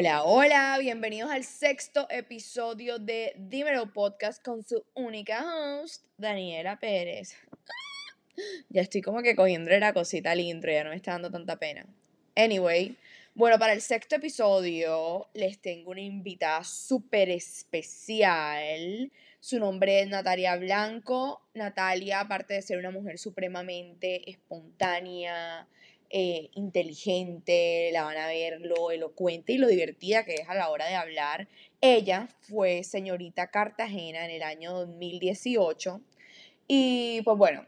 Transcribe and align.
Hola, 0.00 0.22
hola, 0.24 0.78
bienvenidos 0.80 1.30
al 1.30 1.44
sexto 1.44 2.06
episodio 2.08 2.98
de 2.98 3.34
Dímelo 3.36 3.92
Podcast 3.92 4.42
con 4.42 4.62
su 4.62 4.82
única 4.94 5.44
host, 5.44 6.06
Daniela 6.16 6.78
Pérez. 6.78 7.36
Ya 8.70 8.80
estoy 8.80 9.02
como 9.02 9.20
que 9.20 9.36
cogiendo 9.36 9.70
la 9.78 9.92
cosita 9.92 10.30
al 10.30 10.40
intro, 10.40 10.72
ya 10.72 10.84
no 10.84 10.88
me 10.90 10.96
está 10.96 11.12
dando 11.12 11.30
tanta 11.30 11.56
pena. 11.56 11.84
Anyway, 12.34 12.96
bueno, 13.34 13.58
para 13.58 13.74
el 13.74 13.82
sexto 13.82 14.16
episodio 14.16 15.28
les 15.34 15.58
tengo 15.60 15.90
una 15.90 16.00
invitada 16.00 16.64
súper 16.64 17.28
especial. 17.28 19.12
Su 19.38 19.58
nombre 19.58 20.00
es 20.00 20.08
Natalia 20.08 20.56
Blanco. 20.56 21.42
Natalia, 21.52 22.20
aparte 22.20 22.54
de 22.54 22.62
ser 22.62 22.78
una 22.78 22.90
mujer 22.90 23.18
supremamente 23.18 24.30
espontánea, 24.30 25.68
eh, 26.10 26.50
inteligente, 26.54 27.90
la 27.92 28.02
van 28.02 28.16
a 28.16 28.26
ver 28.26 28.60
lo 28.60 28.90
elocuente 28.90 29.52
y 29.52 29.58
lo 29.58 29.68
divertida 29.68 30.24
que 30.24 30.34
es 30.34 30.48
a 30.48 30.54
la 30.54 30.70
hora 30.70 30.86
de 30.86 30.96
hablar. 30.96 31.48
Ella 31.80 32.28
fue 32.40 32.82
señorita 32.82 33.46
Cartagena 33.50 34.24
en 34.24 34.32
el 34.32 34.42
año 34.42 34.72
2018 34.72 36.00
y 36.66 37.22
pues 37.22 37.38
bueno, 37.38 37.64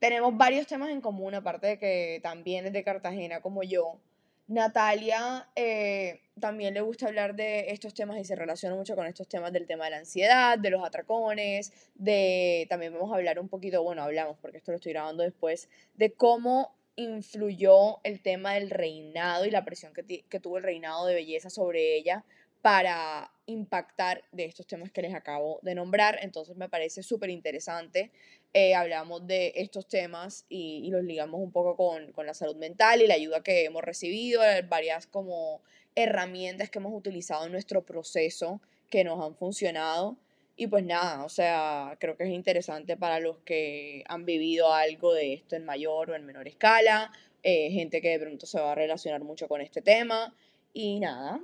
tenemos 0.00 0.36
varios 0.36 0.66
temas 0.66 0.90
en 0.90 1.00
común, 1.00 1.34
aparte 1.34 1.66
de 1.68 1.78
que 1.78 2.20
también 2.22 2.66
es 2.66 2.72
de 2.72 2.82
Cartagena 2.84 3.40
como 3.40 3.62
yo. 3.62 3.98
Natalia 4.46 5.48
eh, 5.56 6.20
también 6.38 6.74
le 6.74 6.82
gusta 6.82 7.06
hablar 7.06 7.34
de 7.34 7.70
estos 7.70 7.94
temas 7.94 8.18
y 8.18 8.24
se 8.24 8.34
relaciona 8.34 8.74
mucho 8.74 8.94
con 8.96 9.06
estos 9.06 9.28
temas 9.28 9.52
del 9.52 9.66
tema 9.66 9.84
de 9.84 9.90
la 9.92 9.96
ansiedad, 9.98 10.58
de 10.58 10.70
los 10.70 10.84
atracones, 10.84 11.72
de 11.94 12.66
también 12.68 12.92
vamos 12.92 13.12
a 13.12 13.16
hablar 13.16 13.38
un 13.38 13.48
poquito, 13.48 13.82
bueno, 13.82 14.02
hablamos 14.02 14.36
porque 14.42 14.58
esto 14.58 14.72
lo 14.72 14.76
estoy 14.76 14.92
grabando 14.92 15.22
después, 15.22 15.68
de 15.94 16.12
cómo 16.12 16.74
influyó 16.96 18.00
el 18.04 18.20
tema 18.20 18.54
del 18.54 18.70
reinado 18.70 19.44
y 19.44 19.50
la 19.50 19.64
presión 19.64 19.92
que, 19.92 20.24
que 20.28 20.40
tuvo 20.40 20.58
el 20.58 20.62
reinado 20.62 21.06
de 21.06 21.14
belleza 21.14 21.50
sobre 21.50 21.96
ella 21.96 22.24
para 22.62 23.30
impactar 23.44 24.24
de 24.32 24.46
estos 24.46 24.66
temas 24.66 24.90
que 24.90 25.02
les 25.02 25.14
acabo 25.14 25.58
de 25.60 25.74
nombrar. 25.74 26.18
Entonces 26.22 26.56
me 26.56 26.70
parece 26.70 27.02
súper 27.02 27.28
interesante. 27.28 28.10
Eh, 28.54 28.74
hablamos 28.74 29.26
de 29.26 29.52
estos 29.56 29.86
temas 29.86 30.46
y, 30.48 30.80
y, 30.82 30.90
los 30.90 31.04
ligamos 31.04 31.40
un 31.40 31.52
poco 31.52 31.76
con, 31.76 32.12
con, 32.12 32.24
la 32.24 32.32
salud 32.32 32.56
mental 32.56 33.02
y 33.02 33.06
la 33.06 33.14
ayuda 33.14 33.42
que 33.42 33.64
hemos 33.64 33.82
recibido, 33.82 34.42
eh, 34.42 34.62
varias 34.62 35.06
como 35.06 35.60
herramientas 35.94 36.70
que 36.70 36.78
hemos 36.78 36.94
utilizado 36.94 37.44
en 37.44 37.52
nuestro 37.52 37.84
proceso 37.84 38.62
que 38.88 39.04
nos 39.04 39.20
han 39.22 39.34
funcionado. 39.34 40.16
Y 40.56 40.68
pues 40.68 40.84
nada, 40.84 41.24
o 41.24 41.28
sea, 41.28 41.96
creo 41.98 42.16
que 42.16 42.24
es 42.24 42.30
interesante 42.30 42.96
para 42.96 43.18
los 43.18 43.38
que 43.38 44.04
han 44.08 44.24
vivido 44.24 44.72
algo 44.72 45.12
de 45.12 45.34
esto 45.34 45.56
en 45.56 45.64
mayor 45.64 46.10
o 46.10 46.14
en 46.14 46.24
menor 46.24 46.46
escala, 46.46 47.10
eh, 47.42 47.70
gente 47.70 48.00
que 48.00 48.10
de 48.10 48.20
pronto 48.20 48.46
se 48.46 48.60
va 48.60 48.72
a 48.72 48.76
relacionar 48.76 49.22
mucho 49.24 49.48
con 49.48 49.60
este 49.60 49.82
tema. 49.82 50.32
Y 50.72 51.00
nada, 51.00 51.40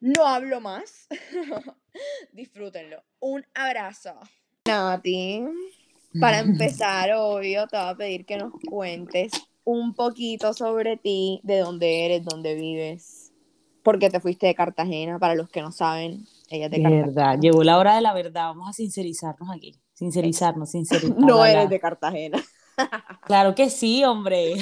no 0.00 0.26
hablo 0.26 0.60
más. 0.60 1.08
Disfrútenlo. 2.32 3.02
Un 3.20 3.44
abrazo. 3.54 4.18
Nati, 4.66 5.44
para 6.18 6.38
empezar, 6.40 7.12
obvio, 7.12 7.66
te 7.66 7.76
voy 7.76 7.86
a 7.86 7.94
pedir 7.94 8.24
que 8.24 8.36
nos 8.36 8.52
cuentes 8.68 9.32
un 9.64 9.94
poquito 9.94 10.54
sobre 10.54 10.96
ti, 10.96 11.40
de 11.42 11.58
dónde 11.58 12.06
eres, 12.06 12.24
dónde 12.24 12.54
vives, 12.54 13.32
por 13.82 13.98
qué 13.98 14.10
te 14.10 14.20
fuiste 14.20 14.46
de 14.46 14.54
Cartagena, 14.54 15.18
para 15.18 15.34
los 15.34 15.48
que 15.48 15.60
no 15.60 15.70
saben, 15.70 16.26
ella 16.50 16.66
es 16.66 16.70
de 16.72 16.82
Cartagena. 16.82 17.06
Verdad, 17.06 17.38
llegó 17.40 17.62
la 17.62 17.78
hora 17.78 17.94
de 17.94 18.00
la 18.00 18.12
verdad, 18.12 18.48
vamos 18.48 18.68
a 18.68 18.72
sincerizarnos 18.72 19.48
aquí, 19.50 19.80
sincerizarnos, 19.94 20.70
sincerizarnos. 20.70 21.26
No 21.26 21.44
eres 21.44 21.70
de 21.70 21.80
Cartagena. 21.80 22.42
Claro 23.26 23.54
que 23.54 23.68
sí, 23.68 24.04
hombre. 24.04 24.54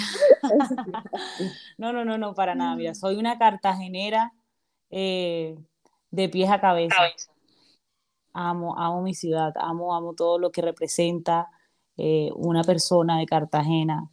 No, 1.79 1.93
no, 1.93 2.05
no, 2.05 2.19
no, 2.19 2.35
para 2.35 2.57
nada. 2.57 2.75
Mira, 2.75 2.93
soy 2.95 3.15
una 3.15 3.39
cartagenera 3.39 4.33
eh, 4.91 5.57
de 6.11 6.29
pies 6.29 6.51
a 6.51 6.61
cabeza. 6.61 6.97
Amo, 8.33 8.77
amo 8.77 9.03
mi 9.03 9.15
ciudad, 9.15 9.53
amo, 9.57 9.95
amo 9.95 10.15
todo 10.15 10.41
lo 10.41 10.51
que 10.51 10.63
representa 10.63 11.49
eh, 11.97 12.31
una 12.35 12.65
persona 12.65 13.19
de 13.19 13.27
Cartagena 13.27 14.11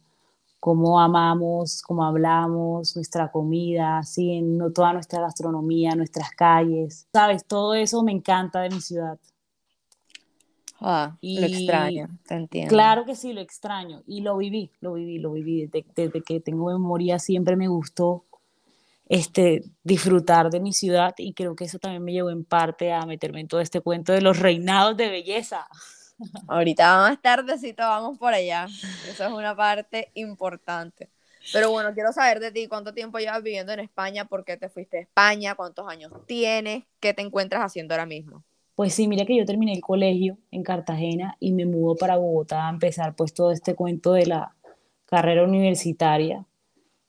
cómo 0.66 0.98
amamos, 0.98 1.80
cómo 1.80 2.04
hablamos, 2.04 2.96
nuestra 2.96 3.30
comida, 3.30 3.98
así, 3.98 4.32
en 4.32 4.58
toda 4.74 4.94
nuestra 4.94 5.20
gastronomía, 5.20 5.94
nuestras 5.94 6.32
calles. 6.32 7.06
Sabes, 7.12 7.44
todo 7.44 7.74
eso 7.74 8.02
me 8.02 8.10
encanta 8.10 8.62
de 8.62 8.70
mi 8.70 8.80
ciudad. 8.80 9.16
Ah, 10.80 11.16
lo 11.22 11.46
extraño, 11.46 12.08
te 12.26 12.34
entiendo. 12.34 12.68
Claro 12.68 13.04
que 13.04 13.14
sí, 13.14 13.32
lo 13.32 13.40
extraño. 13.40 14.02
Y 14.08 14.22
lo 14.22 14.36
viví, 14.38 14.72
lo 14.80 14.94
viví, 14.94 15.20
lo 15.20 15.30
viví. 15.30 15.66
Desde, 15.66 15.86
desde, 15.94 16.20
que 16.22 16.40
tengo 16.40 16.66
memoria 16.66 17.20
siempre 17.20 17.54
me 17.54 17.68
gustó 17.68 18.24
este, 19.08 19.62
disfrutar 19.84 20.50
de 20.50 20.58
mi 20.58 20.72
ciudad 20.72 21.14
y 21.16 21.32
creo 21.32 21.54
que 21.54 21.66
eso 21.66 21.78
también 21.78 22.02
me 22.02 22.10
llevó 22.10 22.30
en 22.30 22.44
parte 22.44 22.92
a 22.92 23.06
meterme 23.06 23.38
en 23.38 23.46
todo 23.46 23.60
este 23.60 23.82
cuento 23.82 24.12
de 24.12 24.20
los 24.20 24.40
reinados 24.40 24.96
de 24.96 25.10
belleza. 25.10 25.68
Ahorita 26.48 26.96
más 26.96 27.20
tardecito 27.20 27.82
vamos 27.82 28.18
por 28.18 28.32
allá. 28.32 28.66
Eso 29.08 29.24
es 29.24 29.32
una 29.32 29.54
parte 29.54 30.10
importante. 30.14 31.10
Pero 31.52 31.70
bueno, 31.70 31.94
quiero 31.94 32.12
saber 32.12 32.40
de 32.40 32.50
ti 32.50 32.66
cuánto 32.66 32.92
tiempo 32.92 33.18
llevas 33.18 33.42
viviendo 33.42 33.72
en 33.72 33.80
España, 33.80 34.24
por 34.24 34.44
qué 34.44 34.56
te 34.56 34.68
fuiste 34.68 34.98
a 34.98 35.00
España, 35.00 35.54
cuántos 35.54 35.88
años 35.88 36.12
tienes, 36.26 36.84
qué 36.98 37.14
te 37.14 37.22
encuentras 37.22 37.62
haciendo 37.62 37.94
ahora 37.94 38.06
mismo. 38.06 38.42
Pues 38.74 38.94
sí, 38.94 39.08
mira 39.08 39.24
que 39.24 39.36
yo 39.36 39.46
terminé 39.46 39.72
el 39.72 39.80
colegio 39.80 40.38
en 40.50 40.62
Cartagena 40.62 41.36
y 41.40 41.52
me 41.52 41.64
mudo 41.64 41.96
para 41.96 42.16
Bogotá 42.16 42.66
a 42.66 42.70
empezar 42.70 43.14
pues 43.14 43.32
todo 43.32 43.52
este 43.52 43.74
cuento 43.74 44.12
de 44.12 44.26
la 44.26 44.54
carrera 45.06 45.44
universitaria. 45.44 46.44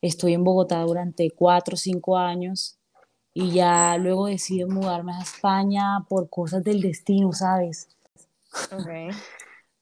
Estoy 0.01 0.33
en 0.33 0.43
Bogotá 0.43 0.79
durante 0.81 1.29
cuatro 1.31 1.73
o 1.73 1.77
cinco 1.77 2.17
años 2.17 2.77
y 3.33 3.51
ya 3.51 3.97
luego 3.97 4.27
decido 4.27 4.69
mudarme 4.69 5.13
a 5.13 5.21
España 5.21 6.05
por 6.07 6.29
cosas 6.29 6.63
del 6.63 6.79
destino, 6.79 7.33
¿sabes? 7.33 7.89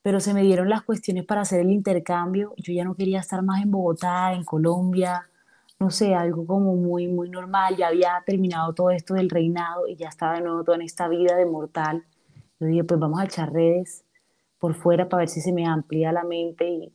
Pero 0.02 0.20
se 0.20 0.34
me 0.34 0.44
dieron 0.44 0.70
las 0.70 0.84
cuestiones 0.84 1.26
para 1.26 1.42
hacer 1.42 1.62
el 1.62 1.72
intercambio. 1.72 2.54
Yo 2.58 2.74
ya 2.74 2.84
no 2.84 2.96
quería 2.96 3.20
estar 3.20 3.42
más 3.42 3.62
en 3.62 3.72
Bogotá, 3.72 4.34
en 4.34 4.44
Colombia, 4.44 5.28
no 5.80 5.90
sé, 5.90 6.14
algo 6.16 6.46
como 6.46 6.76
muy, 6.76 7.08
muy 7.08 7.30
normal. 7.30 7.76
Ya 7.76 7.88
había 7.88 8.22
terminado 8.26 8.74
todo 8.74 8.92
esto 8.92 9.14
del 9.16 9.30
reinado 9.30 9.88
y 9.88 9.96
ya 9.96 10.10
estaba 10.10 10.36
de 10.36 10.42
nuevo 10.42 10.64
toda 10.64 10.78
en 10.78 10.84
esta 10.84 11.08
vida 11.08 11.36
de 11.36 11.46
mortal. 11.46 12.06
Yo 12.60 12.68
dije, 12.68 12.84
pues 12.84 13.00
vamos 13.00 13.20
a 13.20 13.26
echar 13.26 13.52
redes 13.52 14.06
por 14.60 14.76
fuera 14.76 15.10
para 15.10 15.22
ver 15.22 15.30
si 15.30 15.42
se 15.42 15.52
me 15.52 15.66
amplía 15.66 16.12
la 16.12 16.24
mente 16.24 16.68
y, 16.70 16.94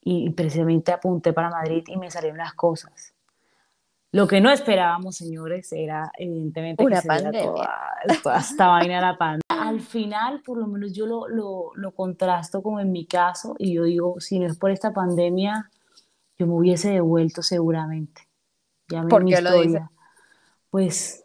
y 0.00 0.30
precisamente 0.30 0.92
apunté 0.92 1.32
para 1.32 1.50
Madrid 1.50 1.84
y 1.86 1.96
me 1.96 2.10
salieron 2.10 2.38
las 2.38 2.54
cosas. 2.54 3.12
Lo 4.12 4.26
que 4.26 4.40
no 4.40 4.50
esperábamos, 4.50 5.16
señores, 5.16 5.72
era 5.72 6.10
evidentemente 6.16 6.82
Una 6.82 7.02
que 7.02 7.08
pandemia. 7.08 7.40
se 7.40 7.46
toda, 7.46 8.38
esta 8.38 8.68
vaina 8.68 8.94
de 8.96 9.02
la 9.02 9.18
pandemia. 9.18 9.40
Al 9.68 9.80
final, 9.80 10.42
por 10.42 10.58
lo 10.58 10.66
menos 10.66 10.92
yo 10.92 11.06
lo, 11.06 11.28
lo, 11.28 11.70
lo, 11.74 11.90
contrasto 11.92 12.62
como 12.62 12.80
en 12.80 12.92
mi 12.92 13.06
caso 13.06 13.54
y 13.58 13.74
yo 13.74 13.84
digo, 13.84 14.20
si 14.20 14.38
no 14.38 14.46
es 14.46 14.56
por 14.56 14.70
esta 14.70 14.92
pandemia, 14.92 15.70
yo 16.38 16.46
me 16.46 16.54
hubiese 16.54 16.90
devuelto 16.90 17.42
seguramente. 17.42 18.28
Ya 18.88 19.02
¿Por 19.02 19.24
qué 19.24 19.40
lo 19.40 19.60
dices? 19.60 19.82
Pues, 20.70 21.24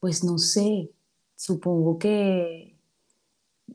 pues 0.00 0.24
no 0.24 0.38
sé, 0.38 0.90
supongo 1.34 1.98
que 1.98 2.76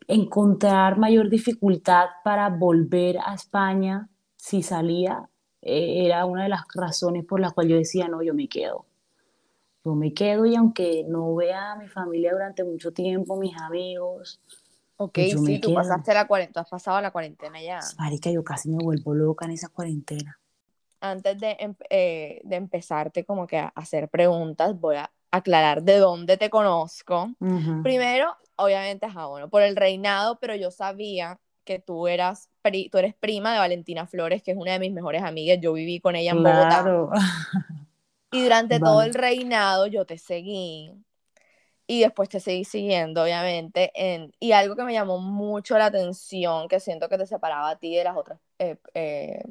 encontrar 0.07 0.97
mayor 0.97 1.29
dificultad 1.29 2.05
para 2.23 2.49
volver 2.49 3.17
a 3.25 3.33
España 3.33 4.09
si 4.37 4.63
salía 4.63 5.29
eh, 5.61 6.05
era 6.05 6.25
una 6.25 6.43
de 6.43 6.49
las 6.49 6.61
razones 6.73 7.25
por 7.25 7.39
las 7.39 7.53
cuales 7.53 7.71
yo 7.71 7.77
decía, 7.77 8.07
no, 8.07 8.21
yo 8.23 8.33
me 8.33 8.47
quedo. 8.47 8.85
Yo 9.83 9.95
me 9.95 10.13
quedo 10.13 10.45
y 10.45 10.55
aunque 10.55 11.03
no 11.07 11.35
vea 11.35 11.71
a 11.71 11.75
mi 11.75 11.87
familia 11.87 12.33
durante 12.33 12.63
mucho 12.63 12.91
tiempo, 12.91 13.35
mis 13.37 13.55
amigos. 13.59 14.39
Ok, 14.97 15.13
pues 15.13 15.43
sí, 15.43 15.59
tú 15.59 15.73
pasaste 15.73 16.13
la 16.13 16.27
cuarentena, 16.27 16.61
has 16.61 16.69
pasado 16.69 17.01
la 17.01 17.09
cuarentena 17.09 17.59
ya. 17.59 17.79
Marica, 17.97 18.29
yo 18.29 18.43
casi 18.43 18.69
me 18.69 18.77
vuelvo 18.83 19.15
loca 19.15 19.45
en 19.45 19.51
esa 19.51 19.69
cuarentena. 19.69 20.39
Antes 20.99 21.39
de, 21.39 21.57
eh, 21.89 22.41
de 22.43 22.55
empezarte 22.55 23.25
como 23.25 23.47
que 23.47 23.57
a 23.57 23.69
hacer 23.69 24.09
preguntas, 24.09 24.79
voy 24.79 24.97
a 24.97 25.11
aclarar 25.31 25.81
de 25.81 25.97
dónde 25.97 26.37
te 26.37 26.51
conozco. 26.51 27.31
Uh 27.39 27.47
-huh. 27.47 27.81
Primero, 27.81 28.35
obviamente, 28.57 29.07
ah, 29.15 29.25
bueno, 29.25 29.49
por 29.49 29.63
el 29.63 29.75
reinado, 29.75 30.37
pero 30.39 30.55
yo 30.55 30.69
sabía 30.69 31.39
que 31.63 31.79
tú 31.79 32.07
eras 32.07 32.49
tú 32.91 32.97
eres 32.99 33.15
prima 33.15 33.53
de 33.53 33.59
Valentina 33.59 34.05
Flores, 34.05 34.43
que 34.43 34.51
es 34.51 34.57
una 34.57 34.73
de 34.73 34.79
mis 34.79 34.93
mejores 34.93 35.23
amigas, 35.23 35.57
yo 35.59 35.73
viví 35.73 35.99
con 35.99 36.15
ella 36.15 36.31
en 36.31 36.37
claro. 36.37 37.07
Bogotá. 37.07 37.19
Y 38.31 38.43
durante 38.43 38.79
vale. 38.79 38.85
todo 38.85 39.01
el 39.03 39.13
reinado 39.13 39.87
yo 39.87 40.05
te 40.05 40.17
seguí. 40.17 40.93
Y 41.87 42.01
después 42.01 42.29
te 42.29 42.39
seguí 42.39 42.63
siguiendo, 42.63 43.23
obviamente. 43.23 43.91
En, 43.95 44.33
y 44.39 44.53
algo 44.53 44.75
que 44.75 44.83
me 44.83 44.93
llamó 44.93 45.19
mucho 45.19 45.77
la 45.77 45.87
atención, 45.87 46.67
que 46.69 46.79
siento 46.79 47.09
que 47.09 47.17
te 47.17 47.25
separaba 47.27 47.69
a 47.71 47.79
ti 47.79 47.95
de 47.95 48.03
las 48.05 48.15
otras 48.17 48.39
eh, 48.59 48.77
eh, 48.93 49.43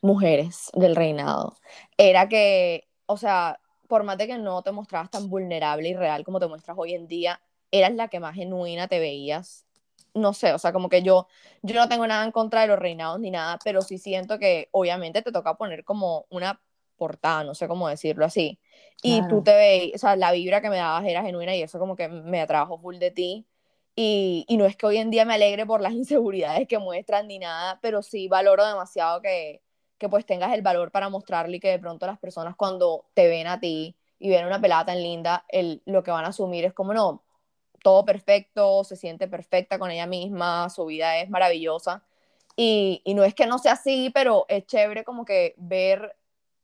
mujeres 0.00 0.70
del 0.74 0.96
reinado, 0.96 1.56
era 1.98 2.28
que, 2.28 2.88
o 3.06 3.16
sea, 3.16 3.60
por 3.88 4.04
más 4.04 4.18
de 4.18 4.26
que 4.26 4.38
no 4.38 4.62
te 4.62 4.72
mostrabas 4.72 5.10
tan 5.10 5.28
vulnerable 5.30 5.88
y 5.88 5.94
real 5.94 6.24
como 6.24 6.40
te 6.40 6.48
muestras 6.48 6.76
hoy 6.78 6.94
en 6.94 7.06
día, 7.08 7.40
eras 7.70 7.94
la 7.94 8.08
que 8.08 8.20
más 8.20 8.34
genuina 8.34 8.88
te 8.88 8.98
veías 8.98 9.66
no 10.14 10.32
sé, 10.32 10.52
o 10.52 10.58
sea, 10.58 10.72
como 10.72 10.88
que 10.88 11.02
yo, 11.02 11.28
yo 11.62 11.74
no 11.76 11.88
tengo 11.88 12.06
nada 12.06 12.24
en 12.24 12.32
contra 12.32 12.62
de 12.62 12.66
los 12.68 12.78
reinados 12.78 13.20
ni 13.20 13.30
nada, 13.30 13.58
pero 13.64 13.82
sí 13.82 13.98
siento 13.98 14.38
que 14.38 14.68
obviamente 14.72 15.22
te 15.22 15.32
toca 15.32 15.56
poner 15.56 15.84
como 15.84 16.26
una 16.30 16.60
portada, 16.98 17.44
no 17.44 17.54
sé 17.54 17.68
cómo 17.68 17.88
decirlo 17.88 18.24
así. 18.26 18.60
Y 19.02 19.26
tú 19.28 19.42
te 19.42 19.54
veis, 19.54 19.94
o 19.94 19.98
sea, 19.98 20.16
la 20.16 20.32
vibra 20.32 20.60
que 20.60 20.70
me 20.70 20.76
dabas 20.76 21.04
era 21.06 21.22
genuina 21.22 21.54
y 21.56 21.62
eso 21.62 21.78
como 21.78 21.96
que 21.96 22.08
me 22.08 22.40
atrajo 22.40 22.78
full 22.78 22.96
de 22.98 23.10
ti. 23.12 23.46
Y, 23.94 24.44
y, 24.48 24.56
no 24.58 24.66
es 24.66 24.76
que 24.76 24.86
hoy 24.86 24.98
en 24.98 25.10
día 25.10 25.24
me 25.24 25.34
alegre 25.34 25.66
por 25.66 25.80
las 25.80 25.92
inseguridades 25.94 26.68
que 26.68 26.78
muestran 26.78 27.28
ni 27.28 27.38
nada, 27.38 27.78
pero 27.82 28.02
sí 28.02 28.28
valoro 28.28 28.66
demasiado 28.66 29.22
que, 29.22 29.62
que 29.98 30.08
pues 30.08 30.24
tengas 30.24 30.52
el 30.54 30.62
valor 30.62 30.90
para 30.90 31.08
mostrarle 31.08 31.56
y 31.56 31.60
que 31.60 31.70
de 31.70 31.78
pronto 31.78 32.06
las 32.06 32.18
personas 32.18 32.54
cuando 32.56 33.06
te 33.14 33.28
ven 33.28 33.46
a 33.48 33.60
ti 33.60 33.96
y 34.18 34.30
ven 34.30 34.46
una 34.46 34.60
pelada 34.60 34.86
tan 34.86 35.02
linda, 35.02 35.44
el, 35.48 35.82
lo 35.86 36.02
que 36.02 36.10
van 36.10 36.24
a 36.24 36.28
asumir 36.28 36.64
es 36.64 36.72
como, 36.72 36.94
no, 36.94 37.22
todo 37.82 38.04
perfecto, 38.04 38.84
se 38.84 38.96
siente 38.96 39.28
perfecta 39.28 39.78
con 39.78 39.90
ella 39.90 40.06
misma, 40.06 40.68
su 40.70 40.86
vida 40.86 41.18
es 41.18 41.30
maravillosa. 41.30 42.04
Y, 42.56 43.02
y 43.04 43.14
no 43.14 43.24
es 43.24 43.34
que 43.34 43.46
no 43.46 43.58
sea 43.58 43.72
así, 43.72 44.10
pero 44.12 44.44
es 44.48 44.66
chévere 44.66 45.04
como 45.04 45.24
que 45.24 45.54
ver, 45.58 46.16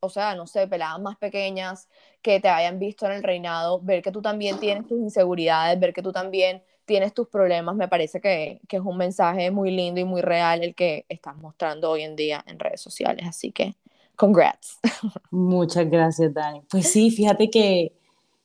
o 0.04 0.10
sea, 0.10 0.34
no 0.34 0.46
sé, 0.46 0.66
peladas 0.66 1.00
más 1.00 1.16
pequeñas 1.16 1.88
que 2.22 2.40
te 2.40 2.48
hayan 2.48 2.78
visto 2.78 3.06
en 3.06 3.12
el 3.12 3.22
reinado, 3.22 3.80
ver 3.80 4.02
que 4.02 4.12
tú 4.12 4.22
también 4.22 4.58
tienes 4.58 4.86
tus 4.86 4.98
inseguridades, 4.98 5.78
ver 5.78 5.92
que 5.92 6.02
tú 6.02 6.12
también 6.12 6.62
tienes 6.84 7.14
tus 7.14 7.28
problemas, 7.28 7.74
me 7.76 7.88
parece 7.88 8.20
que, 8.20 8.60
que, 8.68 8.76
es 8.76 8.82
un 8.82 8.96
mensaje 8.96 9.50
muy 9.50 9.70
lindo 9.70 10.00
y 10.00 10.04
muy 10.04 10.20
real 10.20 10.62
el 10.62 10.74
que 10.74 11.06
estás 11.08 11.36
mostrando 11.36 11.90
hoy 11.90 12.02
en 12.02 12.16
día 12.16 12.44
en 12.46 12.58
redes 12.58 12.80
sociales. 12.80 13.26
Así 13.26 13.52
que, 13.52 13.74
congrats. 14.16 14.78
Muchas 15.30 15.88
gracias, 15.90 16.32
Dani. 16.32 16.62
Pues 16.70 16.90
sí, 16.90 17.10
fíjate 17.10 17.50
que, 17.50 17.92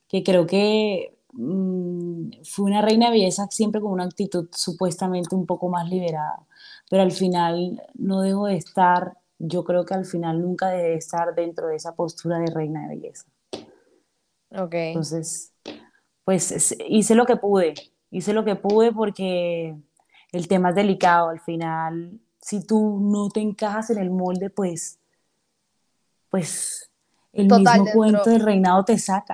que 0.08 0.24
creo 0.24 0.48
que 0.48 1.14
mmm, 1.34 2.30
fui 2.44 2.72
una 2.72 2.82
reina 2.82 3.08
de 3.08 3.14
belleza 3.14 3.48
siempre 3.50 3.82
con 3.82 3.92
una 3.92 4.06
actitud 4.06 4.48
supuestamente 4.52 5.36
un 5.36 5.46
poco 5.46 5.70
más 5.70 5.90
liberada, 5.90 6.46
pero 6.90 7.04
al 7.04 7.12
final 7.12 7.82
no 7.96 8.22
dejo 8.22 8.48
de 8.48 8.58
estar, 8.58 9.18
yo 9.40 9.64
creo 9.64 9.86
que 9.86 9.94
al 9.94 10.06
final 10.06 10.42
nunca 10.42 10.68
dejé 10.68 10.90
de 10.90 10.96
estar 10.96 11.34
dentro 11.34 11.68
de 11.68 11.78
esa 11.78 11.96
postura 11.96 12.38
de 12.40 12.54
reina 12.54 12.82
de 12.88 12.96
belleza. 12.96 13.26
Ok. 14.52 14.74
Entonces, 14.74 15.54
pues 16.26 16.76
hice 16.88 17.16
lo 17.16 17.26
que 17.26 17.38
pude, 17.38 17.74
hice 18.12 18.34
lo 18.34 18.44
que 18.44 18.56
pude 18.56 18.92
porque 18.92 19.76
el 20.32 20.48
tema 20.48 20.70
es 20.70 20.76
delicado. 20.76 21.30
Al 21.30 21.40
final, 21.40 22.20
si 22.42 22.66
tú 22.66 23.00
no 23.02 23.30
te 23.30 23.40
encajas 23.40 23.90
en 23.92 24.00
el 24.00 24.12
molde, 24.12 24.50
pues, 24.50 25.00
pues 26.30 26.92
el 27.32 27.48
mismo 27.48 27.86
cuento 27.94 28.30
del 28.30 28.42
reinado 28.42 28.84
te 28.84 28.98
saca. 28.98 29.34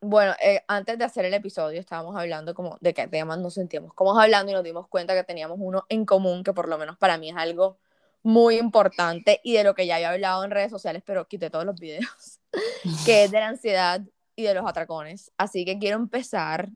Bueno, 0.00 0.32
eh, 0.42 0.62
antes 0.66 0.98
de 0.98 1.04
hacer 1.04 1.26
el 1.26 1.34
episodio 1.34 1.78
estábamos 1.78 2.16
hablando 2.16 2.54
como 2.54 2.78
de 2.80 2.94
qué 2.94 3.06
temas 3.06 3.38
nos 3.38 3.54
sentíamos 3.54 3.92
como 3.92 4.18
hablando 4.18 4.50
y 4.50 4.54
nos 4.54 4.64
dimos 4.64 4.88
cuenta 4.88 5.14
que 5.14 5.24
teníamos 5.24 5.58
uno 5.60 5.84
en 5.90 6.06
común 6.06 6.42
que 6.42 6.54
por 6.54 6.68
lo 6.68 6.78
menos 6.78 6.96
para 6.96 7.18
mí 7.18 7.28
es 7.28 7.36
algo 7.36 7.76
muy 8.22 8.58
importante 8.58 9.40
y 9.42 9.54
de 9.54 9.64
lo 9.64 9.74
que 9.74 9.86
ya 9.86 9.96
había 9.96 10.10
hablado 10.10 10.44
en 10.44 10.50
redes 10.50 10.70
sociales, 10.70 11.02
pero 11.04 11.26
quité 11.26 11.50
todos 11.50 11.64
los 11.64 11.78
videos, 11.80 12.40
que 13.06 13.24
es 13.24 13.30
de 13.30 13.40
la 13.40 13.48
ansiedad 13.48 14.02
y 14.36 14.42
de 14.42 14.54
los 14.54 14.66
atracones. 14.66 15.32
Así 15.38 15.64
que 15.64 15.78
quiero 15.78 15.96
empezar 15.96 16.68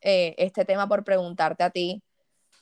eh, 0.00 0.34
este 0.38 0.64
tema 0.64 0.88
por 0.88 1.04
preguntarte 1.04 1.62
a 1.62 1.70
ti, 1.70 2.02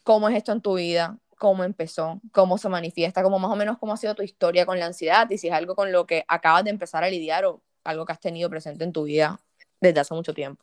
¿cómo 0.04 0.28
es 0.28 0.37
esto 0.37 0.52
en 0.52 0.60
tu 0.60 0.75
vida? 0.75 1.19
¿Cómo 1.38 1.64
empezó? 1.64 2.20
¿Cómo 2.32 2.58
se 2.58 2.69
manifiesta? 2.69 3.22
Como 3.22 3.38
más 3.38 3.50
o 3.50 3.56
menos 3.56 3.78
cómo 3.78 3.94
ha 3.94 3.96
sido 3.96 4.14
tu 4.14 4.22
historia 4.22 4.66
con 4.66 4.78
la 4.78 4.87
ansiedad 4.87 5.28
y 5.31 5.38
si 5.38 5.48
es 5.48 5.54
algo 5.54 5.75
con 5.75 5.90
lo 5.90 6.06
que 6.06 6.25
acabas 6.28 6.64
de 6.64 6.70
empezar 6.70 7.02
a 7.02 7.08
lidiar 7.08 7.46
o 7.46 7.62
algo 7.84 8.04
que 8.04 8.12
has 8.12 8.20
tenido 8.20 8.50
presente 8.50 8.84
en 8.84 8.92
tu 8.92 9.04
vida 9.04 9.40
desde 9.81 10.00
hace 10.00 10.14
mucho 10.14 10.34
tiempo. 10.34 10.62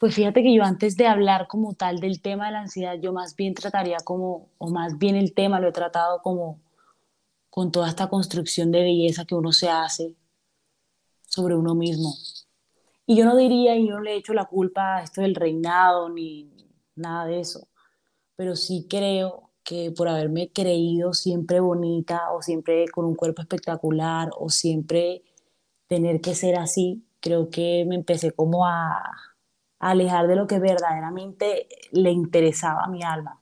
Pues 0.00 0.14
fíjate 0.14 0.42
que 0.42 0.54
yo 0.54 0.64
antes 0.64 0.96
de 0.96 1.06
hablar 1.06 1.46
como 1.46 1.74
tal 1.74 2.00
del 2.00 2.22
tema 2.22 2.46
de 2.46 2.52
la 2.52 2.60
ansiedad, 2.60 2.94
yo 2.98 3.12
más 3.12 3.36
bien 3.36 3.52
trataría 3.52 3.98
como, 4.02 4.48
o 4.56 4.70
más 4.70 4.96
bien 4.96 5.14
el 5.14 5.34
tema 5.34 5.60
lo 5.60 5.68
he 5.68 5.72
tratado 5.72 6.22
como 6.22 6.58
con 7.50 7.70
toda 7.70 7.90
esta 7.90 8.08
construcción 8.08 8.72
de 8.72 8.80
belleza 8.80 9.26
que 9.26 9.34
uno 9.34 9.52
se 9.52 9.68
hace 9.68 10.16
sobre 11.26 11.54
uno 11.54 11.74
mismo. 11.74 12.14
Y 13.04 13.14
yo 13.14 13.26
no 13.26 13.36
diría, 13.36 13.76
y 13.76 13.84
no 13.88 14.00
le 14.00 14.14
he 14.14 14.16
hecho 14.16 14.32
la 14.32 14.46
culpa 14.46 14.96
a 14.96 15.02
esto 15.02 15.20
del 15.20 15.34
reinado 15.34 16.08
ni 16.08 16.50
nada 16.94 17.26
de 17.26 17.40
eso, 17.40 17.68
pero 18.36 18.56
sí 18.56 18.86
creo 18.88 19.50
que 19.62 19.92
por 19.92 20.08
haberme 20.08 20.50
creído 20.50 21.12
siempre 21.12 21.60
bonita 21.60 22.32
o 22.32 22.40
siempre 22.40 22.88
con 22.88 23.04
un 23.04 23.16
cuerpo 23.16 23.42
espectacular 23.42 24.30
o 24.38 24.48
siempre 24.48 25.24
tener 25.88 26.22
que 26.22 26.34
ser 26.34 26.56
así, 26.56 27.04
creo 27.20 27.50
que 27.50 27.84
me 27.86 27.96
empecé 27.96 28.32
como 28.32 28.66
a, 28.66 29.29
alejar 29.80 30.28
de 30.28 30.36
lo 30.36 30.46
que 30.46 30.58
verdaderamente 30.58 31.66
le 31.90 32.10
interesaba 32.10 32.84
a 32.84 32.88
mi 32.88 33.02
alma. 33.02 33.40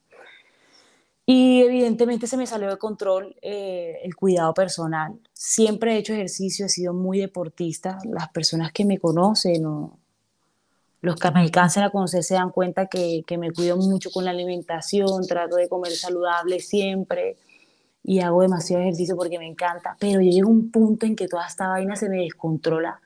Y 1.26 1.60
evidentemente 1.60 2.26
se 2.26 2.38
me 2.38 2.46
salió 2.46 2.70
de 2.70 2.78
control 2.78 3.36
eh, 3.42 3.98
el 4.02 4.16
cuidado 4.16 4.54
personal. 4.54 5.20
Siempre 5.34 5.92
he 5.92 5.98
hecho 5.98 6.14
ejercicio, 6.14 6.64
he 6.64 6.68
sido 6.70 6.94
muy 6.94 7.18
deportista. 7.18 7.98
Las 8.04 8.30
personas 8.30 8.72
que 8.72 8.86
me 8.86 8.98
conocen 8.98 9.90
los 11.00 11.16
que 11.16 11.30
me 11.30 11.40
alcanzan 11.40 11.84
a 11.84 11.90
conocer 11.90 12.24
se 12.24 12.34
dan 12.34 12.50
cuenta 12.50 12.86
que, 12.86 13.22
que 13.26 13.36
me 13.36 13.52
cuido 13.52 13.76
mucho 13.76 14.10
con 14.10 14.24
la 14.24 14.30
alimentación, 14.30 15.26
trato 15.26 15.56
de 15.56 15.68
comer 15.68 15.92
saludable 15.92 16.60
siempre 16.60 17.36
y 18.02 18.20
hago 18.20 18.40
demasiado 18.40 18.82
ejercicio 18.82 19.14
porque 19.14 19.38
me 19.38 19.46
encanta. 19.46 19.96
Pero 20.00 20.22
yo 20.22 20.30
llego 20.30 20.48
a 20.48 20.52
un 20.52 20.70
punto 20.70 21.04
en 21.04 21.14
que 21.14 21.28
toda 21.28 21.46
esta 21.46 21.68
vaina 21.68 21.94
se 21.94 22.08
me 22.08 22.22
descontrola 22.22 23.00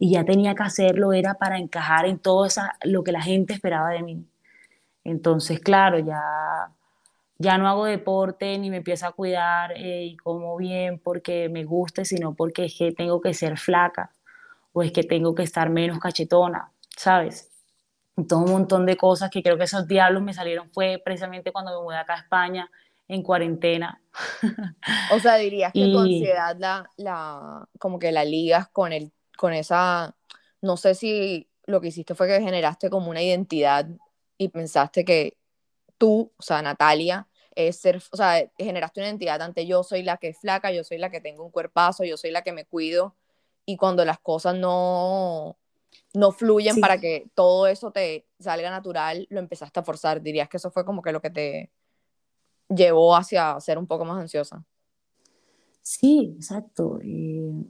y 0.00 0.12
ya 0.12 0.24
tenía 0.24 0.56
que 0.56 0.64
hacerlo, 0.64 1.12
era 1.12 1.34
para 1.34 1.58
encajar 1.58 2.06
en 2.06 2.18
todo 2.18 2.46
esa, 2.46 2.76
lo 2.82 3.04
que 3.04 3.12
la 3.12 3.22
gente 3.22 3.52
esperaba 3.52 3.90
de 3.90 4.02
mí. 4.02 4.26
Entonces, 5.04 5.60
claro, 5.60 6.00
ya 6.00 6.72
ya 7.40 7.56
no 7.56 7.68
hago 7.68 7.86
deporte 7.86 8.58
ni 8.58 8.68
me 8.68 8.78
empiezo 8.78 9.06
a 9.06 9.12
cuidar 9.12 9.72
eh, 9.72 10.04
y 10.04 10.16
como 10.18 10.56
bien 10.58 10.98
porque 10.98 11.48
me 11.48 11.64
guste, 11.64 12.04
sino 12.04 12.34
porque 12.34 12.66
es 12.66 12.76
que 12.76 12.92
tengo 12.92 13.22
que 13.22 13.32
ser 13.32 13.56
flaca 13.58 14.10
o 14.74 14.82
es 14.82 14.92
que 14.92 15.04
tengo 15.04 15.34
que 15.34 15.42
estar 15.42 15.70
menos 15.70 15.98
cachetona, 16.00 16.70
¿sabes? 16.96 17.50
todo 18.28 18.40
un 18.40 18.50
montón 18.50 18.84
de 18.84 18.98
cosas 18.98 19.30
que 19.30 19.42
creo 19.42 19.56
que 19.56 19.64
esos 19.64 19.86
diablos 19.88 20.22
me 20.22 20.34
salieron 20.34 20.68
fue 20.68 21.00
precisamente 21.02 21.52
cuando 21.52 21.78
me 21.78 21.84
mudé 21.84 21.96
acá 21.96 22.14
a 22.14 22.18
España 22.18 22.70
en 23.08 23.22
cuarentena. 23.22 24.02
O 25.14 25.18
sea, 25.18 25.36
dirías 25.36 25.72
que 25.72 25.90
tu 25.90 25.98
ansiedad 26.00 26.56
la, 26.58 26.90
la, 26.98 27.66
como 27.78 27.98
que 27.98 28.12
la 28.12 28.24
ligas 28.24 28.68
con, 28.68 28.92
el, 28.92 29.12
con 29.40 29.54
esa, 29.54 30.14
no 30.60 30.76
sé 30.76 30.94
si 30.94 31.48
lo 31.64 31.80
que 31.80 31.88
hiciste 31.88 32.14
fue 32.14 32.28
que 32.28 32.42
generaste 32.42 32.90
como 32.90 33.08
una 33.08 33.22
identidad 33.22 33.88
y 34.36 34.48
pensaste 34.48 35.02
que 35.02 35.38
tú, 35.96 36.30
o 36.36 36.42
sea, 36.42 36.60
Natalia, 36.60 37.26
es 37.54 37.76
ser, 37.76 38.02
o 38.12 38.16
sea, 38.18 38.50
generaste 38.58 39.00
una 39.00 39.08
identidad 39.08 39.40
ante 39.40 39.66
yo 39.66 39.82
soy 39.82 40.02
la 40.02 40.18
que 40.18 40.28
es 40.28 40.38
flaca, 40.38 40.70
yo 40.72 40.84
soy 40.84 40.98
la 40.98 41.10
que 41.10 41.22
tengo 41.22 41.42
un 41.42 41.50
cuerpazo, 41.50 42.04
yo 42.04 42.18
soy 42.18 42.32
la 42.32 42.42
que 42.42 42.52
me 42.52 42.66
cuido, 42.66 43.16
y 43.64 43.78
cuando 43.78 44.04
las 44.04 44.18
cosas 44.18 44.56
no, 44.56 45.56
no 46.12 46.32
fluyen 46.32 46.78
para 46.78 46.98
que 46.98 47.30
todo 47.34 47.66
eso 47.66 47.92
te 47.92 48.26
salga 48.38 48.68
natural, 48.68 49.26
lo 49.30 49.40
empezaste 49.40 49.80
a 49.80 49.84
forzar. 49.84 50.20
Dirías 50.20 50.50
que 50.50 50.58
eso 50.58 50.70
fue 50.70 50.84
como 50.84 51.00
que 51.00 51.12
lo 51.12 51.22
que 51.22 51.30
te 51.30 51.70
llevó 52.68 53.16
hacia 53.16 53.58
ser 53.58 53.78
un 53.78 53.86
poco 53.86 54.04
más 54.04 54.20
ansiosa. 54.20 54.62
Sí, 55.80 56.34
exacto. 56.36 56.98
Eh, 57.02 57.64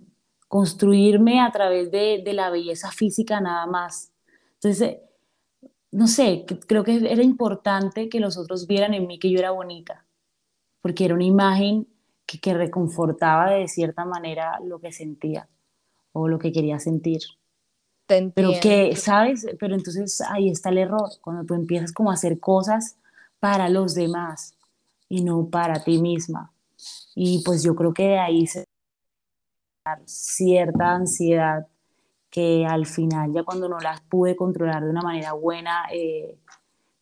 construirme 0.50 1.40
a 1.40 1.52
través 1.52 1.92
de, 1.92 2.22
de, 2.24 2.32
la 2.32 2.50
belleza 2.50 2.90
física 2.90 3.40
nada 3.40 3.66
más. 3.66 4.10
Entonces, 4.54 4.96
no 5.92 6.08
sé, 6.08 6.44
creo 6.66 6.82
que 6.82 6.96
era 6.96 7.22
importante 7.22 8.08
que 8.08 8.18
los 8.18 8.36
otros 8.36 8.66
vieran 8.66 8.92
en 8.92 9.06
mí 9.06 9.20
que 9.20 9.30
yo 9.30 9.38
era 9.38 9.52
bonita, 9.52 10.04
porque 10.82 11.04
era 11.04 11.14
una 11.14 11.22
imagen 11.22 11.86
que, 12.26 12.40
que 12.40 12.52
reconfortaba 12.52 13.52
de 13.52 13.68
cierta 13.68 14.04
manera 14.04 14.58
lo 14.64 14.80
que 14.80 14.90
sentía 14.90 15.48
o 16.12 16.26
lo 16.26 16.40
que 16.40 16.50
quería 16.50 16.80
sentir. 16.80 17.20
Pero 18.34 18.50
que, 18.60 18.96
¿sabes? 18.96 19.46
Pero 19.60 19.76
entonces 19.76 20.20
ahí 20.20 20.50
está 20.50 20.70
el 20.70 20.78
error, 20.78 21.10
cuando 21.20 21.44
tú 21.44 21.54
empiezas 21.54 21.92
como 21.92 22.10
a 22.10 22.14
hacer 22.14 22.40
cosas 22.40 22.96
para 23.38 23.68
los 23.68 23.94
demás 23.94 24.56
y 25.08 25.22
no 25.22 25.48
para 25.48 25.84
ti 25.84 25.98
misma. 25.98 26.52
Y 27.14 27.40
pues 27.44 27.62
yo 27.62 27.76
creo 27.76 27.94
que 27.94 28.08
de 28.08 28.18
ahí 28.18 28.48
se 28.48 28.64
cierta 30.06 30.92
ansiedad 30.94 31.66
que 32.30 32.66
al 32.66 32.86
final, 32.86 33.32
ya 33.32 33.42
cuando 33.42 33.68
no 33.68 33.78
las 33.80 34.00
pude 34.02 34.36
controlar 34.36 34.84
de 34.84 34.90
una 34.90 35.02
manera 35.02 35.32
buena, 35.32 35.84
eh, 35.92 36.38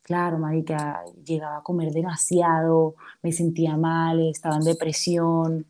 claro, 0.03 0.39
marica, 0.39 1.03
llegaba 1.25 1.59
a 1.59 1.63
comer 1.63 1.93
demasiado, 1.93 2.95
me 3.23 3.33
sentía 3.33 3.77
mal, 3.77 4.21
estaba 4.21 4.57
en 4.57 4.65
depresión. 4.65 5.67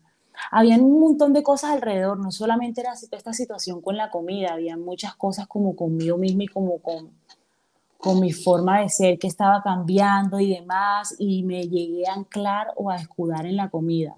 Había 0.51 0.77
un 0.77 0.99
montón 0.99 1.33
de 1.33 1.43
cosas 1.43 1.71
alrededor, 1.71 2.17
no 2.19 2.31
solamente 2.31 2.81
era 2.81 2.93
esta 2.93 3.33
situación 3.33 3.81
con 3.81 3.97
la 3.97 4.09
comida, 4.09 4.53
había 4.53 4.77
muchas 4.77 5.15
cosas 5.15 5.47
como 5.47 5.75
conmigo 5.75 6.17
misma 6.17 6.43
y 6.43 6.47
como 6.47 6.79
con, 6.79 7.11
con 7.97 8.21
mi 8.21 8.31
forma 8.31 8.79
de 8.79 8.89
ser 8.89 9.19
que 9.19 9.27
estaba 9.27 9.61
cambiando 9.61 10.39
y 10.39 10.55
demás, 10.55 11.15
y 11.19 11.43
me 11.43 11.67
llegué 11.67 12.07
a 12.07 12.13
anclar 12.13 12.67
o 12.77 12.89
a 12.89 12.95
escudar 12.95 13.45
en 13.45 13.57
la 13.57 13.69
comida 13.69 14.15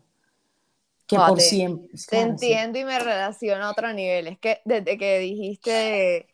que 1.11 1.17
por 1.17 1.37
te, 1.37 1.43
siempre. 1.43 1.89
Te 2.09 2.21
entiendo 2.21 2.79
y 2.79 2.85
me 2.85 2.97
relaciono 2.97 3.65
a 3.65 3.71
otro 3.71 3.91
nivel. 3.91 4.27
Es 4.27 4.39
que 4.39 4.61
desde 4.63 4.97
que 4.97 5.19
dijiste, 5.19 6.27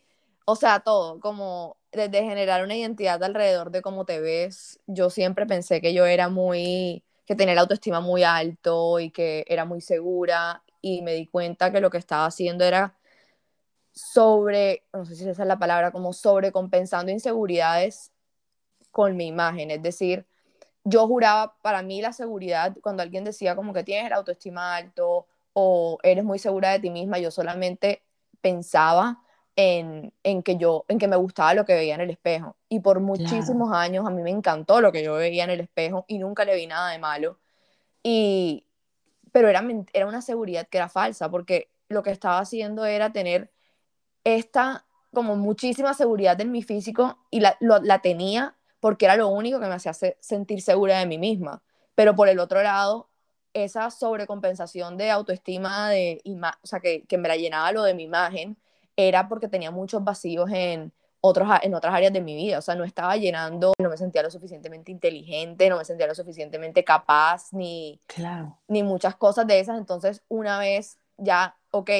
o 0.44 0.54
sea, 0.54 0.80
todo, 0.80 1.18
como 1.18 1.76
desde 1.90 2.22
generar 2.22 2.62
una 2.62 2.76
identidad 2.76 3.22
alrededor 3.24 3.72
de 3.72 3.82
cómo 3.82 4.04
te 4.04 4.20
ves, 4.20 4.78
yo 4.86 5.10
siempre 5.10 5.46
pensé 5.46 5.80
que 5.80 5.92
yo 5.92 6.06
era 6.06 6.28
muy, 6.28 7.02
que 7.26 7.34
tenía 7.34 7.56
la 7.56 7.62
autoestima 7.62 8.00
muy 8.00 8.22
alto 8.22 9.00
y 9.00 9.10
que 9.10 9.44
era 9.48 9.64
muy 9.64 9.80
segura 9.80 10.62
y 10.80 11.02
me 11.02 11.14
di 11.14 11.26
cuenta 11.26 11.72
que 11.72 11.80
lo 11.80 11.90
que 11.90 11.98
estaba 11.98 12.26
haciendo 12.26 12.64
era 12.64 12.96
sobre, 13.90 14.84
no 14.92 15.04
sé 15.04 15.16
si 15.16 15.28
esa 15.28 15.42
es 15.42 15.48
la 15.48 15.58
palabra, 15.58 15.90
como 15.90 16.12
sobrecompensando 16.12 17.10
inseguridades 17.10 18.12
con 18.92 19.16
mi 19.16 19.26
imagen. 19.26 19.72
Es 19.72 19.82
decir, 19.82 20.24
yo 20.84 21.06
juraba, 21.06 21.56
para 21.62 21.82
mí 21.82 22.00
la 22.00 22.12
seguridad, 22.12 22.76
cuando 22.82 23.02
alguien 23.02 23.24
decía 23.24 23.56
como 23.56 23.72
que 23.72 23.84
tienes 23.84 24.06
el 24.06 24.12
autoestima 24.12 24.76
alto 24.76 25.26
o 25.52 25.98
eres 26.02 26.24
muy 26.24 26.38
segura 26.38 26.70
de 26.70 26.80
ti 26.80 26.90
misma, 26.90 27.18
yo 27.18 27.30
solamente 27.30 28.02
pensaba 28.40 29.22
en, 29.56 30.12
en, 30.22 30.42
que 30.42 30.56
yo, 30.56 30.84
en 30.88 30.98
que 30.98 31.08
me 31.08 31.16
gustaba 31.16 31.52
lo 31.54 31.64
que 31.64 31.74
veía 31.74 31.96
en 31.96 32.00
el 32.00 32.10
espejo. 32.10 32.56
Y 32.68 32.80
por 32.80 33.00
muchísimos 33.00 33.72
años 33.72 34.06
a 34.06 34.10
mí 34.10 34.22
me 34.22 34.30
encantó 34.30 34.80
lo 34.80 34.92
que 34.92 35.02
yo 35.02 35.14
veía 35.14 35.44
en 35.44 35.50
el 35.50 35.60
espejo 35.60 36.04
y 36.06 36.18
nunca 36.18 36.44
le 36.44 36.54
vi 36.54 36.66
nada 36.66 36.90
de 36.90 36.98
malo. 36.98 37.40
Y, 38.02 38.66
pero 39.32 39.48
era, 39.48 39.64
era 39.92 40.06
una 40.06 40.22
seguridad 40.22 40.68
que 40.68 40.78
era 40.78 40.88
falsa, 40.88 41.28
porque 41.30 41.70
lo 41.88 42.02
que 42.02 42.10
estaba 42.10 42.38
haciendo 42.38 42.84
era 42.84 43.12
tener 43.12 43.50
esta 44.22 44.86
como 45.12 45.36
muchísima 45.36 45.94
seguridad 45.94 46.40
en 46.40 46.52
mi 46.52 46.62
físico 46.62 47.18
y 47.30 47.40
la, 47.40 47.56
la 47.60 48.00
tenía 48.00 48.57
porque 48.80 49.06
era 49.06 49.16
lo 49.16 49.28
único 49.28 49.60
que 49.60 49.66
me 49.66 49.74
hacía 49.74 49.92
sentir 50.20 50.62
segura 50.62 50.98
de 50.98 51.06
mí 51.06 51.18
misma. 51.18 51.62
Pero 51.94 52.14
por 52.14 52.28
el 52.28 52.38
otro 52.38 52.62
lado, 52.62 53.08
esa 53.54 53.90
sobrecompensación 53.90 54.96
de 54.96 55.10
autoestima, 55.10 55.90
de 55.90 56.22
o 56.62 56.66
sea, 56.66 56.80
que, 56.80 57.04
que 57.06 57.18
me 57.18 57.28
la 57.28 57.36
llenaba 57.36 57.72
lo 57.72 57.82
de 57.82 57.94
mi 57.94 58.04
imagen, 58.04 58.56
era 58.96 59.28
porque 59.28 59.48
tenía 59.48 59.70
muchos 59.70 60.02
vacíos 60.04 60.50
en, 60.52 60.92
otros, 61.20 61.48
en 61.62 61.74
otras 61.74 61.94
áreas 61.94 62.12
de 62.12 62.20
mi 62.20 62.36
vida. 62.36 62.58
O 62.58 62.62
sea, 62.62 62.74
no 62.74 62.84
estaba 62.84 63.16
llenando, 63.16 63.72
no 63.78 63.88
me 63.88 63.96
sentía 63.96 64.22
lo 64.22 64.30
suficientemente 64.30 64.92
inteligente, 64.92 65.68
no 65.68 65.78
me 65.78 65.84
sentía 65.84 66.06
lo 66.06 66.14
suficientemente 66.14 66.84
capaz, 66.84 67.52
ni, 67.52 68.00
claro. 68.06 68.58
ni 68.68 68.82
muchas 68.82 69.16
cosas 69.16 69.46
de 69.46 69.60
esas. 69.60 69.78
Entonces, 69.78 70.22
una 70.28 70.58
vez 70.58 70.98
ya, 71.16 71.56
ok, 71.70 71.90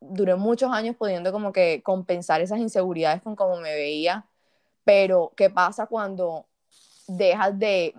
duré 0.00 0.36
muchos 0.36 0.72
años 0.72 0.96
pudiendo 0.96 1.32
como 1.32 1.52
que 1.52 1.82
compensar 1.82 2.40
esas 2.40 2.58
inseguridades 2.58 3.22
con 3.22 3.36
cómo 3.36 3.56
me 3.56 3.74
veía, 3.74 4.26
pero 4.84 5.32
¿qué 5.36 5.50
pasa 5.50 5.86
cuando 5.86 6.46
dejas 7.06 7.58
de, 7.58 7.94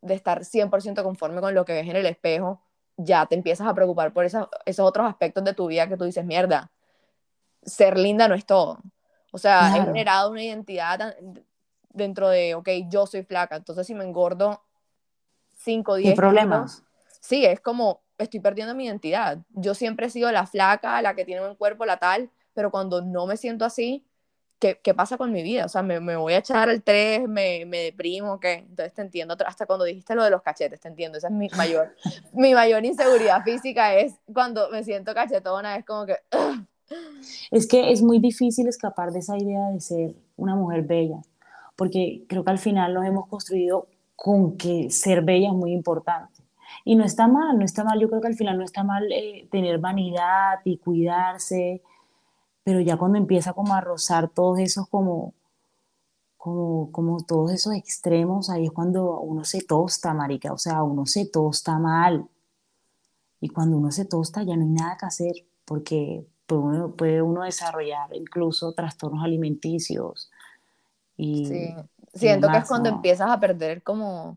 de 0.00 0.14
estar 0.14 0.44
100% 0.44 1.02
conforme 1.02 1.40
con 1.40 1.54
lo 1.54 1.64
que 1.64 1.74
ves 1.74 1.88
en 1.88 1.96
el 1.96 2.06
espejo? 2.06 2.60
Ya 2.96 3.26
te 3.26 3.34
empiezas 3.34 3.66
a 3.66 3.74
preocupar 3.74 4.12
por 4.12 4.24
esos, 4.24 4.48
esos 4.64 4.86
otros 4.86 5.06
aspectos 5.08 5.44
de 5.44 5.54
tu 5.54 5.66
vida 5.68 5.88
que 5.88 5.96
tú 5.96 6.04
dices, 6.04 6.24
mierda, 6.24 6.70
ser 7.62 7.98
linda 7.98 8.28
no 8.28 8.34
es 8.34 8.44
todo. 8.44 8.78
O 9.30 9.38
sea, 9.38 9.76
he 9.76 9.84
generado 9.84 10.30
una 10.30 10.42
identidad 10.42 11.16
dentro 11.90 12.28
de, 12.28 12.54
ok, 12.54 12.68
yo 12.88 13.06
soy 13.06 13.22
flaca, 13.22 13.56
entonces 13.56 13.86
si 13.86 13.94
me 13.94 14.04
engordo 14.04 14.62
5, 15.56 15.96
10 15.96 16.16
problemas. 16.16 16.82
sí, 17.20 17.44
es 17.44 17.60
como, 17.60 18.00
estoy 18.16 18.40
perdiendo 18.40 18.74
mi 18.74 18.86
identidad. 18.86 19.38
Yo 19.50 19.74
siempre 19.74 20.06
he 20.06 20.10
sido 20.10 20.32
la 20.32 20.46
flaca, 20.46 21.02
la 21.02 21.14
que 21.14 21.24
tiene 21.24 21.46
un 21.46 21.56
cuerpo, 21.56 21.84
la 21.84 21.98
tal, 21.98 22.30
pero 22.54 22.70
cuando 22.70 23.02
no 23.02 23.26
me 23.26 23.36
siento 23.36 23.64
así, 23.64 24.07
¿qué, 24.58 24.80
qué 24.82 24.94
pasa 24.94 25.16
con 25.16 25.32
mi 25.32 25.42
vida? 25.42 25.64
O 25.64 25.68
sea, 25.68 25.82
me, 25.82 26.00
me 26.00 26.16
voy 26.16 26.34
a 26.34 26.38
echar 26.38 26.68
al 26.68 26.82
3, 26.82 27.28
me, 27.28 27.64
me, 27.66 27.78
deprimo, 27.78 28.40
¿qué? 28.40 28.54
Entonces 28.54 28.92
te 28.92 29.02
entiendo, 29.02 29.36
hasta 29.46 29.66
cuando 29.66 29.84
dijiste 29.84 30.14
lo 30.14 30.24
de 30.24 30.30
los 30.30 30.42
cachetes, 30.42 30.80
te 30.80 30.88
entiendo, 30.88 31.18
esa 31.18 31.28
es 31.28 31.34
mi 31.34 31.48
mayor, 31.56 31.94
mi 32.32 32.54
mayor 32.54 32.84
inseguridad 32.84 33.42
física, 33.42 33.94
es 33.94 34.14
cuando 34.32 34.70
me 34.70 34.84
siento 34.84 35.14
cachetona, 35.14 35.76
es 35.76 35.84
como 35.84 36.06
que... 36.06 36.16
Es 37.50 37.66
que 37.66 37.92
es 37.92 38.02
muy 38.02 38.18
difícil 38.18 38.66
escapar 38.66 39.12
de 39.12 39.18
esa 39.18 39.36
idea 39.36 39.68
de 39.70 39.80
ser 39.80 40.14
una 40.36 40.56
mujer 40.56 40.82
bella, 40.82 41.18
porque 41.76 42.24
creo 42.28 42.44
que 42.44 42.50
al 42.50 42.58
final 42.58 42.94
nos 42.94 43.04
hemos 43.04 43.28
construido 43.28 43.88
con 44.16 44.56
que 44.56 44.90
ser 44.90 45.22
bella 45.22 45.48
es 45.48 45.54
muy 45.54 45.72
importante. 45.72 46.42
Y 46.84 46.96
no 46.96 47.04
está 47.04 47.28
mal, 47.28 47.58
no 47.58 47.64
está 47.64 47.84
mal, 47.84 48.00
yo 48.00 48.08
creo 48.08 48.20
que 48.20 48.28
al 48.28 48.34
final 48.34 48.58
no 48.58 48.64
está 48.64 48.82
mal 48.82 49.10
eh, 49.12 49.46
tener 49.50 49.78
vanidad 49.78 50.60
y 50.64 50.78
cuidarse, 50.78 51.82
pero 52.68 52.82
ya 52.82 52.98
cuando 52.98 53.16
empieza 53.16 53.54
como 53.54 53.72
a 53.72 53.80
rozar 53.80 54.28
todos 54.28 54.58
esos 54.58 54.86
como, 54.90 55.32
como, 56.36 56.92
como 56.92 57.24
todos 57.24 57.50
esos 57.50 57.72
extremos, 57.72 58.50
ahí 58.50 58.66
es 58.66 58.72
cuando 58.72 59.20
uno 59.20 59.42
se 59.42 59.62
tosta, 59.62 60.12
marica, 60.12 60.52
o 60.52 60.58
sea, 60.58 60.82
uno 60.82 61.06
se 61.06 61.24
tosta 61.24 61.78
mal. 61.78 62.28
Y 63.40 63.48
cuando 63.48 63.78
uno 63.78 63.90
se 63.90 64.04
tosta 64.04 64.42
ya 64.42 64.54
no 64.54 64.64
hay 64.64 64.68
nada 64.68 64.98
que 64.98 65.06
hacer, 65.06 65.32
porque 65.64 66.26
puede 66.44 66.60
uno, 66.60 66.90
puede 66.90 67.22
uno 67.22 67.44
desarrollar 67.44 68.14
incluso 68.14 68.74
trastornos 68.74 69.24
alimenticios. 69.24 70.30
Y, 71.16 71.46
sí, 71.46 71.74
siento 72.12 72.50
que 72.50 72.58
es 72.58 72.68
cuando 72.68 72.90
empiezas 72.90 73.30
a 73.30 73.40
perder 73.40 73.82
como... 73.82 74.36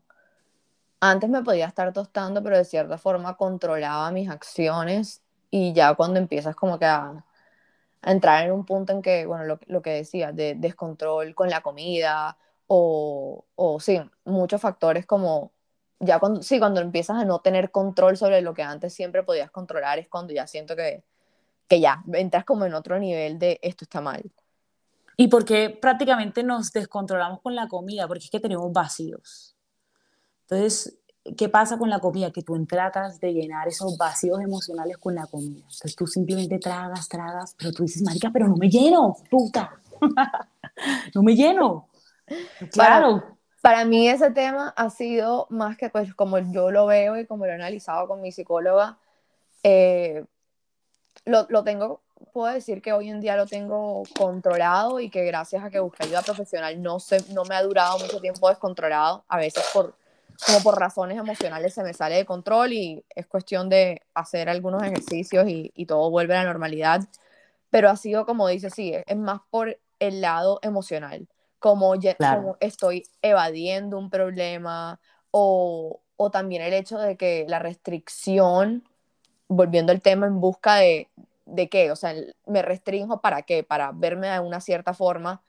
Antes 1.00 1.28
me 1.28 1.42
podía 1.42 1.66
estar 1.66 1.92
tostando, 1.92 2.42
pero 2.42 2.56
de 2.56 2.64
cierta 2.64 2.96
forma 2.96 3.36
controlaba 3.36 4.10
mis 4.10 4.30
acciones 4.30 5.20
y 5.50 5.74
ya 5.74 5.94
cuando 5.94 6.18
empiezas 6.18 6.56
como 6.56 6.78
que 6.78 6.86
a, 6.86 7.26
entrar 8.02 8.44
en 8.46 8.52
un 8.52 8.64
punto 8.64 8.92
en 8.92 9.02
que, 9.02 9.26
bueno, 9.26 9.44
lo, 9.44 9.60
lo, 9.66 9.82
que 9.82 9.90
decía, 9.90 10.32
de 10.32 10.54
descontrol 10.56 11.34
con 11.34 11.50
la 11.50 11.60
comida 11.62 12.36
o, 12.66 13.44
o 13.54 13.80
sí, 13.80 14.00
muchos 14.24 14.60
factores 14.60 15.06
como 15.06 15.52
ya 16.02 16.18
cuando, 16.18 16.42
sí, 16.42 16.58
cuando 16.58 16.80
empiezas 16.80 17.16
a 17.16 17.24
no 17.24 17.40
tener 17.40 17.70
control 17.70 18.16
sobre 18.16 18.42
lo 18.42 18.54
que 18.54 18.62
antes 18.62 18.92
siempre 18.92 19.22
podías 19.22 19.50
controlar 19.50 20.00
es 20.00 20.08
cuando 20.08 20.32
ya 20.34 20.48
siento 20.48 20.74
que, 20.74 21.04
que 21.68 21.80
ya, 21.80 22.02
entras 22.12 22.44
como 22.44 22.64
en 22.64 22.74
otro 22.74 22.98
nivel 22.98 23.38
de 23.38 23.60
esto 23.62 23.84
está 23.84 24.00
mal. 24.00 24.22
¿Y 25.16 25.28
por 25.28 25.44
qué 25.44 25.70
prácticamente 25.70 26.42
nos 26.42 26.72
descontrolamos 26.72 27.40
con 27.40 27.54
la 27.54 27.68
comida? 27.68 28.08
Porque 28.08 28.24
es 28.24 28.30
que 28.30 28.40
tenemos 28.40 28.72
vacíos. 28.72 29.56
Entonces, 30.42 30.98
¿qué 31.36 31.48
pasa 31.48 31.78
con 31.78 31.90
la 31.90 32.00
comida? 32.00 32.30
Que 32.32 32.42
tú 32.42 32.64
tratas 32.66 33.20
de 33.20 33.32
llenar 33.32 33.68
esos 33.68 33.96
vacíos 33.96 34.40
emocionales 34.40 34.98
con 34.98 35.14
la 35.14 35.26
comida. 35.26 35.60
Entonces 35.60 35.94
tú 35.94 36.06
simplemente 36.06 36.58
tragas, 36.58 37.08
tragas, 37.08 37.54
pero 37.58 37.72
tú 37.72 37.84
dices, 37.84 38.02
marica, 38.02 38.30
pero 38.32 38.48
no 38.48 38.56
me 38.56 38.68
lleno, 38.68 39.16
puta. 39.30 39.80
no 41.14 41.22
me 41.22 41.34
lleno. 41.34 41.88
Claro. 42.72 43.20
Para, 43.20 43.36
para, 43.60 43.84
mí 43.84 44.08
ese 44.08 44.30
tema 44.30 44.72
ha 44.76 44.90
sido 44.90 45.46
más 45.50 45.76
que 45.76 45.90
pues 45.90 46.14
como 46.14 46.38
yo 46.38 46.70
lo 46.70 46.86
veo 46.86 47.16
y 47.18 47.26
como 47.26 47.46
lo 47.46 47.52
he 47.52 47.54
analizado 47.54 48.08
con 48.08 48.20
mi 48.20 48.32
psicóloga, 48.32 48.98
eh, 49.62 50.24
lo, 51.24 51.46
lo, 51.50 51.62
tengo, 51.62 52.00
puedo 52.32 52.52
decir 52.52 52.82
que 52.82 52.92
hoy 52.92 53.10
en 53.10 53.20
día 53.20 53.36
lo 53.36 53.46
tengo 53.46 54.02
controlado 54.16 54.98
y 54.98 55.10
que 55.10 55.24
gracias 55.24 55.62
a 55.62 55.70
que 55.70 55.78
busqué 55.78 56.04
ayuda 56.04 56.22
profesional 56.22 56.82
no, 56.82 56.98
se, 56.98 57.22
no 57.32 57.44
me 57.44 57.54
ha 57.54 57.62
durado 57.62 57.98
mucho 57.98 58.20
tiempo 58.20 58.48
descontrolado. 58.48 59.24
A 59.28 59.36
veces 59.36 59.64
por, 59.72 59.94
como 60.46 60.62
por 60.62 60.78
razones 60.78 61.18
emocionales 61.18 61.74
se 61.74 61.82
me 61.82 61.94
sale 61.94 62.16
de 62.16 62.26
control 62.26 62.72
y 62.72 63.04
es 63.14 63.26
cuestión 63.26 63.68
de 63.68 64.02
hacer 64.14 64.48
algunos 64.48 64.82
ejercicios 64.82 65.48
y, 65.48 65.72
y 65.74 65.86
todo 65.86 66.10
vuelve 66.10 66.34
a 66.34 66.42
la 66.42 66.48
normalidad. 66.48 67.02
Pero 67.70 67.88
ha 67.90 67.96
sido 67.96 68.26
como 68.26 68.48
dice, 68.48 68.70
sí, 68.70 68.94
es 68.94 69.16
más 69.16 69.40
por 69.50 69.78
el 69.98 70.20
lado 70.20 70.58
emocional, 70.62 71.28
como, 71.58 71.94
como 72.18 72.56
estoy 72.60 73.06
evadiendo 73.22 73.98
un 73.98 74.10
problema 74.10 75.00
o, 75.30 76.00
o 76.16 76.30
también 76.30 76.62
el 76.62 76.72
hecho 76.74 76.98
de 76.98 77.16
que 77.16 77.46
la 77.48 77.60
restricción 77.60 78.84
volviendo 79.48 79.92
al 79.92 80.00
tema, 80.00 80.26
en 80.26 80.40
busca 80.40 80.76
de, 80.76 81.08
de 81.46 81.68
qué, 81.68 81.90
o 81.90 81.96
sea, 81.96 82.14
me 82.46 82.62
restringo 82.62 83.20
para 83.20 83.42
qué, 83.42 83.62
para 83.62 83.92
verme 83.92 84.28
de 84.28 84.40
una 84.40 84.60
cierta 84.60 84.94
forma. 84.94 85.42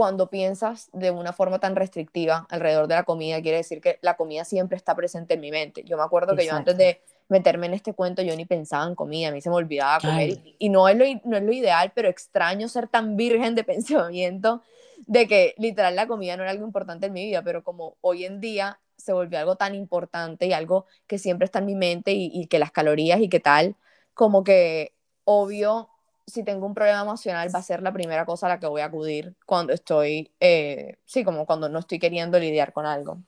Cuando 0.00 0.30
piensas 0.30 0.88
de 0.94 1.10
una 1.10 1.34
forma 1.34 1.58
tan 1.58 1.76
restrictiva 1.76 2.46
alrededor 2.48 2.88
de 2.88 2.94
la 2.94 3.02
comida, 3.02 3.42
quiere 3.42 3.58
decir 3.58 3.82
que 3.82 3.98
la 4.00 4.16
comida 4.16 4.46
siempre 4.46 4.78
está 4.78 4.94
presente 4.94 5.34
en 5.34 5.40
mi 5.40 5.50
mente. 5.50 5.84
Yo 5.84 5.98
me 5.98 6.02
acuerdo 6.02 6.34
que 6.34 6.46
yo 6.46 6.54
antes 6.54 6.74
de 6.78 7.02
meterme 7.28 7.66
en 7.66 7.74
este 7.74 7.92
cuento, 7.92 8.22
yo 8.22 8.34
ni 8.34 8.46
pensaba 8.46 8.86
en 8.86 8.94
comida, 8.94 9.28
a 9.28 9.30
mí 9.30 9.42
se 9.42 9.50
me 9.50 9.56
olvidaba 9.56 10.00
comer. 10.00 10.38
Y, 10.58 10.70
no, 10.70 10.88
es 10.88 10.96
lo, 10.96 11.04
no 11.24 11.36
es 11.36 11.42
lo 11.42 11.52
ideal, 11.52 11.92
pero 11.94 12.08
extraño 12.08 12.66
ser 12.68 12.88
tan 12.88 13.18
virgen 13.18 13.54
de 13.54 13.62
pensamiento 13.74 14.62
de 15.06 15.28
que 15.28 15.54
literal 15.58 15.94
la 15.94 16.06
comida 16.06 16.34
no 16.38 16.44
era 16.44 16.52
algo 16.52 16.64
importante 16.64 17.08
en 17.08 17.12
mi 17.12 17.26
vida, 17.26 17.42
pero 17.42 17.62
como 17.62 17.98
hoy 18.00 18.24
en 18.24 18.40
día 18.40 18.80
se 18.96 19.12
volvió 19.12 19.38
algo 19.38 19.56
tan 19.56 19.74
importante 19.74 20.46
y 20.46 20.54
algo 20.54 20.86
que 21.06 21.18
siempre 21.18 21.44
está 21.44 21.58
en 21.58 21.66
mi 21.66 21.74
mente 21.74 22.12
y, 22.12 22.46
que 22.46 22.58
las 22.58 22.72
calorías 22.72 23.20
y 23.20 23.28
qué 23.28 23.40
tal, 23.40 23.76
como 24.14 24.44
que 24.44 24.94
obvio, 25.24 25.89
si 26.30 26.44
tengo 26.44 26.66
un 26.66 26.74
problema 26.74 27.02
emocional 27.02 27.48
va 27.54 27.58
a 27.58 27.62
ser 27.62 27.82
la 27.82 27.92
primera 27.92 28.24
cosa 28.24 28.46
a 28.46 28.50
la 28.50 28.60
que 28.60 28.66
voy 28.66 28.80
a 28.80 28.86
acudir 28.86 29.34
cuando 29.46 29.72
estoy, 29.72 30.30
eh, 30.40 30.98
sí, 31.04 31.24
como 31.24 31.46
cuando 31.46 31.68
no 31.68 31.80
estoy 31.80 31.98
queriendo 31.98 32.38
lidiar 32.38 32.72
con 32.72 32.86
algo. 32.86 33.18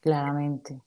Claramente 0.00 0.80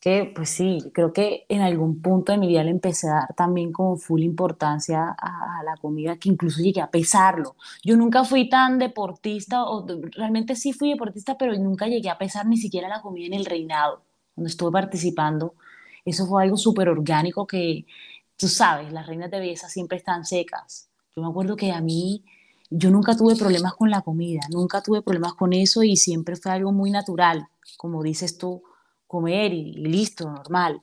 que 0.00 0.30
pues 0.34 0.50
sí, 0.50 0.78
creo 0.94 1.12
que 1.12 1.44
en 1.48 1.60
algún 1.60 2.00
punto 2.00 2.32
de 2.32 2.38
mi 2.38 2.48
vida 2.48 2.62
le 2.62 2.70
empecé 2.70 3.08
a 3.08 3.14
dar 3.14 3.34
también 3.36 3.72
como 3.72 3.96
full 3.96 4.22
importancia 4.22 5.10
a, 5.18 5.62
la 5.64 5.76
comida, 5.76 6.16
que 6.16 6.28
incluso 6.28 6.62
llegué 6.62 6.80
a 6.80 6.90
pesarlo. 6.90 7.56
Yo 7.84 7.96
nunca 7.96 8.24
fui 8.24 8.48
tan 8.48 8.78
deportista, 8.78 9.64
o 9.64 9.84
realmente 10.12 10.54
sí 10.56 10.72
fui 10.72 10.90
deportista, 10.90 11.36
pero 11.36 11.52
nunca 11.58 11.86
llegué 11.88 12.10
a 12.10 12.18
pesar 12.18 12.46
ni 12.46 12.56
siquiera 12.56 12.88
la 12.88 13.02
comida 13.02 13.26
en 13.26 13.34
el 13.34 13.44
reinado, 13.44 14.02
donde 14.36 14.50
estuve 14.50 14.70
participando. 14.72 15.54
Eso 16.04 16.26
fue 16.26 16.44
algo 16.44 16.56
súper 16.56 16.88
orgánico 16.88 17.46
que, 17.46 17.84
tú 18.38 18.48
sabes, 18.48 18.92
las 18.92 19.06
reinas 19.06 19.30
de 19.30 19.40
belleza 19.40 19.68
siempre 19.68 19.98
están 19.98 20.24
secas. 20.24 20.88
Yo 21.14 21.22
me 21.22 21.28
acuerdo 21.28 21.56
que 21.56 21.72
a 21.72 21.80
mí, 21.80 22.24
yo 22.70 22.90
nunca 22.90 23.16
tuve 23.16 23.34
problemas 23.34 23.74
con 23.74 23.90
la 23.90 24.02
comida, 24.02 24.40
nunca 24.50 24.82
tuve 24.82 25.02
problemas 25.02 25.34
con 25.34 25.52
eso 25.52 25.82
y 25.82 25.96
siempre 25.96 26.36
fue 26.36 26.52
algo 26.52 26.72
muy 26.72 26.90
natural, 26.90 27.48
como 27.76 28.02
dices 28.02 28.38
tú, 28.38 28.62
comer 29.06 29.52
y, 29.52 29.72
listo, 29.74 30.30
normal. 30.30 30.82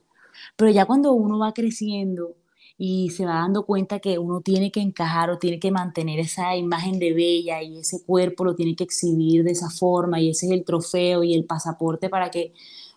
Pero 0.56 0.70
ya 0.70 0.84
cuando 0.84 1.12
uno 1.14 1.38
va 1.38 1.54
creciendo 1.54 2.36
y 2.76 3.08
se 3.08 3.24
va 3.24 3.36
dando 3.36 3.64
cuenta 3.64 4.00
que 4.00 4.18
uno 4.18 4.42
tiene 4.42 4.70
que 4.70 4.80
encajar 4.80 5.30
o 5.30 5.38
tiene 5.38 5.58
que 5.58 5.70
mantener 5.70 6.20
esa 6.20 6.54
imagen 6.56 6.98
de 6.98 7.14
bella 7.14 7.62
y 7.62 7.78
ese 7.78 8.04
cuerpo 8.04 8.44
lo 8.44 8.54
tiene 8.54 8.76
que 8.76 8.84
exhibir 8.84 9.44
de 9.44 9.52
esa 9.52 9.70
forma 9.70 10.20
y 10.20 10.28
ese 10.28 10.46
es 10.46 10.52
el 10.52 10.64
trofeo 10.64 11.22
y 11.22 11.32
el 11.34 11.46
pasaporte 11.46 12.10
para 12.10 12.30
que 12.30 12.52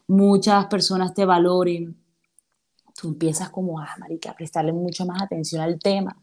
muchas 0.08 0.66
personas 0.66 1.14
te 1.14 1.24
valoren, 1.24 1.96
tú 3.00 3.10
empiezas 3.10 3.50
como, 3.50 3.80
ah, 3.80 3.96
marica, 3.98 4.32
a 4.32 4.36
prestarle 4.36 4.74
mucho 4.74 5.06
más 5.06 5.22
atención 5.22 5.62
al 5.62 5.80
tema. 5.80 6.18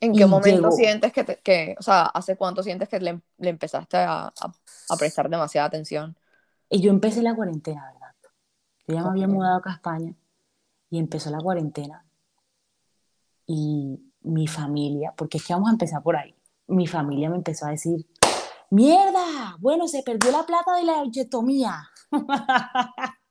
¿En 0.00 0.12
qué 0.12 0.26
momento 0.26 0.70
sientes 0.70 1.12
que, 1.12 1.24
que, 1.42 1.76
o 1.78 1.82
sea, 1.82 2.06
hace 2.06 2.36
cuánto 2.36 2.62
sientes 2.62 2.88
que 2.88 3.00
le, 3.00 3.20
le 3.38 3.50
empezaste 3.50 3.96
a, 3.96 4.26
a, 4.26 4.96
prestar 4.98 5.30
demasiada 5.30 5.68
atención? 5.68 6.16
Y 6.68 6.80
yo 6.80 6.90
empecé 6.90 7.22
la 7.22 7.34
cuarentena, 7.34 7.92
¿verdad? 7.92 8.14
Yo 8.86 8.94
ya 8.96 9.02
me 9.02 9.08
había 9.10 9.28
mudado 9.28 9.58
acá 9.58 9.70
a 9.70 9.74
España 9.74 10.14
y 10.90 10.98
empezó 10.98 11.30
la 11.30 11.38
cuarentena. 11.38 12.04
Y 13.46 14.00
mi 14.22 14.46
familia, 14.46 15.14
porque 15.16 15.38
es 15.38 15.46
que 15.46 15.54
vamos 15.54 15.68
a 15.68 15.72
empezar 15.72 16.02
por 16.02 16.16
ahí, 16.16 16.34
mi 16.66 16.86
familia 16.86 17.30
me 17.30 17.36
empezó 17.36 17.66
a 17.66 17.70
decir, 17.70 18.06
mierda, 18.70 19.56
bueno, 19.60 19.86
se 19.88 20.02
perdió 20.02 20.32
la 20.32 20.44
plata 20.44 20.74
de 20.76 20.82
la 20.82 21.04
yetomía. 21.04 21.88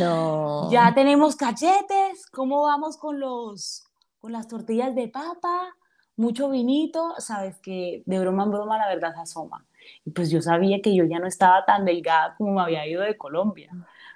No. 0.00 0.70
Ya 0.70 0.92
tenemos 0.94 1.36
cachetes, 1.36 2.26
¿cómo 2.32 2.62
vamos 2.62 2.96
con 2.96 3.20
los 3.20 3.84
con 4.18 4.32
las 4.32 4.48
tortillas 4.48 4.94
de 4.94 5.08
papa? 5.08 5.74
Mucho 6.16 6.50
vinito, 6.50 7.14
sabes 7.18 7.60
que 7.60 8.02
de 8.04 8.18
broma 8.18 8.44
en 8.44 8.50
broma 8.50 8.78
la 8.78 8.88
verdad 8.88 9.14
se 9.14 9.20
asoma. 9.20 9.66
Y 10.04 10.10
pues 10.10 10.30
yo 10.30 10.42
sabía 10.42 10.80
que 10.82 10.94
yo 10.94 11.04
ya 11.04 11.18
no 11.20 11.26
estaba 11.26 11.64
tan 11.64 11.84
delgada 11.84 12.34
como 12.36 12.54
me 12.54 12.62
había 12.62 12.86
ido 12.86 13.02
de 13.02 13.16
Colombia, 13.16 13.70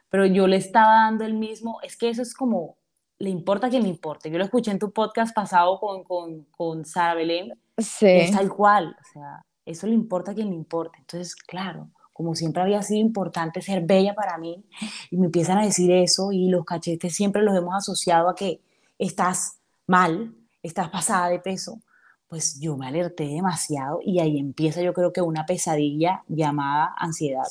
pero 0.09 0.27
yo 0.27 0.47
le 0.47 0.57
estaba 0.57 1.05
dando 1.05 1.25
el 1.25 1.35
mismo, 1.35 1.79
es 1.83 1.97
que 1.97 2.09
eso 2.09 2.23
es 2.23 2.35
como, 2.35 2.77
le 3.19 3.31
importa 3.31 3.71
que 3.71 3.81
le 3.81 3.89
importe. 3.89 4.31
Yo 4.31 4.39
lo 4.39 4.45
escuché 4.45 4.73
en 4.73 4.81
tu 4.81 4.93
podcast 4.93 5.35
pasado 5.35 5.79
con, 5.79 6.03
con, 6.03 6.45
con 6.47 6.85
Sara 6.85 7.15
Belén, 7.15 7.53
sí. 7.79 8.07
es 8.07 8.33
tal 8.33 8.53
cual, 8.53 8.97
o 9.01 9.13
sea, 9.13 9.47
eso 9.65 9.87
le 9.87 9.95
importa 9.95 10.33
a 10.33 10.35
quien 10.35 10.51
le 10.51 10.57
importe. 10.57 10.99
Entonces, 10.99 11.37
claro, 11.37 11.89
como 12.23 12.37
siempre 12.37 12.63
había 12.63 12.83
sido 12.83 13.01
importante 13.01 13.61
ser 13.61 13.85
bella 13.85 14.15
para 14.15 14.39
mí, 14.39 14.65
y 15.11 15.17
me 15.17 15.27
empiezan 15.27 15.59
a 15.59 15.65
decir 15.65 15.91
eso, 15.91 16.31
y 16.31 16.49
los 16.49 16.65
cachetes 16.65 17.15
siempre 17.15 17.43
los 17.43 17.57
hemos 17.57 17.75
asociado 17.75 18.29
a 18.29 18.37
que 18.37 18.61
estás 18.97 19.59
mal, 19.89 20.37
estás 20.63 20.89
pasada 20.89 21.29
de 21.29 21.41
peso, 21.41 21.81
pues 22.29 22.61
yo 22.61 22.77
me 22.77 22.87
alerté 22.87 23.25
demasiado 23.25 23.99
y 24.03 24.21
ahí 24.21 24.39
empieza 24.39 24.81
yo 24.81 24.95
creo 24.95 25.13
que 25.13 25.21
una 25.21 25.45
pesadilla 25.45 26.23
llamada 26.29 26.95
ansiedad. 26.97 27.49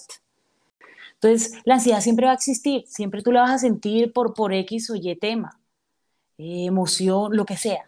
Entonces, 1.15 1.59
la 1.65 1.75
ansiedad 1.75 1.99
siempre 1.99 2.25
va 2.25 2.31
a 2.31 2.35
existir, 2.35 2.85
siempre 2.87 3.21
tú 3.21 3.31
la 3.31 3.41
vas 3.41 3.51
a 3.51 3.57
sentir 3.59 4.13
por, 4.13 4.33
por 4.33 4.53
X 4.53 4.89
o 4.89 4.95
Y 4.95 5.15
tema, 5.17 5.59
eh, 6.37 6.65
emoción, 6.65 7.35
lo 7.35 7.45
que 7.45 7.57
sea. 7.57 7.83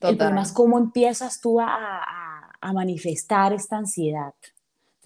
El 0.00 0.18
problema 0.18 0.42
es 0.42 0.52
cómo 0.52 0.76
empiezas 0.76 1.40
tú 1.40 1.58
a, 1.58 1.66
a, 1.66 2.52
a 2.60 2.72
manifestar 2.74 3.54
esta 3.54 3.78
ansiedad. 3.78 4.34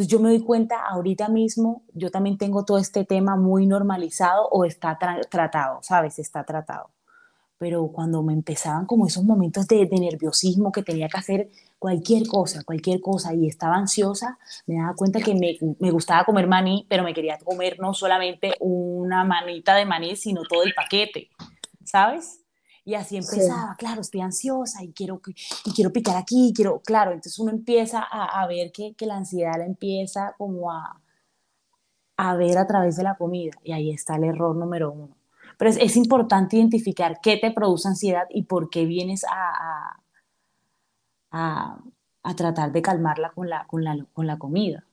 Entonces 0.00 0.12
yo 0.12 0.18
me 0.18 0.30
doy 0.30 0.40
cuenta 0.40 0.76
ahorita 0.82 1.28
mismo, 1.28 1.82
yo 1.92 2.10
también 2.10 2.38
tengo 2.38 2.64
todo 2.64 2.78
este 2.78 3.04
tema 3.04 3.36
muy 3.36 3.66
normalizado 3.66 4.48
o 4.48 4.64
está 4.64 4.98
tratado, 5.28 5.80
¿sabes? 5.82 6.18
Está 6.18 6.42
tratado. 6.42 6.88
Pero 7.58 7.86
cuando 7.88 8.22
me 8.22 8.32
empezaban 8.32 8.86
como 8.86 9.06
esos 9.06 9.24
momentos 9.24 9.68
de, 9.68 9.86
nerviosismo 9.86 10.72
que 10.72 10.82
tenía 10.82 11.10
que 11.10 11.18
hacer 11.18 11.50
cualquier 11.78 12.26
cosa, 12.26 12.64
cualquier 12.64 13.02
cosa 13.02 13.34
y 13.34 13.46
estaba 13.46 13.76
ansiosa, 13.76 14.38
me 14.66 14.76
daba 14.76 14.94
cuenta 14.94 15.20
que 15.20 15.34
me, 15.34 15.58
me 15.78 15.90
gustaba 15.90 16.24
comer 16.24 16.46
maní, 16.46 16.86
pero 16.88 17.02
me 17.02 17.12
quería 17.12 17.36
comer 17.36 17.78
no 17.78 17.92
solamente 17.92 18.54
una 18.58 19.22
manita 19.24 19.74
de 19.74 19.84
maní, 19.84 20.16
sino 20.16 20.44
todo 20.48 20.62
el 20.62 20.72
paquete, 20.72 21.28
¿sabes? 21.84 22.40
Y 22.84 22.94
así 22.94 23.16
empezaba, 23.16 23.74
claro, 23.78 24.00
estoy 24.00 24.22
ansiosa 24.22 24.82
y 24.82 24.92
quiero, 24.92 25.20
y 25.64 25.72
quiero 25.72 25.92
picar 25.92 26.16
aquí, 26.16 26.52
quiero, 26.54 26.80
claro, 26.80 27.10
entonces 27.12 27.38
uno 27.38 27.50
empieza 27.50 28.00
a, 28.00 28.42
a 28.42 28.46
ver 28.46 28.72
que, 28.72 28.94
que, 28.94 29.06
la 29.06 29.16
ansiedad 29.16 29.58
la 29.58 29.66
empieza 29.66 30.34
como 30.38 30.72
a, 30.72 31.00
a 32.16 32.36
ver 32.36 32.58
a 32.58 32.66
través 32.66 32.96
de 32.96 33.02
la 33.02 33.16
comida 33.16 33.52
y 33.62 33.72
ahí 33.72 33.90
está 33.90 34.16
el 34.16 34.24
error 34.24 34.56
número 34.56 34.92
uno. 34.92 35.16
Pero 35.58 35.70
es, 35.70 35.76
es 35.76 35.96
importante 35.96 36.56
identificar 36.56 37.20
qué 37.22 37.36
te 37.36 37.50
produce 37.50 37.88
ansiedad 37.88 38.24
y 38.30 38.44
por 38.44 38.70
qué 38.70 38.86
vienes 38.86 39.24
a, 39.24 40.00
a, 41.30 41.78
a 42.22 42.34
tratar 42.34 42.72
de 42.72 42.82
calmarla 42.82 43.30
con 43.32 43.48
la, 43.48 43.66
con, 43.66 43.84
la, 43.84 44.06
con 44.12 44.26
la 44.26 44.38
comida. 44.38 44.84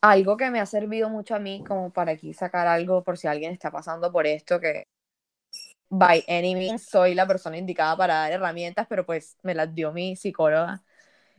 Algo 0.00 0.36
que 0.36 0.50
me 0.50 0.60
ha 0.60 0.66
servido 0.66 1.08
mucho 1.08 1.34
a 1.34 1.38
mí, 1.38 1.64
como 1.66 1.90
para 1.90 2.12
aquí 2.12 2.32
sacar 2.34 2.66
algo 2.66 3.02
por 3.02 3.18
si 3.18 3.26
alguien 3.26 3.52
está 3.52 3.70
pasando 3.70 4.12
por 4.12 4.26
esto, 4.26 4.60
que 4.60 4.86
by 5.88 6.24
any 6.28 6.54
means 6.54 6.84
soy 6.88 7.14
la 7.14 7.26
persona 7.26 7.56
indicada 7.58 7.96
para 7.96 8.14
dar 8.14 8.32
herramientas, 8.32 8.86
pero 8.88 9.06
pues 9.06 9.36
me 9.42 9.54
las 9.54 9.74
dio 9.74 9.92
mi 9.92 10.16
psicóloga. 10.16 10.82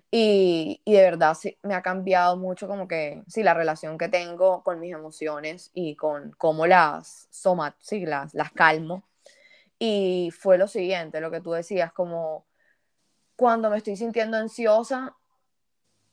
Y, 0.10 0.82
y, 0.86 0.94
de 0.94 1.02
verdad 1.02 1.34
sí, 1.36 1.58
me 1.64 1.76
ha 1.76 1.82
cambiado 1.82 2.38
mucho 2.38 2.68
como 2.68 2.88
que, 2.88 3.24
sí, 3.28 3.44
la 3.44 3.54
relación 3.54 3.98
que 3.98 4.08
tengo 4.10 4.64
con 4.64 4.80
mis 4.80 4.94
emociones 4.94 5.70
y 5.74 5.96
con 5.98 6.32
cómo 6.38 6.66
las 6.66 7.28
somat, 7.30 7.76
sí, 7.80 8.06
las, 8.06 8.34
las 8.34 8.52
calmo. 8.54 9.04
Y 9.80 10.32
fue 10.38 10.58
lo 10.58 10.68
siguiente, 10.68 11.22
lo 11.22 11.32
que 11.32 11.42
tú 11.42 11.52
decías, 11.52 11.94
como 11.94 12.46
cuando 13.36 13.70
me 13.70 13.78
estoy 13.78 13.98
sintiendo 13.98 14.38
ansiosa, 14.38 15.16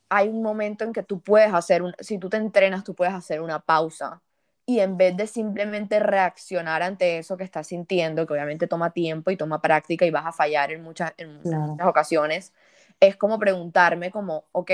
hay 0.09 0.27
un 0.29 0.43
momento 0.43 0.83
en 0.83 0.93
que 0.93 1.03
tú 1.03 1.21
puedes 1.21 1.53
hacer, 1.53 1.81
un, 1.81 1.93
si 1.99 2.19
tú 2.19 2.29
te 2.29 2.37
entrenas, 2.37 2.83
tú 2.83 2.95
puedes 2.95 3.13
hacer 3.13 3.41
una 3.41 3.59
pausa 3.59 4.21
y 4.65 4.79
en 4.79 4.97
vez 4.97 5.15
de 5.15 5.27
simplemente 5.27 5.99
reaccionar 5.99 6.81
ante 6.81 7.19
eso 7.19 7.37
que 7.37 7.43
estás 7.43 7.67
sintiendo, 7.67 8.25
que 8.25 8.33
obviamente 8.33 8.67
toma 8.67 8.91
tiempo 8.93 9.29
y 9.31 9.37
toma 9.37 9.61
práctica 9.61 10.05
y 10.05 10.11
vas 10.11 10.25
a 10.25 10.31
fallar 10.31 10.71
en 10.71 10.81
muchas, 10.81 11.13
en 11.17 11.37
muchas 11.37 11.87
ocasiones, 11.87 12.53
es 12.99 13.15
como 13.15 13.37
preguntarme 13.37 14.11
como, 14.11 14.45
ok, 14.51 14.71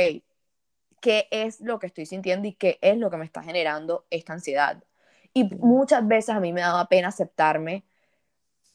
¿qué 1.01 1.27
es 1.31 1.59
lo 1.61 1.79
que 1.79 1.87
estoy 1.87 2.05
sintiendo 2.05 2.47
y 2.47 2.53
qué 2.53 2.79
es 2.81 2.97
lo 2.97 3.09
que 3.09 3.17
me 3.17 3.25
está 3.25 3.43
generando 3.43 4.05
esta 4.09 4.33
ansiedad? 4.33 4.83
Y 5.33 5.45
muchas 5.55 6.07
veces 6.07 6.35
a 6.35 6.39
mí 6.39 6.53
me 6.53 6.61
daba 6.61 6.87
pena 6.87 7.09
aceptarme, 7.09 7.83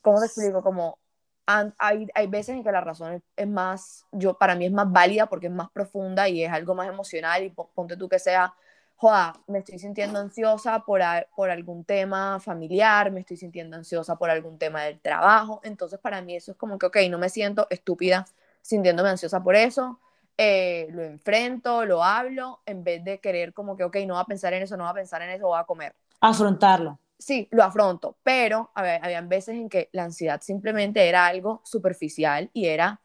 ¿cómo 0.03 0.21
te 0.21 0.27
explico? 0.27 0.63
Como 0.63 0.99
hay, 1.47 2.09
hay 2.15 2.27
veces 2.27 2.57
en 2.57 2.65
que 2.65 2.73
la 2.73 2.81
razón 2.81 3.23
es 3.37 3.49
más, 3.49 4.07
yo 4.13 4.37
para 4.37 4.55
mí 4.55 4.67
es 4.67 4.73
más 4.73 4.91
válida 4.91 5.27
porque 5.27 5.47
es 5.47 5.53
más 5.53 5.71
profunda 5.71 6.29
y 6.29 6.45
es 6.45 6.53
algo 6.53 6.75
más 6.75 6.89
emocional 6.89 7.45
y 7.45 7.51
ponte 7.51 7.97
tú 7.97 8.09
que 8.09 8.19
sea 8.19 8.55
joda, 8.97 9.35
me 9.47 9.59
estoy 9.59 9.79
sintiendo 9.79 10.19
ansiosa 10.19 10.81
por, 10.85 11.01
por 11.35 11.51
algún 11.51 11.85
tema 11.85 12.41
familiar, 12.41 13.11
me 13.13 13.21
estoy 13.21 13.37
sintiendo 13.37 13.77
ansiosa 13.77 14.17
por 14.17 14.31
algún 14.31 14.59
tema 14.59 14.83
del 14.83 14.99
trabajo. 15.01 15.61
Entonces, 15.63 16.01
para 16.01 16.23
mí 16.23 16.35
eso 16.35 16.53
es 16.53 16.57
como 16.57 16.79
que, 16.79 16.87
ok, 16.87 16.97
no 17.11 17.19
me 17.19 17.29
siento 17.29 17.67
estúpida 17.71 18.27
sintiéndome 18.63 19.11
ansiosa 19.11 19.43
por 19.43 19.55
eso. 19.55 20.01
Eh, 20.39 20.89
lo 20.91 21.03
enfrento, 21.03 21.85
lo 21.85 22.03
hablo, 22.03 22.61
en 22.67 22.85
vez 22.85 23.05
de 23.05 23.21
querer 23.21 23.53
como 23.53 23.77
que, 23.77 23.85
ok, 23.85 23.97
no 24.07 24.15
va 24.15 24.21
a 24.21 24.27
pensar 24.27 24.53
en 24.55 24.63
eso, 24.63 24.77
no 24.77 24.85
va 24.85 24.91
a 24.91 24.95
pensar 24.95 25.21
en 25.23 25.31
eso, 25.31 25.47
voy 25.47 25.59
a 25.59 25.65
comer. 25.65 25.95
Afrontarlo. 26.21 26.99
Sí, 27.19 27.49
lo 27.51 27.63
afronto, 27.65 28.17
pero 28.23 28.71
había, 28.75 28.97
habían 28.97 29.29
veces 29.29 29.57
en 29.57 29.71
que 29.71 29.89
la 29.93 30.05
ansiedad 30.05 30.41
simplemente 30.43 31.07
era 31.09 31.27
algo 31.27 31.63
superficial 31.65 32.51
y 32.53 32.67
era, 32.67 33.01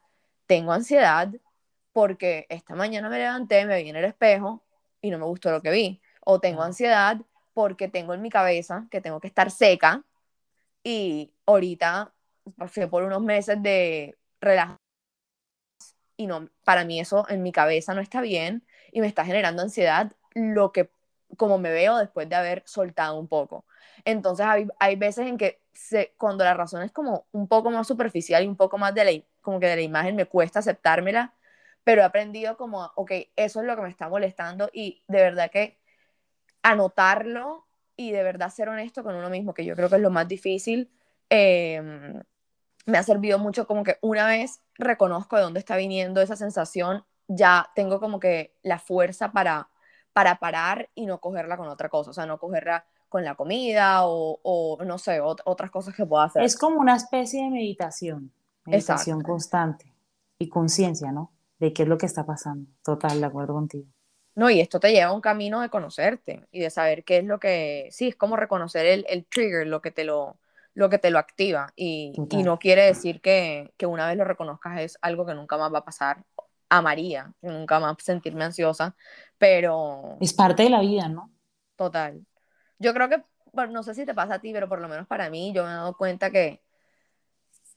tengo 0.45 0.73
ansiedad 0.73 1.29
porque 1.93 2.45
esta 2.49 2.75
mañana 2.75 3.09
me 3.09 3.19
levanté, 3.19 3.65
me 3.65 3.81
vi 3.81 3.89
en 3.89 3.95
el 3.95 4.05
espejo 4.05 4.61
y 5.01 5.11
no 5.11 5.17
me 5.19 5.25
gustó 5.25 5.51
lo 5.51 5.61
que 5.61 5.71
vi. 5.71 6.01
O 6.25 6.39
tengo 6.39 6.63
ansiedad 6.63 7.17
porque 7.53 7.87
tengo 7.87 8.13
en 8.13 8.21
mi 8.21 8.29
cabeza 8.29 8.87
que 8.91 9.01
tengo 9.01 9.19
que 9.19 9.27
estar 9.27 9.51
seca 9.51 10.03
y 10.83 11.33
ahorita 11.45 12.13
pasé 12.57 12.87
por 12.87 13.03
unos 13.03 13.21
meses 13.21 13.61
de 13.61 14.17
relajación 14.41 14.79
y 16.17 16.27
no, 16.27 16.49
para 16.63 16.85
mí 16.85 16.99
eso 16.99 17.25
en 17.29 17.41
mi 17.43 17.51
cabeza 17.51 17.93
no 17.93 18.01
está 18.01 18.21
bien 18.21 18.63
y 18.91 19.01
me 19.01 19.07
está 19.07 19.25
generando 19.25 19.61
ansiedad 19.63 20.11
lo 20.33 20.71
que 20.71 20.91
como 21.37 21.57
me 21.57 21.71
veo 21.71 21.97
después 21.97 22.27
de 22.29 22.35
haber 22.35 22.63
soltado 22.65 23.17
un 23.19 23.27
poco. 23.27 23.65
Entonces 24.05 24.45
hay, 24.45 24.67
hay 24.79 24.95
veces 24.97 25.27
en 25.27 25.37
que 25.37 25.61
se, 25.73 26.13
cuando 26.17 26.43
la 26.43 26.53
razón 26.53 26.83
es 26.83 26.91
como 26.91 27.25
un 27.31 27.47
poco 27.47 27.71
más 27.71 27.87
superficial 27.87 28.43
y 28.43 28.47
un 28.47 28.57
poco 28.57 28.77
más 28.77 28.93
de 28.93 29.05
la, 29.05 29.11
como 29.41 29.59
que 29.59 29.67
de 29.67 29.77
la 29.77 29.81
imagen 29.81 30.15
me 30.15 30.25
cuesta 30.25 30.59
aceptármela, 30.59 31.33
pero 31.83 32.01
he 32.01 32.05
aprendido 32.05 32.57
como, 32.57 32.91
ok, 32.95 33.11
eso 33.35 33.61
es 33.61 33.65
lo 33.65 33.75
que 33.75 33.81
me 33.81 33.89
está 33.89 34.09
molestando 34.09 34.69
y 34.73 35.03
de 35.07 35.21
verdad 35.21 35.51
que 35.51 35.79
anotarlo 36.63 37.65
y 37.95 38.11
de 38.11 38.23
verdad 38.23 38.49
ser 38.49 38.69
honesto 38.69 39.03
con 39.03 39.15
uno 39.15 39.29
mismo, 39.29 39.53
que 39.53 39.65
yo 39.65 39.75
creo 39.75 39.89
que 39.89 39.95
es 39.95 40.01
lo 40.01 40.09
más 40.09 40.27
difícil, 40.27 40.91
em, 41.29 42.21
me 42.85 42.97
ha 42.97 43.03
servido 43.03 43.39
mucho 43.39 43.67
como 43.67 43.83
que 43.83 43.97
una 44.01 44.27
vez 44.27 44.61
reconozco 44.75 45.35
de 45.35 45.43
dónde 45.43 45.59
está 45.59 45.75
viniendo 45.75 46.21
esa 46.21 46.35
sensación, 46.35 47.03
ya 47.27 47.69
tengo 47.75 47.99
como 47.99 48.19
que 48.19 48.55
la 48.63 48.79
fuerza 48.79 49.31
para, 49.31 49.69
para 50.13 50.39
parar 50.39 50.89
y 50.95 51.05
no 51.05 51.19
cogerla 51.19 51.57
con 51.57 51.67
otra 51.67 51.89
cosa, 51.89 52.11
o 52.11 52.13
sea, 52.13 52.25
no 52.25 52.39
cogerla 52.39 52.85
con 53.09 53.23
la 53.23 53.35
comida 53.35 54.05
o, 54.05 54.39
o 54.41 54.83
no 54.83 54.97
sé, 54.97 55.19
otras 55.21 55.69
cosas 55.69 55.93
que 55.93 56.05
pueda 56.05 56.25
hacer. 56.25 56.43
Es 56.43 56.57
como 56.57 56.79
una 56.79 56.95
especie 56.95 57.43
de 57.43 57.49
meditación, 57.49 58.31
meditación 58.65 59.21
constante 59.21 59.93
y 60.39 60.49
conciencia, 60.49 61.11
¿no? 61.11 61.29
De 61.61 61.73
qué 61.73 61.83
es 61.83 61.87
lo 61.87 61.97
que 61.97 62.07
está 62.07 62.25
pasando. 62.25 62.69
Total, 62.83 63.19
de 63.19 63.25
acuerdo 63.27 63.53
contigo. 63.53 63.85
No, 64.33 64.49
y 64.49 64.59
esto 64.59 64.79
te 64.79 64.91
lleva 64.91 65.11
a 65.11 65.13
un 65.13 65.21
camino 65.21 65.61
de 65.61 65.69
conocerte 65.69 66.47
y 66.51 66.59
de 66.59 66.71
saber 66.71 67.03
qué 67.03 67.19
es 67.19 67.25
lo 67.25 67.39
que, 67.39 67.87
sí, 67.91 68.07
es 68.07 68.15
como 68.15 68.35
reconocer 68.35 68.87
el, 68.87 69.05
el 69.07 69.25
trigger, 69.25 69.67
lo 69.67 69.79
que 69.79 69.91
te 69.91 70.03
lo, 70.03 70.39
lo 70.73 70.89
que 70.89 70.97
te 70.97 71.11
lo 71.11 71.19
activa. 71.19 71.71
Y, 71.75 72.13
y 72.31 72.43
no 72.43 72.57
quiere 72.57 72.83
decir 72.83 73.21
que, 73.21 73.73
que, 73.77 73.85
una 73.85 74.07
vez 74.07 74.17
lo 74.17 74.23
reconozcas 74.23 74.81
es 74.81 74.97
algo 75.03 75.25
que 75.25 75.35
nunca 75.35 75.57
más 75.57 75.71
va 75.71 75.79
a 75.79 75.85
pasar. 75.85 76.23
a 76.69 76.81
María 76.81 77.31
nunca 77.41 77.79
más 77.79 77.97
sentirme 77.99 78.43
ansiosa, 78.45 78.95
pero... 79.37 80.17
Es 80.19 80.33
parte 80.33 80.63
de 80.63 80.71
la 80.71 80.81
vida, 80.81 81.09
¿no? 81.09 81.31
Total. 81.75 82.25
Yo 82.79 82.93
creo 82.95 83.07
que, 83.07 83.23
bueno, 83.53 83.71
no 83.73 83.83
sé 83.83 83.93
si 83.93 84.05
te 84.05 84.15
pasa 84.15 84.35
a 84.35 84.39
ti, 84.39 84.51
pero 84.51 84.67
por 84.67 84.81
lo 84.81 84.87
menos 84.87 85.05
para 85.05 85.29
mí, 85.29 85.53
yo 85.53 85.63
me 85.63 85.69
he 85.69 85.73
dado 85.73 85.95
cuenta 85.95 86.31
que, 86.31 86.63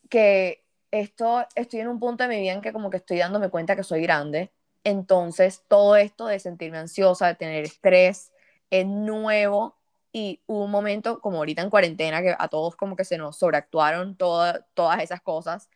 que 0.08 0.63
esto, 1.00 1.46
estoy 1.54 1.80
en 1.80 1.88
un 1.88 1.98
punto 2.00 2.24
de 2.24 2.28
mi 2.28 2.40
vida 2.40 2.52
en 2.52 2.60
que 2.62 2.72
como 2.72 2.90
que 2.90 2.98
estoy 2.98 3.18
dándome 3.18 3.50
cuenta 3.50 3.76
que 3.76 3.82
soy 3.84 4.02
grande. 4.02 4.52
Entonces, 4.84 5.64
todo 5.68 5.96
esto 5.96 6.26
de 6.26 6.38
sentirme 6.38 6.78
ansiosa, 6.78 7.26
de 7.28 7.34
tener 7.36 7.64
estrés, 7.64 8.32
es 8.70 8.86
nuevo 8.86 9.76
y 10.12 10.40
hubo 10.46 10.64
un 10.64 10.70
momento 10.70 11.20
como 11.20 11.38
ahorita 11.38 11.62
en 11.62 11.70
cuarentena 11.70 12.22
que 12.22 12.34
a 12.38 12.48
todos 12.48 12.76
como 12.76 12.96
que 12.96 13.04
se 13.04 13.18
nos 13.18 13.36
sobreactuaron 13.38 14.16
todas 14.16 15.02
esas 15.02 15.20
cosas. 15.22 15.68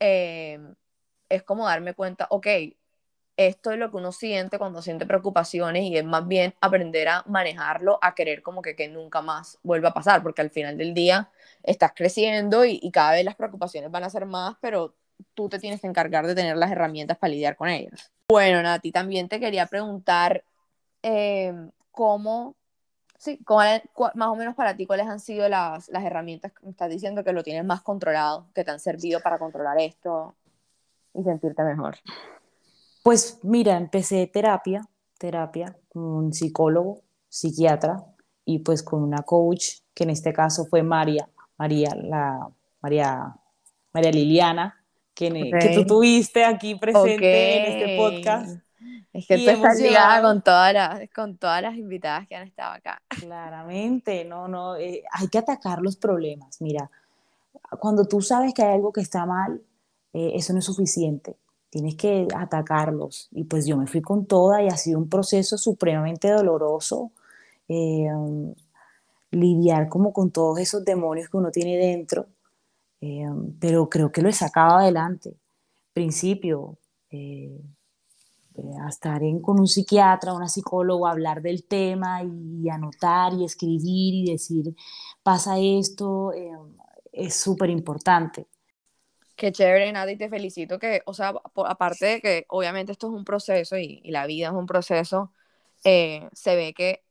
Eh, 0.00 0.58
es 1.28 1.42
como 1.42 1.66
darme 1.66 1.94
cuenta, 1.94 2.26
ok, 2.30 2.46
esto 3.36 3.72
es 3.72 3.78
lo 3.78 3.90
que 3.90 3.96
uno 3.96 4.12
siente 4.12 4.58
cuando 4.58 4.82
siente 4.82 5.06
preocupaciones 5.06 5.84
y 5.84 5.96
es 5.96 6.04
más 6.04 6.26
bien 6.26 6.54
aprender 6.60 7.08
a 7.08 7.24
manejarlo, 7.26 7.98
a 8.00 8.14
querer 8.14 8.42
como 8.42 8.62
que, 8.62 8.76
que 8.76 8.88
nunca 8.88 9.22
más 9.22 9.58
vuelva 9.62 9.90
a 9.90 9.94
pasar, 9.94 10.22
porque 10.22 10.42
al 10.42 10.50
final 10.50 10.76
del 10.78 10.94
día 10.94 11.30
estás 11.62 11.92
creciendo 11.94 12.64
y, 12.64 12.90
cada 12.92 13.12
vez 13.12 13.24
las 13.24 13.34
preocupaciones 13.34 13.90
van 13.90 14.04
a 14.04 14.10
ser 14.10 14.26
más, 14.26 14.56
pero 14.60 14.94
tú 15.34 15.48
te 15.48 15.58
tienes 15.58 15.80
que 15.80 15.86
encargar 15.86 16.26
de 16.26 16.34
tener 16.34 16.56
las 16.56 16.70
herramientas 16.70 17.18
para 17.18 17.32
lidiar 17.32 17.56
con 17.56 17.68
ellas. 17.68 18.12
Bueno, 18.28 18.62
Nati, 18.62 18.92
también 18.92 19.28
te 19.28 19.40
quería 19.40 19.66
preguntar 19.66 20.44
eh, 21.02 21.52
cómo 21.90 22.54
sí, 23.18 23.40
más 24.14 24.28
o 24.28 24.36
menos 24.36 24.54
para 24.54 24.76
ti, 24.76 24.86
¿cuáles 24.86 25.06
han 25.06 25.20
sido 25.20 25.48
las, 25.48 25.88
las 25.88 26.04
herramientas 26.04 26.52
que 26.52 26.64
me 26.64 26.70
estás 26.70 26.90
diciendo 26.90 27.24
que 27.24 27.32
lo 27.32 27.42
tienes 27.42 27.64
más 27.64 27.82
controlado, 27.82 28.46
que 28.54 28.64
te 28.64 28.70
han 28.70 28.80
servido 28.80 29.20
para 29.20 29.38
controlar 29.38 29.78
esto 29.80 30.34
y 31.14 31.22
sentirte 31.22 31.62
mejor? 31.62 31.96
Pues 33.04 33.38
mira, 33.42 33.76
empecé 33.76 34.26
terapia, 34.26 34.88
terapia 35.18 35.76
con 35.90 36.04
un 36.04 36.32
psicólogo, 36.32 37.02
psiquiatra 37.28 38.02
y 38.46 38.60
pues 38.60 38.82
con 38.82 39.02
una 39.02 39.20
coach, 39.24 39.80
que 39.92 40.04
en 40.04 40.10
este 40.10 40.32
caso 40.32 40.64
fue 40.64 40.82
María, 40.82 41.28
María, 41.58 41.94
la, 41.94 42.48
María, 42.80 43.36
María 43.92 44.10
Liliana, 44.10 44.82
que, 45.12 45.28
que 45.60 45.74
tú 45.74 45.84
tuviste 45.84 46.46
aquí 46.46 46.76
presente 46.76 47.58
en 47.58 47.72
este 47.72 47.96
podcast. 47.98 48.64
Es 49.12 49.26
que 49.26 49.36
tú 49.36 49.50
estás 49.50 49.78
ligada 49.78 50.22
con 50.22 50.40
todas, 50.40 50.72
las, 50.72 51.00
con 51.14 51.36
todas 51.36 51.60
las 51.60 51.76
invitadas 51.76 52.26
que 52.26 52.36
han 52.36 52.48
estado 52.48 52.72
acá. 52.72 53.02
Claramente, 53.08 54.24
no, 54.24 54.48
no, 54.48 54.76
eh, 54.76 55.02
hay 55.12 55.28
que 55.28 55.36
atacar 55.36 55.82
los 55.82 55.96
problemas. 55.96 56.58
Mira, 56.62 56.90
cuando 57.78 58.06
tú 58.06 58.22
sabes 58.22 58.54
que 58.54 58.62
hay 58.62 58.72
algo 58.72 58.94
que 58.94 59.02
está 59.02 59.26
mal, 59.26 59.60
eh, 60.14 60.32
eso 60.36 60.54
no 60.54 60.60
es 60.60 60.64
suficiente. 60.64 61.36
Tienes 61.74 61.96
que 61.96 62.28
atacarlos. 62.36 63.26
Y 63.32 63.42
pues 63.42 63.66
yo 63.66 63.76
me 63.76 63.88
fui 63.88 64.00
con 64.00 64.26
toda 64.26 64.62
y 64.62 64.68
ha 64.68 64.76
sido 64.76 65.00
un 65.00 65.08
proceso 65.08 65.58
supremamente 65.58 66.30
doloroso. 66.30 67.10
Eh, 67.66 68.06
lidiar 69.32 69.88
como 69.88 70.12
con 70.12 70.30
todos 70.30 70.60
esos 70.60 70.84
demonios 70.84 71.28
que 71.28 71.36
uno 71.36 71.50
tiene 71.50 71.76
dentro. 71.76 72.26
Um, 73.00 73.54
pero 73.58 73.88
creo 73.90 74.12
que 74.12 74.22
lo 74.22 74.28
he 74.28 74.32
sacado 74.32 74.76
adelante. 74.76 75.36
Principio, 75.92 76.78
a 78.80 78.88
estar 78.88 79.20
en, 79.24 79.40
con 79.40 79.58
un 79.58 79.66
psiquiatra, 79.66 80.32
una 80.32 80.46
psicóloga, 80.48 81.10
hablar 81.10 81.42
del 81.42 81.64
tema 81.64 82.22
y, 82.22 82.68
anotar 82.68 83.32
y 83.32 83.44
escribir 83.44 84.14
y 84.14 84.30
decir, 84.30 84.76
pasa 85.24 85.58
esto, 85.58 86.32
eh, 86.34 86.52
es 87.10 87.34
súper 87.34 87.68
importante. 87.70 88.46
Qué 89.36 89.52
chévere, 89.52 89.90
Nati, 89.92 90.16
te 90.16 90.28
felicito 90.28 90.78
que, 90.78 91.02
o 91.06 91.14
sea, 91.14 91.34
aparte 91.66 92.06
de 92.06 92.20
que 92.20 92.46
obviamente 92.48 92.92
esto 92.92 93.08
es 93.08 93.12
un 93.12 93.24
proceso 93.24 93.76
y, 93.76 94.00
y 94.04 94.10
la 94.10 94.26
vida 94.26 94.48
es 94.48 94.52
un 94.52 94.66
proceso, 94.66 95.32
eh, 95.84 96.28
se 96.32 96.56
ve 96.56 96.72
que 96.72 97.04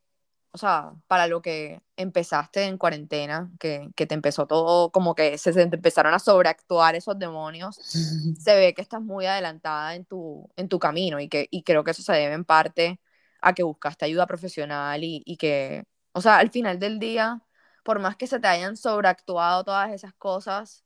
o 0.54 0.58
sea, 0.60 0.94
para 1.08 1.26
lo 1.28 1.42
que 1.42 1.82
empezaste 1.98 2.66
en 2.66 2.78
cuarentena, 2.78 3.52
que, 3.60 3.90
que, 3.96 4.06
te 4.06 4.14
empezó 4.14 4.46
todo, 4.46 4.92
como 4.92 5.16
que 5.16 5.40
se, 5.40 5.52
se 5.52 5.64
empezaron 5.64 6.14
a 6.14 6.20
sobreactuar 6.20 6.96
esos 6.96 7.18
demonios, 7.18 7.76
se 8.40 8.56
ve 8.56 8.74
que 8.76 8.84
estás 8.84 9.02
muy 9.02 9.26
adelantada 9.26 9.96
en 9.96 10.06
tu, 10.06 10.48
en 10.56 10.70
tu 10.70 10.78
camino 10.78 11.20
y, 11.20 11.28
que, 11.28 11.48
y 11.50 11.64
creo 11.64 11.84
que 11.84 11.92
eso 11.92 12.04
se 12.04 12.14
debe 12.14 12.36
en 12.36 12.46
parte 12.46 13.00
a 13.42 13.54
que 13.54 13.64
buscaste 13.64 14.06
ayuda 14.06 14.28
profesional 14.28 15.04
y, 15.04 15.24
y 15.26 15.38
que, 15.38 15.86
o 16.14 16.22
sea, 16.22 16.38
al 16.38 16.52
final 16.52 16.80
del 16.80 17.00
día, 17.00 17.42
por 17.84 18.00
más 18.00 18.16
que 18.16 18.28
se 18.28 18.40
te 18.40 18.48
hayan 18.48 18.78
sobreactuado 18.78 19.64
todas 19.64 19.92
esas 19.92 20.14
cosas, 20.14 20.83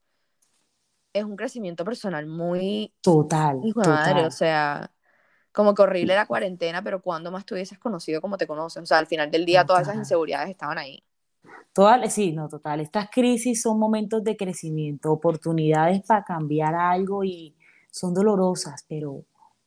es 1.18 1.24
un 1.24 1.36
crecimiento 1.36 1.84
personal 1.84 2.26
muy... 2.26 2.92
Total. 3.00 3.60
total. 3.74 4.26
o 4.26 4.30
sea, 4.30 4.90
como 5.52 5.74
que 5.74 5.82
horrible 5.82 6.14
la 6.14 6.26
cuarentena, 6.26 6.82
pero 6.82 7.02
cuando 7.02 7.30
más 7.30 7.44
te 7.44 7.54
hubieses 7.54 7.78
conocido 7.78 8.20
como 8.20 8.38
te 8.38 8.46
conoces. 8.46 8.82
O 8.82 8.86
sea, 8.86 8.98
al 8.98 9.06
final 9.06 9.30
del 9.30 9.44
día 9.44 9.66
todas 9.66 9.82
esas 9.82 9.96
inseguridades 9.96 10.50
estaban 10.50 10.78
ahí. 10.78 11.02
Todas, 11.72 12.12
sí, 12.12 12.32
no, 12.32 12.48
total. 12.48 12.80
Estas 12.80 13.08
crisis 13.10 13.62
son 13.62 13.78
momentos 13.78 14.22
de 14.24 14.36
crecimiento, 14.36 15.12
oportunidades 15.12 16.02
para 16.06 16.24
cambiar 16.24 16.74
algo 16.74 17.24
y 17.24 17.54
son 17.90 18.14
dolorosas, 18.14 18.84
pero, 18.88 19.24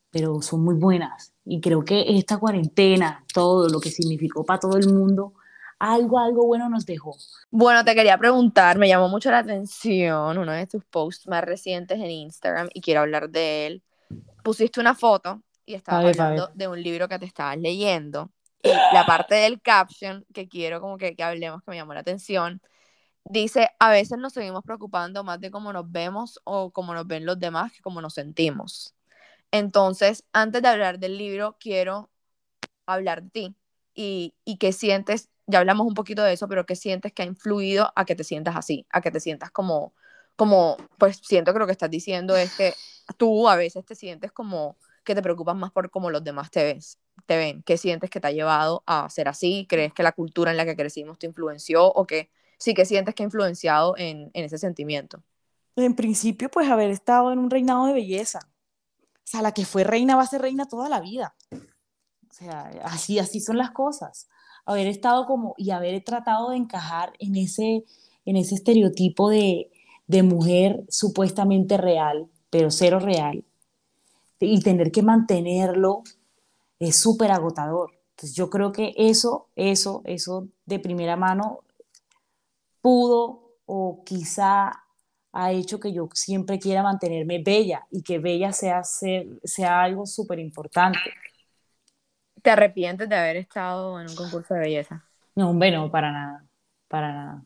pero 0.09 0.41
son 0.41 0.63
muy 0.63 0.75
buenas. 0.75 1.33
Y 1.45 1.61
creo 1.61 1.83
que 1.83 2.17
esta 2.17 2.37
cuarentena, 2.37 3.23
todo 3.33 3.69
lo 3.69 3.79
que 3.79 3.91
significó 3.91 4.43
para 4.43 4.59
todo 4.59 4.77
el 4.77 4.93
mundo, 4.93 5.33
algo, 5.81 6.19
algo 6.19 6.45
bueno 6.45 6.69
nos 6.69 6.85
dejó. 6.85 7.17
Bueno, 7.49 7.83
te 7.83 7.95
quería 7.95 8.15
preguntar, 8.15 8.77
me 8.77 8.87
llamó 8.87 9.09
mucho 9.09 9.31
la 9.31 9.39
atención 9.39 10.37
uno 10.37 10.51
de 10.51 10.67
tus 10.67 10.85
posts 10.85 11.27
más 11.27 11.43
recientes 11.43 11.97
en 11.97 12.11
Instagram 12.11 12.69
y 12.71 12.81
quiero 12.81 13.01
hablar 13.01 13.31
de 13.31 13.65
él. 13.65 13.83
Pusiste 14.43 14.79
una 14.79 14.93
foto 14.93 15.41
y 15.65 15.73
estaba 15.73 16.07
hablando 16.07 16.51
de 16.53 16.67
un 16.67 16.81
libro 16.83 17.07
que 17.07 17.17
te 17.17 17.25
estabas 17.25 17.57
leyendo. 17.57 18.31
Y 18.61 18.69
la 18.93 19.07
parte 19.07 19.33
del 19.33 19.59
caption 19.59 20.23
que 20.31 20.47
quiero 20.47 20.81
como 20.81 20.97
que, 20.97 21.15
que 21.15 21.23
hablemos, 21.23 21.63
que 21.63 21.71
me 21.71 21.77
llamó 21.77 21.95
la 21.95 22.01
atención, 22.01 22.61
dice, 23.25 23.71
a 23.79 23.89
veces 23.89 24.19
nos 24.19 24.33
seguimos 24.33 24.61
preocupando 24.63 25.23
más 25.23 25.39
de 25.39 25.49
cómo 25.49 25.73
nos 25.73 25.91
vemos 25.91 26.39
o 26.43 26.69
cómo 26.69 26.93
nos 26.93 27.07
ven 27.07 27.25
los 27.25 27.39
demás 27.39 27.71
que 27.71 27.81
cómo 27.81 28.01
nos 28.01 28.13
sentimos. 28.13 28.93
Entonces, 29.49 30.25
antes 30.31 30.61
de 30.61 30.67
hablar 30.67 30.99
del 30.99 31.17
libro, 31.17 31.57
quiero 31.59 32.11
hablar 32.85 33.23
de 33.23 33.29
ti 33.31 33.55
y, 33.95 34.35
y 34.45 34.57
qué 34.57 34.73
sientes, 34.73 35.30
ya 35.47 35.59
hablamos 35.59 35.87
un 35.87 35.93
poquito 35.93 36.23
de 36.23 36.33
eso, 36.33 36.47
pero 36.47 36.65
qué 36.65 36.75
sientes 36.75 37.13
que 37.13 37.23
ha 37.23 37.25
influido 37.25 37.91
a 37.95 38.05
que 38.05 38.15
te 38.15 38.23
sientas 38.23 38.55
así, 38.55 38.85
a 38.89 39.01
que 39.01 39.11
te 39.11 39.19
sientas 39.19 39.51
como, 39.51 39.93
como, 40.35 40.77
pues 40.97 41.19
siento 41.23 41.53
que 41.53 41.59
lo 41.59 41.65
que 41.65 41.71
estás 41.71 41.89
diciendo 41.89 42.35
es 42.35 42.55
que 42.55 42.73
tú 43.17 43.47
a 43.49 43.55
veces 43.55 43.85
te 43.85 43.95
sientes 43.95 44.31
como 44.31 44.77
que 45.03 45.15
te 45.15 45.21
preocupas 45.21 45.55
más 45.55 45.71
por 45.71 45.89
cómo 45.89 46.09
los 46.09 46.23
demás 46.23 46.51
te, 46.51 46.63
ves, 46.63 46.99
te 47.25 47.37
ven? 47.37 47.63
¿Qué 47.63 47.77
sientes 47.77 48.09
que 48.09 48.19
te 48.19 48.27
ha 48.27 48.31
llevado 48.31 48.83
a 48.85 49.09
ser 49.09 49.27
así? 49.27 49.65
¿Crees 49.67 49.93
que 49.93 50.03
la 50.03 50.11
cultura 50.11 50.51
en 50.51 50.57
la 50.57 50.65
que 50.65 50.75
crecimos 50.75 51.17
te 51.17 51.27
influenció 51.27 51.85
o 51.85 52.05
que 52.05 52.29
sí 52.57 52.73
que 52.73 52.85
sientes 52.85 53.15
que 53.15 53.23
ha 53.23 53.25
influenciado 53.25 53.95
en, 53.97 54.29
en 54.33 54.45
ese 54.45 54.57
sentimiento? 54.57 55.23
En 55.75 55.95
principio, 55.95 56.49
pues 56.49 56.69
haber 56.69 56.91
estado 56.91 57.31
en 57.31 57.39
un 57.39 57.49
reinado 57.49 57.87
de 57.87 57.93
belleza. 57.93 58.39
O 58.99 59.27
sea, 59.31 59.41
la 59.41 59.53
que 59.53 59.65
fue 59.65 59.83
reina 59.83 60.15
va 60.15 60.23
a 60.23 60.27
ser 60.27 60.41
reina 60.41 60.67
toda 60.67 60.89
la 60.89 60.99
vida. 60.99 61.35
O 61.51 62.33
sea, 62.33 62.71
así, 62.83 63.19
así 63.19 63.39
son 63.39 63.57
las 63.57 63.71
cosas. 63.71 64.27
Haber 64.65 64.87
estado 64.87 65.25
como 65.25 65.53
y 65.57 65.71
haber 65.71 66.03
tratado 66.03 66.51
de 66.51 66.57
encajar 66.57 67.13
en 67.19 67.35
ese, 67.35 67.83
en 68.25 68.35
ese 68.35 68.55
estereotipo 68.55 69.29
de, 69.29 69.71
de 70.07 70.23
mujer 70.23 70.83
supuestamente 70.89 71.77
real, 71.77 72.27
pero 72.49 72.71
cero 72.71 72.99
real 72.99 73.43
y 74.45 74.59
tener 74.61 74.91
que 74.91 75.03
mantenerlo 75.03 76.03
es 76.79 76.97
súper 76.97 77.31
agotador. 77.31 77.91
Entonces 78.11 78.35
yo 78.35 78.49
creo 78.49 78.71
que 78.71 78.93
eso, 78.97 79.47
eso, 79.55 80.01
eso 80.05 80.47
de 80.65 80.79
primera 80.79 81.15
mano 81.15 81.63
pudo 82.81 83.55
o 83.65 84.03
quizá 84.03 84.83
ha 85.33 85.51
hecho 85.51 85.79
que 85.79 85.93
yo 85.93 86.09
siempre 86.13 86.59
quiera 86.59 86.83
mantenerme 86.83 87.41
bella 87.41 87.87
y 87.89 88.01
que 88.01 88.19
bella 88.19 88.51
sea, 88.51 88.83
sea 88.83 89.81
algo 89.81 90.05
súper 90.05 90.39
importante. 90.39 90.99
¿Te 92.41 92.49
arrepientes 92.49 93.07
de 93.09 93.15
haber 93.15 93.37
estado 93.37 93.99
en 93.99 94.09
un 94.09 94.15
concurso 94.15 94.53
de 94.53 94.61
belleza? 94.61 95.05
No, 95.35 95.49
hombre, 95.49 95.71
no, 95.71 95.89
para 95.91 96.11
nada, 96.11 96.45
para 96.87 97.13
nada. 97.13 97.45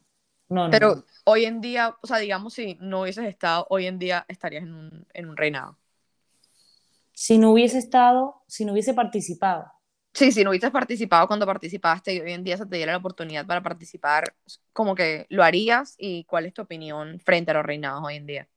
No, 0.49 0.69
Pero 0.69 1.03
hoy 1.25 1.45
en 1.45 1.61
día, 1.61 1.95
o 2.01 2.07
sea, 2.07 2.17
digamos, 2.17 2.53
si 2.53 2.77
no 2.79 3.01
hubieses 3.01 3.25
estado, 3.25 3.65
hoy 3.69 3.87
en 3.87 3.99
día 3.99 4.25
estarías 4.27 4.63
en 4.63 4.73
un, 4.73 5.07
en 5.13 5.29
un 5.29 5.37
reinado 5.37 5.77
si 7.15 7.37
no 7.37 7.51
hubiese 7.51 7.77
estado, 7.79 8.43
si 8.47 8.65
no 8.65 8.73
hubiese 8.73 8.93
participado. 8.93 9.71
Sí, 10.13 10.31
si 10.31 10.43
no 10.43 10.51
hubieses 10.51 10.71
participado 10.71 11.27
cuando 11.27 11.45
participaste 11.45 12.13
y 12.13 12.19
hoy 12.21 12.31
en 12.31 12.43
día 12.43 12.57
se 12.57 12.65
te 12.65 12.77
diera 12.77 12.93
la 12.93 12.99
oportunidad 12.99 13.45
para 13.45 13.61
participar, 13.61 14.33
como 14.71 14.95
que 14.95 15.25
lo 15.29 15.43
harías 15.43 15.95
y 15.97 16.23
cuál 16.25 16.45
es 16.45 16.53
tu 16.53 16.61
opinión 16.61 17.19
frente 17.19 17.51
a 17.51 17.55
los 17.55 17.65
reinados 17.65 18.03
hoy 18.05 18.15
en 18.15 18.25
día. 18.25 18.47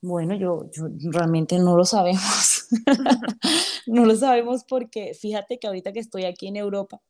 Bueno, 0.00 0.36
yo, 0.36 0.70
yo 0.72 0.86
realmente 1.10 1.58
no 1.58 1.76
lo 1.76 1.84
sabemos. 1.84 2.55
no 3.86 4.04
lo 4.04 4.16
sabemos 4.16 4.64
porque 4.64 5.14
fíjate 5.14 5.58
que 5.58 5.66
ahorita 5.66 5.92
que 5.92 6.00
estoy 6.00 6.24
aquí 6.24 6.48
en 6.48 6.56
Europa, 6.56 7.00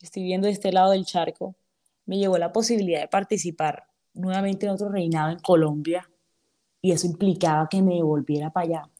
estoy 0.00 0.22
viendo 0.22 0.46
de 0.46 0.52
este 0.52 0.72
lado 0.72 0.92
del 0.92 1.04
charco, 1.04 1.54
me 2.06 2.18
llegó 2.18 2.38
la 2.38 2.52
posibilidad 2.52 3.00
de 3.00 3.08
participar 3.08 3.84
nuevamente 4.12 4.66
en 4.66 4.72
otro 4.72 4.88
reinado 4.88 5.30
en 5.30 5.38
Colombia 5.38 6.08
y 6.80 6.92
eso 6.92 7.06
implicaba 7.06 7.68
que 7.68 7.82
me 7.82 8.02
volviera 8.02 8.50
para 8.50 8.66
allá. 8.66 8.90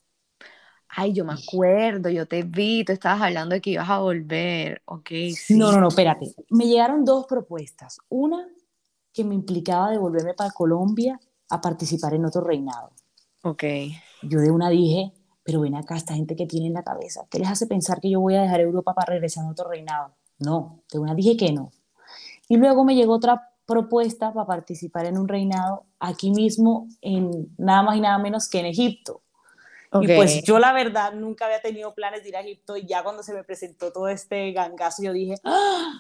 Ay, 0.89 1.13
yo 1.13 1.25
me 1.25 1.33
acuerdo, 1.33 2.09
yo 2.09 2.27
te 2.27 2.45
vi, 2.45 2.85
tú 2.85 2.93
estabas 2.93 3.23
hablando 3.23 3.55
de 3.55 3.61
que 3.61 3.71
ibas 3.71 3.91
a 3.91 3.99
volver. 3.99 4.81
Ok, 4.85 5.09
sí. 5.37 5.59
No, 5.59 5.73
no, 5.73 5.81
no, 5.81 5.89
espérate. 5.89 6.35
Me 6.51 6.67
llegaron 6.67 7.05
dos 7.05 7.27
propuestas. 7.27 7.99
Una 8.09 8.47
que 9.13 9.25
me 9.25 9.35
implicaba 9.35 9.91
devolverme 9.91 10.35
para 10.35 10.51
Colombia 10.51 11.19
a 11.51 11.61
participar 11.61 12.15
en 12.15 12.25
otro 12.25 12.43
reinado. 12.43 12.93
Ok. 13.43 13.65
Yo 14.23 14.41
de 14.41 14.51
una 14.51 14.71
dije, 14.71 15.13
pero 15.45 15.61
ven 15.61 15.75
acá, 15.75 15.97
esta 15.97 16.15
gente 16.15 16.35
que 16.35 16.47
tiene 16.47 16.67
en 16.67 16.73
la 16.73 16.83
cabeza, 16.83 17.27
¿qué 17.31 17.39
les 17.39 17.49
hace 17.49 17.67
pensar 17.67 18.01
que 18.01 18.11
yo 18.11 18.21
voy 18.21 18.35
a 18.35 18.43
dejar 18.43 18.61
Europa 18.61 18.95
para 18.95 19.13
regresar 19.13 19.45
a 19.45 19.51
otro 19.51 19.69
reinado? 19.69 20.15
No, 20.39 20.83
de 20.91 20.99
una 20.99 21.15
dije 21.15 21.37
que 21.37 21.53
no. 21.53 21.71
Y 22.49 22.57
luego 22.57 22.85
me 22.85 22.95
llegó 22.95 23.15
otra 23.15 23.51
propuesta 23.67 24.33
para 24.33 24.47
participar 24.47 25.07
en 25.07 25.19
un 25.19 25.29
reinado 25.29 25.85
aquí 25.99 26.31
mismo, 26.31 26.89
en 27.01 27.55
nada 27.57 27.83
más 27.83 27.97
y 27.97 28.01
nada 28.01 28.19
menos 28.19 28.49
que 28.49 28.61
en 28.61 28.67
Egipto. 28.67 29.23
Y 30.03 30.09
pues 30.17 30.43
yo 30.43 30.59
la 30.59 30.73
verdad 30.73 31.13
nunca 31.13 31.47
había 31.47 31.63
tenido 31.63 31.95
planes 31.95 32.25
de 32.25 32.31
ir 32.31 32.37
a 32.37 32.41
Egipto 32.41 32.77
y 32.77 32.85
ya 32.85 33.05
cuando 33.05 33.23
se 33.23 33.33
me 33.33 33.45
presentó 33.45 33.93
todo 33.93 34.09
este 34.09 34.51
gangazo 34.53 35.03
yo 35.03 35.13
dije, 35.13 35.37
¡Ah! 35.45 35.93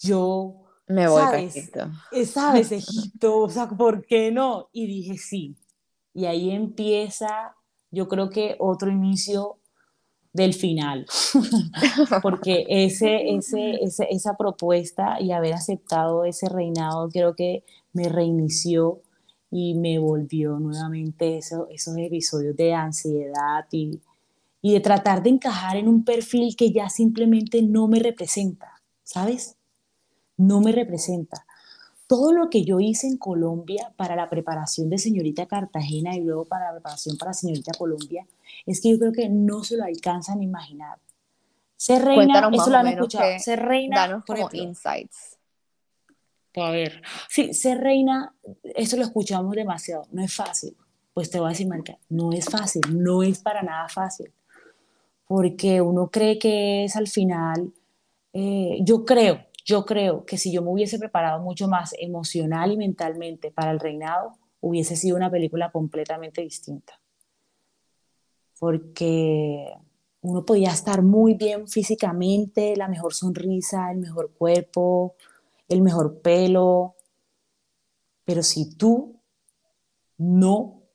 yo... 0.00 0.62
Me 0.88 1.08
voy 1.08 1.20
a 1.20 1.38
Egipto. 1.38 1.90
Eh, 2.12 2.26
¿Sabes? 2.26 2.70
Egipto, 2.70 3.42
o 3.42 3.48
sea, 3.48 3.68
¿por 3.68 4.04
qué 4.06 4.30
no? 4.30 4.68
Y 4.72 4.86
dije 4.86 5.18
sí. 5.18 5.56
Y 6.14 6.26
ahí 6.26 6.50
empieza, 6.50 7.56
yo 7.96 8.08
creo 8.08 8.28
que 8.28 8.56
otro 8.58 8.90
inicio 8.90 9.56
del 10.34 10.52
final, 10.52 11.06
porque 12.22 12.66
ese, 12.68 13.34
ese, 13.34 13.82
ese, 13.82 14.06
esa 14.10 14.36
propuesta 14.36 15.18
y 15.18 15.32
haber 15.32 15.54
aceptado 15.54 16.26
ese 16.26 16.46
reinado 16.50 17.08
creo 17.08 17.34
que 17.34 17.64
me 17.94 18.10
reinició 18.10 19.00
y 19.50 19.72
me 19.76 19.98
volvió 19.98 20.58
nuevamente 20.58 21.38
eso, 21.38 21.68
esos 21.70 21.96
episodios 21.96 22.54
de 22.54 22.74
ansiedad 22.74 23.64
y, 23.72 24.02
y 24.60 24.74
de 24.74 24.80
tratar 24.80 25.22
de 25.22 25.30
encajar 25.30 25.78
en 25.78 25.88
un 25.88 26.04
perfil 26.04 26.54
que 26.54 26.70
ya 26.72 26.90
simplemente 26.90 27.62
no 27.62 27.88
me 27.88 27.98
representa, 27.98 28.82
¿sabes? 29.04 29.56
No 30.36 30.60
me 30.60 30.72
representa. 30.72 31.45
Todo 32.06 32.32
lo 32.32 32.50
que 32.50 32.64
yo 32.64 32.78
hice 32.80 33.06
en 33.06 33.16
Colombia 33.16 33.92
para 33.96 34.14
la 34.14 34.28
preparación 34.28 34.88
de 34.90 34.98
señorita 34.98 35.46
Cartagena 35.46 36.14
y 36.16 36.20
luego 36.20 36.44
para 36.44 36.66
la 36.66 36.72
preparación 36.72 37.16
para 37.16 37.32
señorita 37.32 37.72
Colombia, 37.76 38.26
es 38.64 38.80
que 38.80 38.90
yo 38.90 38.98
creo 38.98 39.12
que 39.12 39.28
no 39.28 39.64
se 39.64 39.76
lo 39.76 39.84
alcanzan 39.84 40.40
a 40.40 40.44
imaginar. 40.44 40.98
Ser 41.76 42.04
reina, 42.04 42.48
eso 42.52 42.70
lo 42.70 42.76
han 42.76 42.86
escuchado. 42.86 43.38
Ser 43.38 43.60
reina, 43.60 43.96
danos 43.96 44.24
como 44.24 44.48
insights 44.52 45.36
a 46.62 46.70
ver, 46.70 47.02
sí, 47.28 47.52
ser 47.54 47.78
reina, 47.78 48.34
eso 48.62 48.96
lo 48.96 49.02
escuchamos 49.02 49.54
demasiado, 49.54 50.06
no 50.10 50.22
es 50.22 50.34
fácil. 50.34 50.76
Pues 51.12 51.30
te 51.30 51.38
voy 51.38 51.46
a 51.46 51.50
decir, 51.50 51.66
Marca, 51.66 51.98
no 52.08 52.32
es 52.32 52.46
fácil, 52.46 52.82
no 52.90 53.22
es 53.22 53.38
para 53.38 53.62
nada 53.62 53.88
fácil. 53.88 54.32
Porque 55.26 55.80
uno 55.80 56.10
cree 56.10 56.38
que 56.38 56.84
es 56.84 56.96
al 56.96 57.08
final, 57.08 57.72
eh, 58.32 58.78
yo 58.82 59.04
creo, 59.04 59.45
yo 59.66 59.84
creo 59.84 60.24
que 60.24 60.38
si 60.38 60.52
yo 60.52 60.62
me 60.62 60.70
hubiese 60.70 60.98
preparado 60.98 61.42
mucho 61.42 61.66
más 61.66 61.92
emocional 61.98 62.70
y 62.70 62.76
mentalmente 62.76 63.50
para 63.50 63.72
el 63.72 63.80
reinado, 63.80 64.32
hubiese 64.60 64.94
sido 64.94 65.16
una 65.16 65.30
película 65.30 65.72
completamente 65.72 66.40
distinta. 66.40 67.00
Porque 68.60 69.74
uno 70.22 70.44
podía 70.44 70.70
estar 70.70 71.02
muy 71.02 71.34
bien 71.34 71.66
físicamente, 71.66 72.76
la 72.76 72.86
mejor 72.86 73.12
sonrisa, 73.12 73.90
el 73.90 73.98
mejor 73.98 74.32
cuerpo, 74.32 75.16
el 75.68 75.82
mejor 75.82 76.20
pelo, 76.20 76.94
pero 78.24 78.44
si 78.44 78.76
tú 78.76 79.20
no 80.16 80.85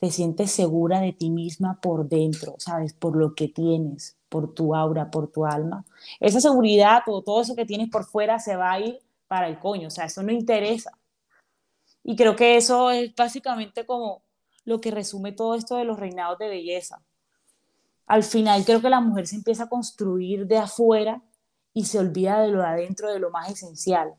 te 0.00 0.10
sientes 0.10 0.50
segura 0.50 1.00
de 1.00 1.12
ti 1.12 1.30
misma 1.30 1.78
por 1.80 2.08
dentro, 2.08 2.54
¿sabes? 2.58 2.94
Por 2.94 3.16
lo 3.16 3.34
que 3.34 3.48
tienes, 3.48 4.16
por 4.30 4.54
tu 4.54 4.74
aura, 4.74 5.10
por 5.10 5.30
tu 5.30 5.44
alma, 5.44 5.84
esa 6.18 6.40
seguridad 6.40 7.02
o 7.06 7.22
todo 7.22 7.42
eso 7.42 7.54
que 7.54 7.66
tienes 7.66 7.90
por 7.90 8.06
fuera 8.06 8.38
se 8.38 8.56
va 8.56 8.72
a 8.72 8.80
ir 8.80 8.98
para 9.28 9.46
el 9.46 9.58
coño, 9.58 9.88
o 9.88 9.90
sea, 9.90 10.06
eso 10.06 10.22
no 10.22 10.32
interesa. 10.32 10.92
Y 12.02 12.16
creo 12.16 12.34
que 12.34 12.56
eso 12.56 12.90
es 12.90 13.14
básicamente 13.14 13.84
como 13.84 14.22
lo 14.64 14.80
que 14.80 14.90
resume 14.90 15.32
todo 15.32 15.54
esto 15.54 15.76
de 15.76 15.84
los 15.84 16.00
reinados 16.00 16.38
de 16.38 16.48
belleza. 16.48 17.02
Al 18.06 18.24
final 18.24 18.64
creo 18.64 18.80
que 18.80 18.88
la 18.88 19.00
mujer 19.00 19.26
se 19.26 19.36
empieza 19.36 19.64
a 19.64 19.68
construir 19.68 20.46
de 20.46 20.56
afuera 20.56 21.22
y 21.74 21.84
se 21.84 21.98
olvida 21.98 22.40
de 22.40 22.48
lo 22.48 22.60
de 22.60 22.66
adentro, 22.66 23.12
de 23.12 23.20
lo 23.20 23.30
más 23.30 23.50
esencial. 23.50 24.14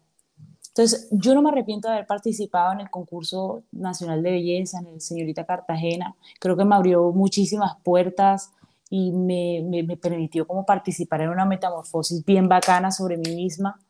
Entonces, 0.73 1.09
yo 1.11 1.35
no 1.35 1.41
me 1.41 1.49
arrepiento 1.49 1.89
de 1.89 1.95
haber 1.95 2.07
participado 2.07 2.71
en 2.71 2.79
el 2.79 2.89
concurso 2.89 3.63
nacional 3.73 4.23
de 4.23 4.31
belleza, 4.31 4.79
en 4.79 4.87
el 4.87 5.01
Señorita 5.01 5.45
Cartagena. 5.45 6.15
Creo 6.39 6.55
que 6.55 6.63
me 6.63 6.75
abrió 6.75 7.11
muchísimas 7.11 7.75
puertas 7.83 8.51
y 8.89 9.11
me, 9.11 9.63
me, 9.65 9.97
permitió 9.97 10.47
como 10.47 10.65
participar 10.65 11.21
en 11.21 11.29
una 11.29 11.43
metamorfosis 11.43 12.23
bien 12.23 12.47
bacana 12.47 12.89
sobre 12.89 13.17
mí 13.17 13.35
misma. 13.35 13.81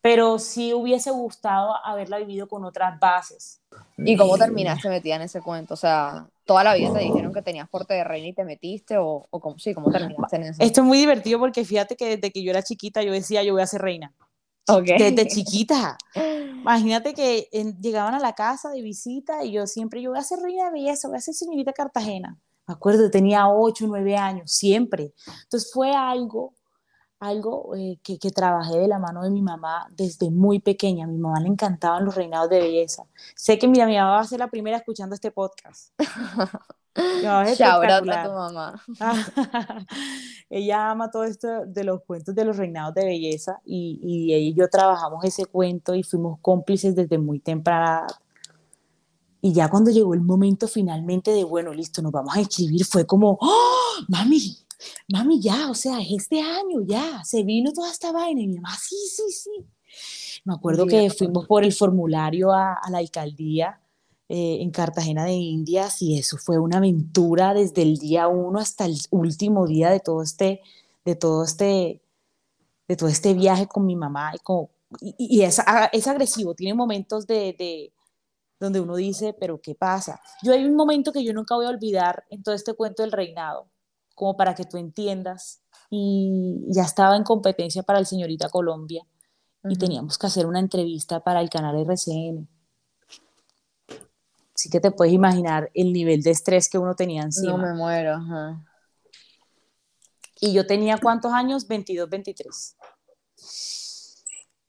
Pero 0.00 0.40
sí 0.40 0.74
hubiese 0.74 1.12
gustado 1.12 1.76
haberla 1.84 2.18
vivido 2.18 2.48
con 2.48 2.64
otras 2.64 2.98
bases. 2.98 3.60
¿Y 3.96 4.16
cómo 4.16 4.36
terminaste 4.38 4.88
metida 4.88 5.16
en 5.16 5.22
ese 5.22 5.40
cuento? 5.40 5.74
O 5.74 5.76
sea, 5.76 6.26
¿toda 6.46 6.64
la 6.64 6.74
vida 6.74 6.92
te 6.92 7.00
dijeron 7.00 7.32
que 7.32 7.42
tenías 7.42 7.68
porte 7.68 7.94
de 7.94 8.02
reina 8.02 8.26
y 8.26 8.32
te 8.32 8.44
metiste? 8.44 8.96
¿O, 8.96 9.26
o 9.30 9.40
cómo, 9.40 9.58
sí, 9.58 9.72
cómo 9.72 9.92
terminaste 9.92 10.36
en 10.36 10.42
eso? 10.44 10.62
Esto 10.62 10.80
es 10.80 10.86
muy 10.86 10.98
divertido 10.98 11.38
porque 11.38 11.64
fíjate 11.64 11.94
que 11.94 12.16
desde 12.16 12.32
que 12.32 12.42
yo 12.42 12.50
era 12.50 12.62
chiquita 12.62 13.02
yo 13.02 13.12
decía, 13.12 13.44
yo 13.44 13.52
voy 13.52 13.62
a 13.62 13.66
ser 13.66 13.82
reina. 13.82 14.12
Desde 14.78 15.26
chiquita. 15.26 15.96
Imagínate 16.60 17.14
que 17.14 17.48
llegaban 17.80 18.14
a 18.14 18.18
la 18.18 18.34
casa 18.34 18.70
de 18.70 18.82
visita 18.82 19.44
y 19.44 19.52
yo 19.52 19.66
siempre, 19.66 20.02
yo 20.02 20.10
voy 20.10 20.18
a 20.18 20.22
ser 20.22 20.40
reina 20.40 20.66
de 20.66 20.72
belleza, 20.72 21.08
voy 21.08 21.16
a 21.16 21.20
ser 21.20 21.34
señorita 21.34 21.72
Cartagena. 21.72 22.38
Me 22.66 22.74
acuerdo, 22.74 23.10
tenía 23.10 23.48
8, 23.48 23.86
9 23.88 24.16
años, 24.16 24.52
siempre. 24.52 25.12
Entonces 25.42 25.72
fue 25.72 25.94
algo, 25.94 26.54
algo 27.18 27.74
eh, 27.74 27.98
que, 28.02 28.18
que, 28.18 28.30
trabajé 28.30 28.78
de 28.78 28.88
la 28.88 28.98
mano 28.98 29.22
de 29.22 29.30
mi 29.30 29.42
mamá 29.42 29.88
desde 29.90 30.30
muy 30.30 30.60
pequeña. 30.60 31.04
A 31.04 31.08
mi 31.08 31.18
mamá 31.18 31.40
le 31.40 31.48
encantaban 31.48 32.04
los 32.04 32.14
reinados 32.14 32.50
de 32.50 32.60
belleza. 32.60 33.04
Sé 33.34 33.58
que 33.58 33.66
mira, 33.66 33.86
mi 33.86 33.96
mamá 33.96 34.12
va 34.12 34.20
a 34.20 34.24
ser 34.24 34.38
la 34.38 34.48
primera 34.48 34.76
escuchando 34.76 35.14
este 35.14 35.30
podcast. 35.30 35.92
Shout 36.96 37.84
a 37.84 38.00
tu 38.00 38.30
mamá. 38.32 38.82
ella 40.50 40.90
ama 40.90 41.10
todo 41.10 41.24
esto 41.24 41.64
de 41.66 41.84
los 41.84 42.02
cuentos 42.02 42.34
de 42.34 42.44
los 42.44 42.56
reinados 42.56 42.94
de 42.94 43.04
belleza 43.04 43.60
y, 43.64 44.00
y 44.02 44.34
ella 44.34 44.48
y 44.48 44.54
yo 44.54 44.68
trabajamos 44.68 45.24
ese 45.24 45.46
cuento 45.46 45.94
y 45.94 46.02
fuimos 46.02 46.40
cómplices 46.40 46.96
desde 46.96 47.18
muy 47.18 47.38
temprana 47.38 48.06
Y 49.40 49.52
ya 49.52 49.68
cuando 49.68 49.90
llegó 49.90 50.14
el 50.14 50.20
momento 50.20 50.66
finalmente 50.66 51.30
de, 51.30 51.44
bueno, 51.44 51.72
listo, 51.72 52.02
nos 52.02 52.12
vamos 52.12 52.36
a 52.36 52.40
escribir, 52.40 52.84
fue 52.84 53.06
como, 53.06 53.38
¡Oh, 53.40 54.02
mami, 54.08 54.58
mami, 55.08 55.40
ya, 55.40 55.70
o 55.70 55.74
sea, 55.74 56.00
es 56.00 56.10
este 56.10 56.40
año, 56.40 56.82
ya, 56.84 57.22
se 57.24 57.44
vino 57.44 57.72
toda 57.72 57.90
esta 57.90 58.12
vaina. 58.12 58.40
Y 58.40 58.48
mi 58.48 58.56
mamá, 58.56 58.76
sí, 58.76 58.96
sí, 59.08 59.30
sí. 59.30 60.42
Me 60.44 60.54
acuerdo 60.54 60.86
que 60.86 61.10
fuimos 61.10 61.46
por 61.46 61.64
el 61.64 61.72
formulario 61.72 62.52
a, 62.52 62.74
a 62.74 62.90
la 62.90 62.98
alcaldía 62.98 63.80
eh, 64.32 64.62
en 64.62 64.70
Cartagena 64.70 65.24
de 65.24 65.32
Indias 65.32 66.00
y 66.02 66.16
eso 66.16 66.36
fue 66.36 66.56
una 66.60 66.76
aventura 66.76 67.52
desde 67.52 67.82
el 67.82 67.96
día 67.96 68.28
uno 68.28 68.60
hasta 68.60 68.84
el 68.84 68.96
último 69.10 69.66
día 69.66 69.90
de 69.90 69.98
todo 69.98 70.22
este, 70.22 70.60
de 71.04 71.16
todo 71.16 71.42
este, 71.42 72.00
de 72.86 72.96
todo 72.96 73.08
este 73.08 73.34
viaje 73.34 73.66
con 73.66 73.84
mi 73.84 73.96
mamá 73.96 74.30
y, 74.32 74.38
como, 74.38 74.70
y, 75.00 75.40
es, 75.40 75.60
es, 75.90 76.06
agresivo, 76.06 76.54
tiene 76.54 76.74
momentos 76.74 77.26
de, 77.26 77.56
de, 77.58 77.92
donde 78.60 78.78
uno 78.80 78.94
dice, 78.94 79.32
pero 79.32 79.60
¿qué 79.60 79.74
pasa? 79.74 80.20
Yo 80.44 80.52
hay 80.52 80.64
un 80.64 80.76
momento 80.76 81.10
que 81.10 81.24
yo 81.24 81.32
nunca 81.32 81.56
voy 81.56 81.66
a 81.66 81.70
olvidar 81.70 82.22
en 82.30 82.44
todo 82.44 82.54
este 82.54 82.74
cuento 82.74 83.02
del 83.02 83.10
reinado, 83.10 83.66
como 84.14 84.36
para 84.36 84.54
que 84.54 84.64
tú 84.64 84.76
entiendas, 84.76 85.60
y 85.90 86.60
ya 86.68 86.84
estaba 86.84 87.16
en 87.16 87.24
competencia 87.24 87.82
para 87.82 87.98
el 87.98 88.06
señorita 88.06 88.48
Colombia 88.48 89.04
y 89.68 89.74
teníamos 89.74 90.18
que 90.18 90.28
hacer 90.28 90.46
una 90.46 90.60
entrevista 90.60 91.18
para 91.18 91.40
el 91.40 91.50
canal 91.50 91.76
RCN 91.76 92.48
Así 94.60 94.68
que 94.68 94.78
te 94.78 94.90
puedes 94.90 95.14
imaginar 95.14 95.70
el 95.72 95.90
nivel 95.90 96.22
de 96.22 96.32
estrés 96.32 96.68
que 96.68 96.76
uno 96.76 96.94
tenía 96.94 97.22
encima. 97.22 97.52
No 97.52 97.56
me 97.56 97.72
muero. 97.72 98.18
Y 100.38 100.52
yo 100.52 100.66
tenía 100.66 100.98
cuántos 100.98 101.32
años? 101.32 101.66
22, 101.66 102.10
23. 102.10 102.76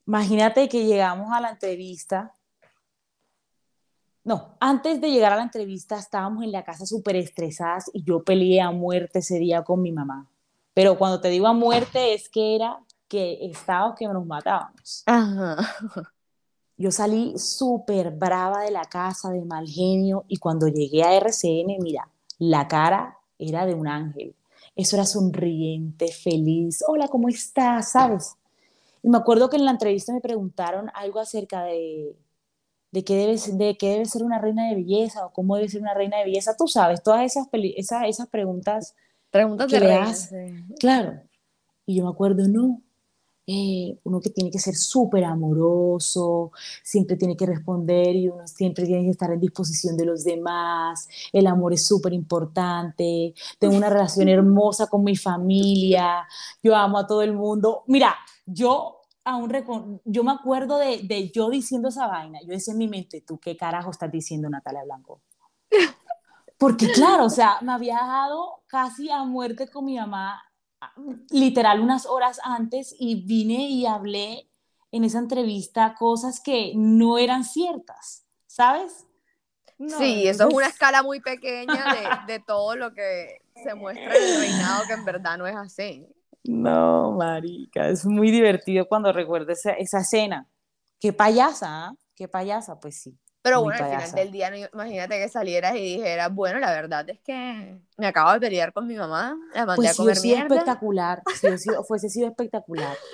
Imagínate 0.06 0.66
que 0.70 0.86
llegamos 0.86 1.30
a 1.30 1.42
la 1.42 1.50
entrevista. 1.50 2.32
No, 4.24 4.56
antes 4.60 4.98
de 4.98 5.10
llegar 5.10 5.34
a 5.34 5.36
la 5.36 5.42
entrevista 5.42 5.98
estábamos 5.98 6.42
en 6.42 6.52
la 6.52 6.64
casa 6.64 6.86
súper 6.86 7.16
estresadas 7.16 7.90
y 7.92 8.02
yo 8.02 8.24
peleé 8.24 8.62
a 8.62 8.70
muerte 8.70 9.18
ese 9.18 9.38
día 9.38 9.62
con 9.62 9.82
mi 9.82 9.92
mamá. 9.92 10.26
Pero 10.72 10.96
cuando 10.96 11.20
te 11.20 11.28
digo 11.28 11.46
a 11.48 11.52
muerte 11.52 12.14
es 12.14 12.30
que 12.30 12.56
era 12.56 12.82
que 13.08 13.44
estábamos 13.44 13.98
que 13.98 14.08
nos 14.08 14.24
matábamos. 14.24 15.02
Ajá. 15.04 15.58
Yo 16.82 16.90
salí 16.90 17.38
súper 17.38 18.10
brava 18.10 18.62
de 18.62 18.72
la 18.72 18.84
casa, 18.86 19.30
de 19.30 19.44
mal 19.44 19.68
genio, 19.68 20.24
y 20.26 20.38
cuando 20.38 20.66
llegué 20.66 21.04
a 21.04 21.14
RCN, 21.14 21.76
mira, 21.78 22.08
la 22.40 22.66
cara 22.66 23.18
era 23.38 23.64
de 23.66 23.74
un 23.74 23.86
ángel. 23.86 24.34
Eso 24.74 24.96
era 24.96 25.04
sonriente, 25.04 26.08
feliz. 26.10 26.82
Hola, 26.88 27.06
¿cómo 27.06 27.28
estás? 27.28 27.92
¿Sabes? 27.92 28.34
Y 29.00 29.08
me 29.08 29.18
acuerdo 29.18 29.48
que 29.48 29.58
en 29.58 29.64
la 29.64 29.70
entrevista 29.70 30.12
me 30.12 30.20
preguntaron 30.20 30.90
algo 30.94 31.20
acerca 31.20 31.62
de, 31.62 32.16
de, 32.90 33.04
qué, 33.04 33.14
debe, 33.14 33.36
de 33.52 33.76
qué 33.76 33.90
debe 33.90 34.04
ser 34.06 34.24
una 34.24 34.40
reina 34.40 34.68
de 34.68 34.74
belleza 34.74 35.24
o 35.24 35.32
cómo 35.32 35.54
debe 35.54 35.68
ser 35.68 35.82
una 35.82 35.94
reina 35.94 36.18
de 36.18 36.24
belleza. 36.24 36.56
Tú 36.56 36.66
sabes, 36.66 37.00
todas 37.00 37.24
esas, 37.24 37.46
esas, 37.52 38.08
esas 38.08 38.26
preguntas. 38.26 38.96
Preguntas 39.30 39.70
de 39.70 39.78
reinas. 39.78 40.34
Claro. 40.80 41.20
Y 41.86 41.94
yo 41.94 42.04
me 42.04 42.10
acuerdo, 42.10 42.48
no, 42.48 42.81
eh, 43.46 43.98
uno 44.04 44.20
que 44.20 44.30
tiene 44.30 44.50
que 44.50 44.58
ser 44.58 44.74
súper 44.76 45.24
amoroso, 45.24 46.52
siempre 46.82 47.16
tiene 47.16 47.36
que 47.36 47.46
responder 47.46 48.14
y 48.14 48.28
uno 48.28 48.46
siempre 48.46 48.86
tiene 48.86 49.02
que 49.04 49.10
estar 49.10 49.32
en 49.32 49.40
disposición 49.40 49.96
de 49.96 50.06
los 50.06 50.24
demás, 50.24 51.08
el 51.32 51.46
amor 51.46 51.72
es 51.72 51.84
súper 51.86 52.12
importante, 52.12 53.34
tengo 53.58 53.76
una 53.76 53.90
relación 53.90 54.28
hermosa 54.28 54.86
con 54.86 55.02
mi 55.02 55.16
familia, 55.16 56.26
yo 56.62 56.76
amo 56.76 56.98
a 56.98 57.06
todo 57.06 57.22
el 57.22 57.34
mundo. 57.34 57.82
Mira, 57.88 58.14
yo 58.46 59.00
aún 59.24 59.52
yo 60.04 60.24
me 60.24 60.32
acuerdo 60.32 60.78
de, 60.78 61.02
de 61.02 61.30
yo 61.30 61.50
diciendo 61.50 61.88
esa 61.88 62.06
vaina, 62.06 62.40
yo 62.42 62.48
decía 62.48 62.72
en 62.72 62.78
mi 62.78 62.88
mente, 62.88 63.22
¿tú 63.22 63.38
qué 63.38 63.56
carajo 63.56 63.90
estás 63.90 64.10
diciendo 64.10 64.48
Natalia 64.48 64.84
Blanco? 64.84 65.20
Porque 66.58 66.92
claro, 66.92 67.24
o 67.24 67.30
sea, 67.30 67.58
me 67.62 67.72
había 67.72 67.96
dado 67.96 68.62
casi 68.68 69.10
a 69.10 69.24
muerte 69.24 69.68
con 69.68 69.84
mi 69.84 69.96
mamá 69.96 70.40
literal 71.30 71.80
unas 71.80 72.06
horas 72.06 72.40
antes 72.44 72.94
y 72.98 73.24
vine 73.26 73.68
y 73.68 73.86
hablé 73.86 74.48
en 74.90 75.04
esa 75.04 75.18
entrevista 75.18 75.94
cosas 75.94 76.40
que 76.40 76.72
no 76.74 77.18
eran 77.18 77.44
ciertas, 77.44 78.26
¿sabes? 78.46 79.06
sí, 79.98 80.28
eso 80.28 80.48
es 80.48 80.54
una 80.54 80.68
escala 80.68 81.02
muy 81.02 81.20
pequeña 81.20 81.84
de, 82.26 82.34
de, 82.34 82.38
todo 82.46 82.76
lo 82.76 82.92
que 82.92 83.40
se 83.62 83.74
muestra 83.74 84.16
en 84.16 84.22
el 84.22 84.40
reinado 84.40 84.84
que 84.86 84.92
en 84.92 85.04
verdad 85.04 85.38
no 85.38 85.46
es 85.46 85.56
así. 85.56 86.06
No, 86.44 87.12
marica, 87.12 87.88
es 87.88 88.04
muy 88.04 88.30
divertido 88.30 88.86
cuando 88.88 89.12
recuerdo 89.12 89.52
esa, 89.52 89.72
esa 89.72 90.00
escena. 90.00 90.48
Qué 91.00 91.12
payasa, 91.12 91.86
¿ah? 91.86 91.94
Qué 92.14 92.28
payasa, 92.28 92.78
pues 92.78 93.02
sí. 93.02 93.18
Pero 93.42 93.60
bueno, 93.60 93.84
al 93.84 93.90
final 93.90 94.12
del 94.12 94.30
día, 94.30 94.68
imagínate 94.72 95.18
que 95.18 95.28
salieras 95.28 95.74
y 95.74 95.96
dijeras, 95.96 96.32
bueno, 96.32 96.60
la 96.60 96.70
verdad 96.70 97.10
es 97.10 97.18
que 97.20 97.76
me 97.96 98.06
acabo 98.06 98.32
de 98.32 98.40
pelear 98.40 98.72
con 98.72 98.86
mi 98.86 98.94
mamá, 98.94 99.36
la 99.52 99.66
mandé 99.66 99.76
pues 99.76 99.90
a 99.90 99.94
comer 99.96 100.16
sí, 100.16 100.32
espectacular, 100.32 101.22
si 101.34 101.58
sido, 101.58 101.82
fuese 101.82 102.08
sido 102.08 102.28
espectacular. 102.28 102.96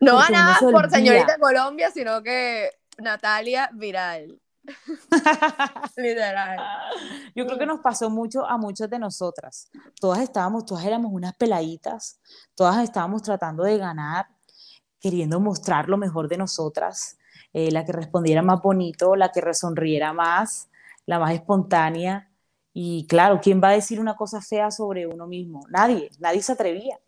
No 0.00 0.18
a 0.18 0.28
nada 0.30 0.58
por 0.58 0.90
señorita 0.90 1.38
Colombia, 1.38 1.92
sino 1.94 2.24
que 2.24 2.70
Natalia 2.98 3.70
viral. 3.72 4.40
Literal. 5.96 6.58
Yo 7.36 7.46
creo 7.46 7.56
que 7.56 7.66
nos 7.66 7.78
pasó 7.78 8.10
mucho 8.10 8.44
a 8.44 8.58
muchas 8.58 8.90
de 8.90 8.98
nosotras. 8.98 9.70
Todas 10.00 10.18
estábamos, 10.18 10.66
todas 10.66 10.84
éramos 10.84 11.12
unas 11.12 11.36
peladitas, 11.36 12.18
todas 12.56 12.82
estábamos 12.82 13.22
tratando 13.22 13.62
de 13.62 13.78
ganar, 13.78 14.26
queriendo 14.98 15.38
mostrar 15.38 15.88
lo 15.88 15.96
mejor 15.96 16.28
de 16.28 16.38
nosotras 16.38 17.16
eh, 17.52 17.70
la 17.70 17.84
que 17.84 17.92
respondiera 17.92 18.42
más 18.42 18.60
bonito, 18.62 19.16
la 19.16 19.30
que 19.30 19.40
resonriera 19.40 20.12
más, 20.12 20.68
la 21.06 21.18
más 21.18 21.34
espontánea. 21.34 22.30
Y 22.72 23.06
claro, 23.06 23.40
¿quién 23.42 23.60
va 23.62 23.68
a 23.68 23.72
decir 23.72 24.00
una 24.00 24.16
cosa 24.16 24.40
fea 24.40 24.70
sobre 24.70 25.06
uno 25.06 25.26
mismo? 25.26 25.60
Nadie, 25.68 26.10
nadie 26.18 26.42
se 26.42 26.52
atrevía. 26.52 26.98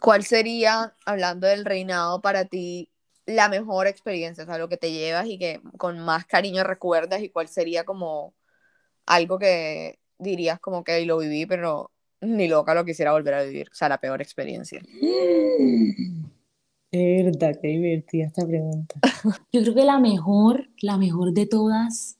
¿Cuál 0.00 0.24
sería, 0.24 0.94
hablando 1.06 1.46
del 1.46 1.64
reinado, 1.64 2.20
para 2.20 2.44
ti 2.44 2.90
la 3.24 3.48
mejor 3.48 3.86
experiencia? 3.86 4.44
O 4.44 4.46
sea, 4.46 4.58
lo 4.58 4.68
que 4.68 4.76
te 4.76 4.92
llevas 4.92 5.26
y 5.26 5.38
que 5.38 5.60
con 5.78 5.98
más 6.00 6.26
cariño 6.26 6.64
recuerdas 6.64 7.22
y 7.22 7.30
cuál 7.30 7.48
sería 7.48 7.84
como 7.84 8.34
algo 9.06 9.38
que 9.38 9.98
dirías 10.18 10.60
como 10.60 10.84
que 10.84 11.04
lo 11.06 11.18
viví, 11.18 11.46
pero 11.46 11.90
ni 12.20 12.48
loca 12.48 12.74
lo 12.74 12.84
quisiera 12.84 13.12
volver 13.12 13.34
a 13.34 13.42
vivir. 13.42 13.68
O 13.70 13.74
sea, 13.74 13.88
la 13.88 13.98
peor 13.98 14.20
experiencia. 14.20 14.82
Es 16.98 17.24
verdad, 17.26 17.58
qué 17.60 17.68
divertida 17.68 18.24
esta 18.24 18.46
pregunta. 18.46 18.98
Yo 19.52 19.60
creo 19.60 19.74
que 19.74 19.84
la 19.84 19.98
mejor, 19.98 20.70
la 20.80 20.96
mejor 20.96 21.32
de 21.32 21.44
todas, 21.44 22.16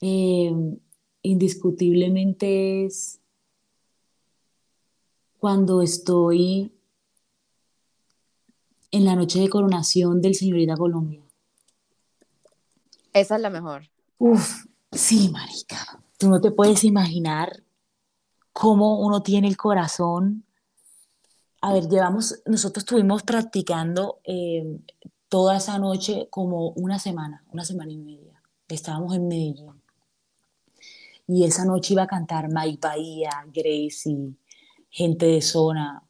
eh, 0.00 0.52
indiscutiblemente 1.22 2.86
es 2.86 3.20
cuando 5.38 5.80
estoy 5.80 6.72
en 8.90 9.04
la 9.04 9.14
noche 9.14 9.40
de 9.40 9.48
coronación 9.48 10.20
del 10.20 10.34
señorita 10.34 10.76
Colombia. 10.76 11.22
Esa 13.12 13.36
es 13.36 13.42
la 13.42 13.50
mejor. 13.50 13.88
Uf, 14.18 14.66
sí, 14.90 15.28
marica. 15.28 16.00
Tú 16.18 16.28
no 16.30 16.40
te 16.40 16.50
puedes 16.50 16.82
imaginar 16.82 17.62
cómo 18.52 19.00
uno 19.00 19.22
tiene 19.22 19.46
el 19.46 19.56
corazón 19.56 20.43
a 21.64 21.72
ver, 21.72 21.88
llevamos, 21.88 22.42
nosotros 22.44 22.82
estuvimos 22.82 23.22
practicando 23.22 24.20
eh, 24.24 24.80
toda 25.30 25.56
esa 25.56 25.78
noche 25.78 26.28
como 26.28 26.72
una 26.72 26.98
semana, 26.98 27.42
una 27.52 27.64
semana 27.64 27.90
y 27.90 27.96
media. 27.96 28.42
Estábamos 28.68 29.14
en 29.16 29.28
Medellín. 29.28 29.72
Y 31.26 31.46
esa 31.46 31.64
noche 31.64 31.94
iba 31.94 32.02
a 32.02 32.06
cantar 32.06 32.50
Mike 32.52 32.80
Bahía, 32.82 33.30
Gracie, 33.46 34.34
gente 34.90 35.24
de 35.24 35.40
zona. 35.40 36.02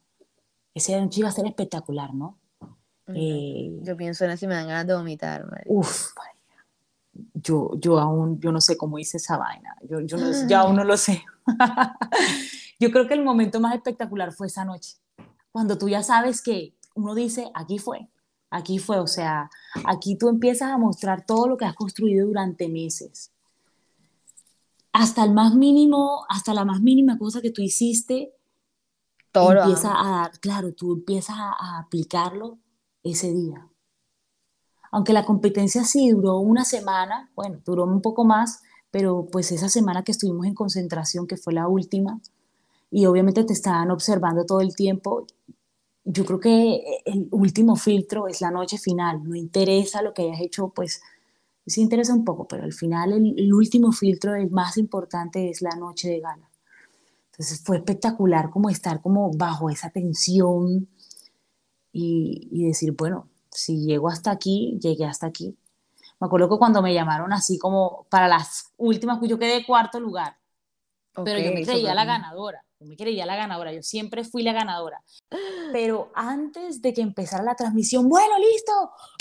Esa 0.73 0.99
noche 0.99 1.21
iba 1.21 1.29
a 1.29 1.31
ser 1.31 1.45
espectacular, 1.45 2.13
¿no? 2.13 2.37
Eh, 3.13 3.79
yo 3.81 3.95
pienso 3.95 4.25
en 4.25 4.31
eso 4.31 4.43
y 4.43 4.47
me 4.49 4.55
dan 4.55 4.67
ganas 4.67 4.87
de 4.87 4.93
vomitar. 4.93 5.45
Uf, 5.67 6.09
yo, 7.33 7.71
yo 7.79 7.97
aún, 7.97 8.41
yo 8.41 8.51
no 8.51 8.59
sé 8.59 8.75
cómo 8.75 8.99
hice 8.99 9.15
esa 9.15 9.37
vaina. 9.37 9.73
Yo, 9.89 10.01
yo 10.01 10.17
no, 10.17 10.47
ya 10.49 10.59
aún 10.63 10.75
no 10.75 10.83
lo 10.83 10.97
sé. 10.97 11.23
yo 12.77 12.91
creo 12.91 13.07
que 13.07 13.13
el 13.13 13.23
momento 13.23 13.61
más 13.61 13.73
espectacular 13.73 14.33
fue 14.33 14.47
esa 14.47 14.65
noche 14.65 14.97
cuando 15.55 15.77
tú 15.77 15.87
ya 15.87 16.03
sabes 16.03 16.41
que 16.41 16.75
uno 16.95 17.15
dice, 17.15 17.49
aquí 17.53 17.79
fue, 17.79 18.09
aquí 18.49 18.77
fue, 18.77 18.99
o 18.99 19.07
sea, 19.07 19.49
aquí 19.85 20.17
tú 20.17 20.27
empiezas 20.27 20.69
a 20.69 20.77
mostrar 20.77 21.25
todo 21.25 21.47
lo 21.47 21.55
que 21.55 21.63
has 21.63 21.75
construido 21.75 22.27
durante 22.27 22.67
meses. 22.67 23.31
Hasta 24.91 25.23
el 25.23 25.31
más 25.31 25.55
mínimo, 25.55 26.25
hasta 26.27 26.53
la 26.53 26.65
más 26.65 26.81
mínima 26.81 27.17
cosa 27.17 27.39
que 27.39 27.51
tú 27.51 27.61
hiciste, 27.61 28.33
todo 29.31 29.53
empieza 29.53 29.93
a 29.97 30.09
dar, 30.09 30.39
claro, 30.41 30.73
tú 30.73 30.91
empiezas 30.91 31.37
a, 31.37 31.53
a 31.57 31.79
aplicarlo 31.79 32.59
ese 33.01 33.31
día. 33.31 33.65
Aunque 34.91 35.13
la 35.13 35.25
competencia 35.25 35.85
sí 35.85 36.09
duró 36.09 36.39
una 36.39 36.65
semana, 36.65 37.31
bueno, 37.33 37.61
duró 37.63 37.85
un 37.85 38.01
poco 38.01 38.25
más, 38.25 38.61
pero 38.91 39.29
pues 39.31 39.53
esa 39.53 39.69
semana 39.69 40.03
que 40.03 40.11
estuvimos 40.11 40.47
en 40.47 40.53
concentración, 40.53 41.27
que 41.27 41.37
fue 41.37 41.53
la 41.53 41.69
última, 41.69 42.19
y 42.91 43.05
obviamente 43.05 43.43
te 43.43 43.53
estaban 43.53 43.91
observando 43.91 44.45
todo 44.45 44.61
el 44.61 44.75
tiempo. 44.75 45.27
Yo 46.03 46.25
creo 46.25 46.39
que 46.39 47.01
el 47.05 47.27
último 47.31 47.75
filtro 47.75 48.27
es 48.27 48.41
la 48.41 48.51
noche 48.51 48.77
final, 48.77 49.23
no 49.23 49.35
interesa 49.35 50.01
lo 50.01 50.13
que 50.13 50.23
hayas 50.23 50.41
hecho, 50.41 50.69
pues 50.69 51.01
sí 51.65 51.81
interesa 51.81 52.13
un 52.13 52.23
poco, 52.23 52.47
pero 52.47 52.63
al 52.63 52.73
final 52.73 53.13
el, 53.13 53.53
último 53.53 53.91
filtro, 53.91 54.35
el 54.35 54.51
más 54.51 54.77
importante, 54.77 55.49
es 55.49 55.61
la 55.61 55.75
noche 55.75 56.09
de 56.09 56.19
gala. 56.19 56.49
Entonces 57.31 57.61
fue 57.63 57.77
espectacular 57.77 58.49
como 58.49 58.69
estar 58.69 59.01
como 59.01 59.31
bajo 59.33 59.69
esa 59.69 59.89
tensión 59.89 60.87
y, 61.91 62.47
y 62.51 62.67
decir, 62.67 62.93
bueno, 62.93 63.29
si 63.49 63.85
llego 63.85 64.09
hasta 64.09 64.31
aquí, 64.31 64.77
llegué 64.81 65.05
hasta 65.05 65.27
aquí. 65.27 65.57
Me 66.19 66.27
acuerdo 66.27 66.49
que 66.49 66.57
cuando 66.57 66.81
me 66.81 66.93
llamaron 66.93 67.33
así 67.33 67.57
como 67.57 68.05
para 68.09 68.27
las 68.27 68.71
últimas, 68.77 69.19
yo 69.27 69.37
quedé 69.37 69.65
cuarto 69.65 69.99
lugar, 69.99 70.37
pero 71.23 71.39
yo 71.39 71.51
me 71.51 71.63
creía 71.63 71.93
la 71.93 72.05
ganadora 72.05 72.65
me 72.85 72.95
creía 72.95 73.25
la 73.25 73.35
ganadora, 73.35 73.73
yo 73.73 73.81
siempre 73.81 74.23
fui 74.23 74.43
la 74.43 74.53
ganadora. 74.53 75.01
Pero 75.71 76.11
antes 76.13 76.81
de 76.81 76.93
que 76.93 77.01
empezara 77.01 77.43
la 77.43 77.55
transmisión, 77.55 78.07
bueno, 78.07 78.37
listo, 78.37 78.71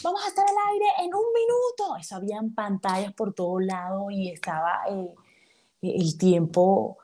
vamos 0.03 0.25
a 0.25 0.29
estar 0.29 0.45
al 0.45 0.73
aire 0.73 0.87
en 1.01 1.15
un 1.15 1.25
minuto. 1.33 1.97
Eso 1.99 2.17
habían 2.17 2.55
pantallas 2.55 3.13
por 3.15 3.35
todos 3.35 3.65
lados 3.65 4.13
y 4.13 4.31
estaba 4.31 4.83
eh, 4.91 5.15
el 5.83 6.19
tiempo 6.19 6.99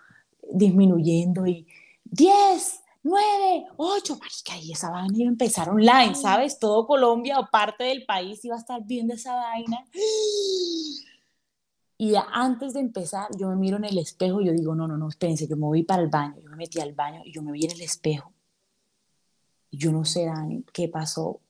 disminuyendo 0.52 1.46
y 1.46 1.66
10, 2.04 2.82
9, 3.02 3.66
8, 3.76 4.18
marica, 4.18 4.56
y 4.60 4.72
esa 4.72 4.90
vaina 4.90 5.16
iba 5.16 5.28
a 5.28 5.32
empezar 5.32 5.70
online, 5.70 6.14
¿sabes? 6.14 6.58
Todo 6.58 6.86
Colombia 6.86 7.38
o 7.38 7.48
parte 7.50 7.84
del 7.84 8.04
país 8.04 8.44
iba 8.44 8.56
a 8.56 8.58
estar 8.58 8.82
viendo 8.84 9.14
esa 9.14 9.34
vaina. 9.34 9.86
Y 12.00 12.14
antes 12.32 12.72
de 12.72 12.80
empezar, 12.80 13.28
yo 13.38 13.50
me 13.50 13.56
miro 13.56 13.76
en 13.76 13.84
el 13.84 13.98
espejo 13.98 14.40
y 14.40 14.46
yo 14.46 14.52
digo, 14.52 14.74
no, 14.74 14.88
no, 14.88 14.96
no, 14.96 15.10
espérense, 15.10 15.46
yo 15.46 15.54
me 15.56 15.66
voy 15.66 15.82
para 15.82 16.00
el 16.00 16.08
baño. 16.08 16.40
Yo 16.42 16.48
me 16.48 16.56
metí 16.56 16.80
al 16.80 16.94
baño 16.94 17.20
y 17.26 17.30
yo 17.30 17.42
me 17.42 17.52
vi 17.52 17.66
en 17.66 17.72
el 17.72 17.82
espejo. 17.82 18.32
Y 19.70 19.76
yo 19.76 19.92
no 19.92 20.06
sé, 20.06 20.24
Dani, 20.24 20.64
qué 20.72 20.88
pasó, 20.88 21.42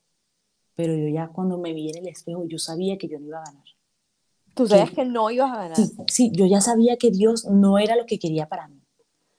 pero 0.75 0.93
yo 0.93 1.07
ya 1.07 1.29
cuando 1.29 1.57
me 1.57 1.73
vi 1.73 1.91
en 1.91 1.99
el 1.99 2.09
espejo, 2.09 2.47
yo 2.49 2.59
sabía 2.59 2.99
que 2.99 3.07
yo 3.07 3.21
no 3.21 3.27
iba 3.27 3.39
a 3.39 3.45
ganar. 3.45 3.65
¿Tú 4.53 4.67
sabías 4.67 4.91
que, 4.91 5.05
no 5.05 5.31
ibas 5.31 5.53
a 5.53 5.57
ganar? 5.57 5.77
Sí, 5.77 5.93
sí, 6.09 6.33
yo 6.35 6.47
ya 6.47 6.61
sabía 6.61 6.97
que 6.97 7.13
Dios 7.13 7.45
no 7.45 7.79
era 7.79 7.95
lo 7.95 8.05
que 8.05 8.19
quería 8.19 8.49
para 8.49 8.67
mí. 8.67 8.83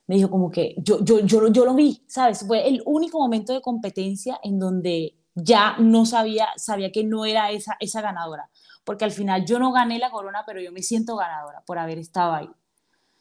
Me 0.07 0.15
dijo 0.15 0.29
como 0.29 0.49
que 0.49 0.75
yo, 0.77 1.03
yo, 1.03 1.19
yo, 1.19 1.49
yo 1.49 1.65
lo 1.65 1.73
vi, 1.75 2.05
¿sabes? 2.07 2.47
Fue 2.47 2.69
el 2.69 2.81
único 2.85 3.19
momento 3.19 3.51
de 3.51 3.59
competencia 3.59 4.39
en 4.43 4.59
donde 4.59 5.17
ya 5.35 5.75
no 5.77 6.05
sabía, 6.05 6.47
sabía 6.55 6.89
que 6.93 7.03
no 7.03 7.25
era 7.25 7.51
esa, 7.51 7.75
esa 7.81 7.99
ganadora 7.99 8.49
porque 8.83 9.05
al 9.05 9.11
final 9.11 9.45
yo 9.45 9.59
no 9.59 9.71
gané 9.71 9.99
la 9.99 10.11
corona, 10.11 10.43
pero 10.45 10.61
yo 10.61 10.71
me 10.71 10.81
siento 10.81 11.15
ganadora 11.15 11.61
por 11.65 11.77
haber 11.77 11.99
estado 11.99 12.33
ahí. 12.33 12.49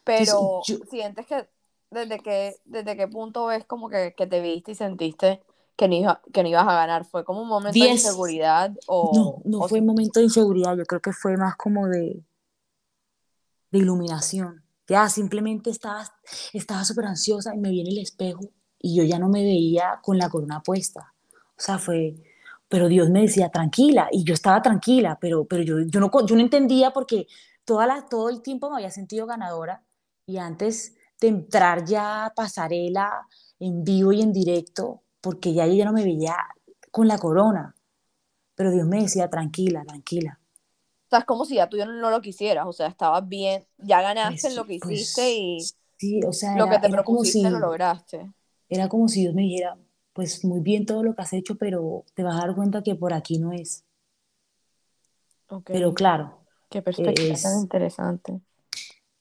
Pero 0.05 0.63
sientes 0.65 1.27
que 1.27 1.49
desde, 1.91 2.21
que, 2.21 2.57
desde 2.65 2.97
qué 2.97 3.09
punto 3.09 3.47
ves 3.47 3.65
como 3.65 3.89
que, 3.89 4.15
que, 4.17 4.27
te 4.27 4.41
viste 4.41 4.73
y 4.73 4.75
sentiste 4.75 5.43
que 5.77 5.89
no, 5.89 6.21
que 6.33 6.43
no 6.43 6.49
ibas 6.49 6.69
a 6.69 6.75
ganar? 6.75 7.05
¿Fue 7.05 7.25
como 7.25 7.43
un 7.43 7.49
momento 7.49 7.79
de 7.79 7.91
inseguridad? 7.91 8.73
O, 8.87 9.41
no, 9.45 9.59
no 9.59 9.67
fue 9.67 9.81
un 9.81 9.87
momento 9.87 10.21
de 10.21 10.25
inseguridad, 10.25 10.77
yo 10.77 10.85
creo 10.85 11.01
que 11.01 11.13
fue 11.13 11.37
más 11.37 11.57
como 11.57 11.89
de, 11.89 12.23
de 13.71 13.79
iluminación. 13.79 14.63
Ya 14.87 15.09
simplemente 15.09 15.71
estaba 15.71 16.05
estaba 16.53 16.85
súper 16.85 17.07
ansiosa 17.07 17.55
y 17.55 17.59
me 17.59 17.71
vi 17.71 17.81
en 17.81 17.87
el 17.87 17.99
espejo 17.99 18.41
y 18.79 18.97
yo 18.97 19.05
ya 19.05 19.19
no 19.19 19.29
me 19.29 19.43
veía 19.43 20.01
con 20.03 20.19
la 20.19 20.29
corona 20.29 20.63
puesta. 20.63 21.15
O 21.33 21.63
sea, 21.63 21.79
fue, 21.79 22.15
pero 22.71 22.87
Dios 22.87 23.11
me 23.11 23.23
decía, 23.23 23.49
tranquila, 23.49 24.09
y 24.13 24.23
yo 24.23 24.33
estaba 24.33 24.63
tranquila, 24.63 25.19
pero, 25.21 25.45
pero 25.45 25.65
yo, 25.65 25.81
yo, 25.81 25.99
no, 25.99 26.09
yo 26.25 26.37
no 26.37 26.41
entendía 26.41 26.93
porque 26.93 27.27
toda 27.65 27.85
la, 27.85 28.07
todo 28.09 28.29
el 28.31 28.43
tiempo 28.43 28.71
me 28.71 28.77
había 28.77 28.93
sentido 28.93 29.27
ganadora 29.27 29.83
y 30.25 30.37
antes 30.37 30.95
de 31.21 31.29
entrar 31.29 31.85
ya 31.85 32.27
a 32.27 32.33
pasarela 32.33 33.27
en 33.59 33.83
vivo 33.83 34.13
y 34.13 34.23
en 34.23 34.33
directo, 34.33 35.03
porque 35.21 35.53
ya 35.53 35.67
yo 35.67 35.75
ya 35.75 35.85
no 35.85 35.93
me 35.93 36.05
veía 36.05 36.37
con 36.93 37.09
la 37.09 37.19
corona. 37.19 37.75
Pero 38.55 38.71
Dios 38.71 38.87
me 38.87 39.03
decía, 39.03 39.29
tranquila, 39.29 39.83
tranquila. 39.85 40.39
O 41.07 41.11
sea, 41.11 41.19
es 41.19 41.25
como 41.25 41.45
si 41.45 41.57
ya 41.57 41.69
tú 41.69 41.77
no 41.77 42.11
lo 42.11 42.21
quisieras, 42.21 42.67
o 42.69 42.73
sea, 42.73 42.87
estabas 42.87 43.27
bien, 43.27 43.67
ya 43.79 44.01
ganaste 44.01 44.47
en 44.47 44.55
lo 44.55 44.65
que 44.65 44.79
pues, 44.81 45.01
hiciste 45.01 45.35
y 45.35 45.61
sí, 45.99 46.21
o 46.25 46.33
sea, 46.33 46.57
lo 46.57 46.69
que 46.69 46.79
te 46.79 46.89
propusiste 46.89 47.51
lo 47.51 47.59
lograste. 47.59 48.31
Era 48.69 48.89
como 48.89 49.09
si 49.09 49.23
Dios 49.23 49.35
me 49.35 49.43
dijera, 49.43 49.77
pues 50.13 50.45
muy 50.45 50.61
bien 50.61 50.87
todo 50.87 51.03
lo 51.03 51.15
que 51.15 51.23
has 51.23 51.33
hecho, 51.33 51.57
pero 51.57 52.05
te 52.15 52.23
vas 52.23 52.37
a 52.37 52.47
dar 52.47 52.55
cuenta 52.55 52.83
que 52.83 52.95
por 52.95 53.13
aquí 53.13 53.39
no 53.39 53.53
es. 53.53 53.85
Pero 55.65 55.95
claro. 55.95 56.39
Qué 56.69 56.83
perspectiva 56.83 57.35
tan 57.43 57.61
interesante. 57.61 58.41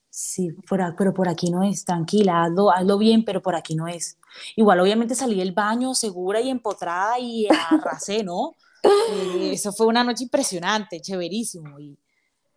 Sí, 0.10 0.54
pero 0.68 1.14
por 1.14 1.30
aquí 1.30 1.50
no 1.50 1.64
es, 1.64 1.86
tranquila, 1.86 2.44
hazlo, 2.44 2.72
hazlo 2.72 2.98
bien, 2.98 3.24
pero 3.24 3.42
por 3.42 3.56
aquí 3.56 3.76
no 3.76 3.88
es. 3.88 4.18
Igual 4.56 4.82
obviamente 4.82 5.16
salí 5.16 5.38
del 5.38 5.54
baño 5.54 5.96
segura 5.96 6.42
y 6.42 6.50
empotrada 6.50 7.18
y 7.18 7.48
arrasé, 7.48 8.24
¿no? 8.24 8.56
Eh, 8.84 9.52
eso 9.54 9.72
fue 9.72 9.88
una 9.88 10.04
noche 10.04 10.26
impresionante, 10.26 11.00
chéverísimo. 11.00 11.80
Y, 11.80 11.98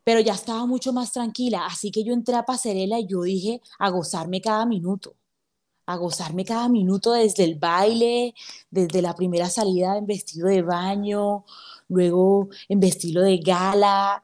pero 0.04 0.20
ya 0.20 0.34
estaba 0.34 0.66
mucho 0.66 0.92
más 0.92 1.12
tranquila, 1.12 1.66
así 1.66 1.90
que 1.90 2.02
yo 2.02 2.12
entré 2.12 2.34
a 2.34 2.44
pasarela 2.44 2.98
y 2.98 3.06
yo 3.06 3.22
dije 3.22 3.60
a 3.78 3.90
gozarme 3.90 4.40
cada 4.40 4.66
minuto, 4.66 5.14
a 5.86 5.96
gozarme 5.96 6.44
cada 6.44 6.68
minuto 6.68 7.12
desde 7.12 7.44
el 7.44 7.56
baile, 7.56 8.34
desde 8.70 9.02
la 9.02 9.14
primera 9.14 9.48
salida 9.48 9.96
en 9.96 10.06
vestido 10.06 10.48
de 10.48 10.62
baño, 10.62 11.44
luego 11.88 12.48
en 12.68 12.80
vestido 12.80 13.22
de 13.22 13.38
gala, 13.38 14.22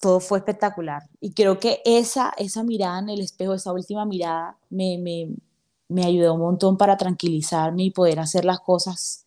todo 0.00 0.20
fue 0.20 0.38
espectacular. 0.38 1.02
Y 1.20 1.32
creo 1.32 1.58
que 1.58 1.80
esa, 1.84 2.32
esa 2.36 2.62
mirada 2.62 2.98
en 3.00 3.10
el 3.10 3.20
espejo, 3.20 3.54
esa 3.54 3.72
última 3.72 4.04
mirada, 4.04 4.56
me, 4.70 4.98
me, 4.98 5.28
me 5.88 6.04
ayudó 6.04 6.34
un 6.34 6.40
montón 6.40 6.76
para 6.76 6.96
tranquilizarme 6.96 7.84
y 7.84 7.90
poder 7.90 8.20
hacer 8.20 8.44
las 8.44 8.60
cosas 8.60 9.26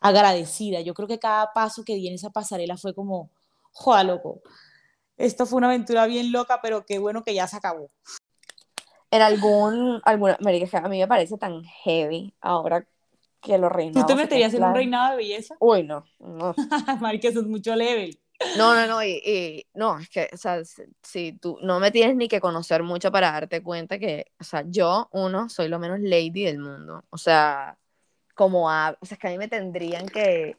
agradecida. 0.00 0.80
Yo 0.80 0.94
creo 0.94 1.08
que 1.08 1.18
cada 1.18 1.52
paso 1.52 1.84
que 1.84 1.94
di 1.94 2.08
en 2.08 2.14
esa 2.14 2.30
pasarela 2.30 2.76
fue 2.76 2.94
como, 2.94 3.30
joa, 3.72 4.02
loco, 4.02 4.42
esto 5.16 5.46
fue 5.46 5.58
una 5.58 5.68
aventura 5.68 6.06
bien 6.06 6.32
loca, 6.32 6.60
pero 6.60 6.84
qué 6.84 6.98
bueno 6.98 7.22
que 7.22 7.34
ya 7.34 7.46
se 7.46 7.56
acabó. 7.56 7.88
En 9.12 9.20
algún, 9.20 10.00
alguna, 10.06 10.38
a 10.40 10.88
mí 10.88 10.98
me 10.98 11.06
parece 11.06 11.36
tan 11.36 11.62
heavy 11.64 12.34
ahora 12.40 12.86
que 13.42 13.58
los 13.58 13.70
reinados. 13.70 14.06
¿Tú 14.06 14.14
te 14.14 14.16
meterías 14.16 14.54
en 14.54 14.64
un 14.64 14.74
reinado 14.74 15.10
de 15.10 15.16
belleza? 15.18 15.54
Uy, 15.60 15.82
no, 15.82 16.06
no. 16.18 16.54
Marica, 17.00 17.28
eso 17.28 17.40
es 17.40 17.46
mucho 17.46 17.76
level. 17.76 18.18
No, 18.56 18.74
no, 18.74 18.86
no, 18.86 19.04
y, 19.04 19.66
no, 19.74 19.98
es 19.98 20.08
que, 20.08 20.30
o 20.32 20.36
sea, 20.38 20.62
si, 21.02 21.32
tú 21.34 21.58
no 21.62 21.78
me 21.78 21.90
tienes 21.90 22.16
ni 22.16 22.26
que 22.26 22.40
conocer 22.40 22.82
mucho 22.82 23.12
para 23.12 23.32
darte 23.32 23.62
cuenta 23.62 23.98
que, 23.98 24.32
o 24.40 24.44
sea, 24.44 24.64
yo, 24.66 25.10
uno, 25.12 25.50
soy 25.50 25.68
lo 25.68 25.78
menos 25.78 26.00
lady 26.00 26.44
del 26.44 26.58
mundo, 26.58 27.04
o 27.10 27.18
sea, 27.18 27.76
como 28.34 28.70
a, 28.70 28.96
o 28.98 29.04
sea, 29.04 29.16
es 29.16 29.20
que 29.20 29.28
a 29.28 29.30
mí 29.30 29.36
me 29.36 29.48
tendrían 29.48 30.06
que 30.06 30.56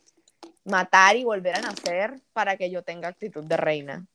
matar 0.64 1.16
y 1.16 1.24
volver 1.24 1.56
a 1.56 1.62
nacer 1.62 2.22
para 2.34 2.56
que 2.56 2.70
yo 2.70 2.84
tenga 2.84 3.08
actitud 3.08 3.44
de 3.44 3.58
reina. 3.58 4.06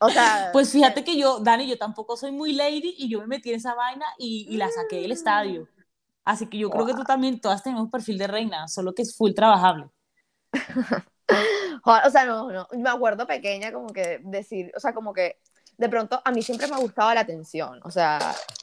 O 0.00 0.10
sea, 0.10 0.50
pues 0.52 0.70
fíjate 0.72 1.04
que 1.04 1.16
yo, 1.16 1.40
Dani, 1.40 1.68
yo 1.68 1.78
tampoco 1.78 2.16
soy 2.16 2.32
muy 2.32 2.52
lady 2.52 2.94
y 2.98 3.08
yo 3.08 3.20
me 3.20 3.26
metí 3.26 3.50
en 3.50 3.56
esa 3.56 3.74
vaina 3.74 4.06
y, 4.18 4.46
y 4.48 4.56
la 4.56 4.68
saqué 4.70 5.00
del 5.00 5.12
estadio. 5.12 5.68
Así 6.24 6.46
que 6.46 6.58
yo 6.58 6.70
creo 6.70 6.86
que 6.86 6.94
tú 6.94 7.04
también, 7.04 7.40
todas 7.40 7.62
tenemos 7.62 7.90
perfil 7.90 8.18
de 8.18 8.26
reina, 8.26 8.68
solo 8.68 8.94
que 8.94 9.02
es 9.02 9.16
full 9.16 9.32
trabajable. 9.32 9.88
o 11.84 12.10
sea, 12.10 12.24
no, 12.24 12.50
no, 12.50 12.68
me 12.72 12.90
acuerdo 12.90 13.26
pequeña 13.26 13.72
como 13.72 13.88
que 13.88 14.20
decir, 14.24 14.72
o 14.76 14.80
sea, 14.80 14.92
como 14.92 15.12
que 15.12 15.38
de 15.78 15.88
pronto 15.88 16.20
a 16.24 16.30
mí 16.30 16.42
siempre 16.42 16.66
me 16.66 16.74
ha 16.74 16.78
gustado 16.78 17.12
la 17.14 17.20
atención, 17.20 17.80
o 17.84 17.90
sea, 17.90 18.18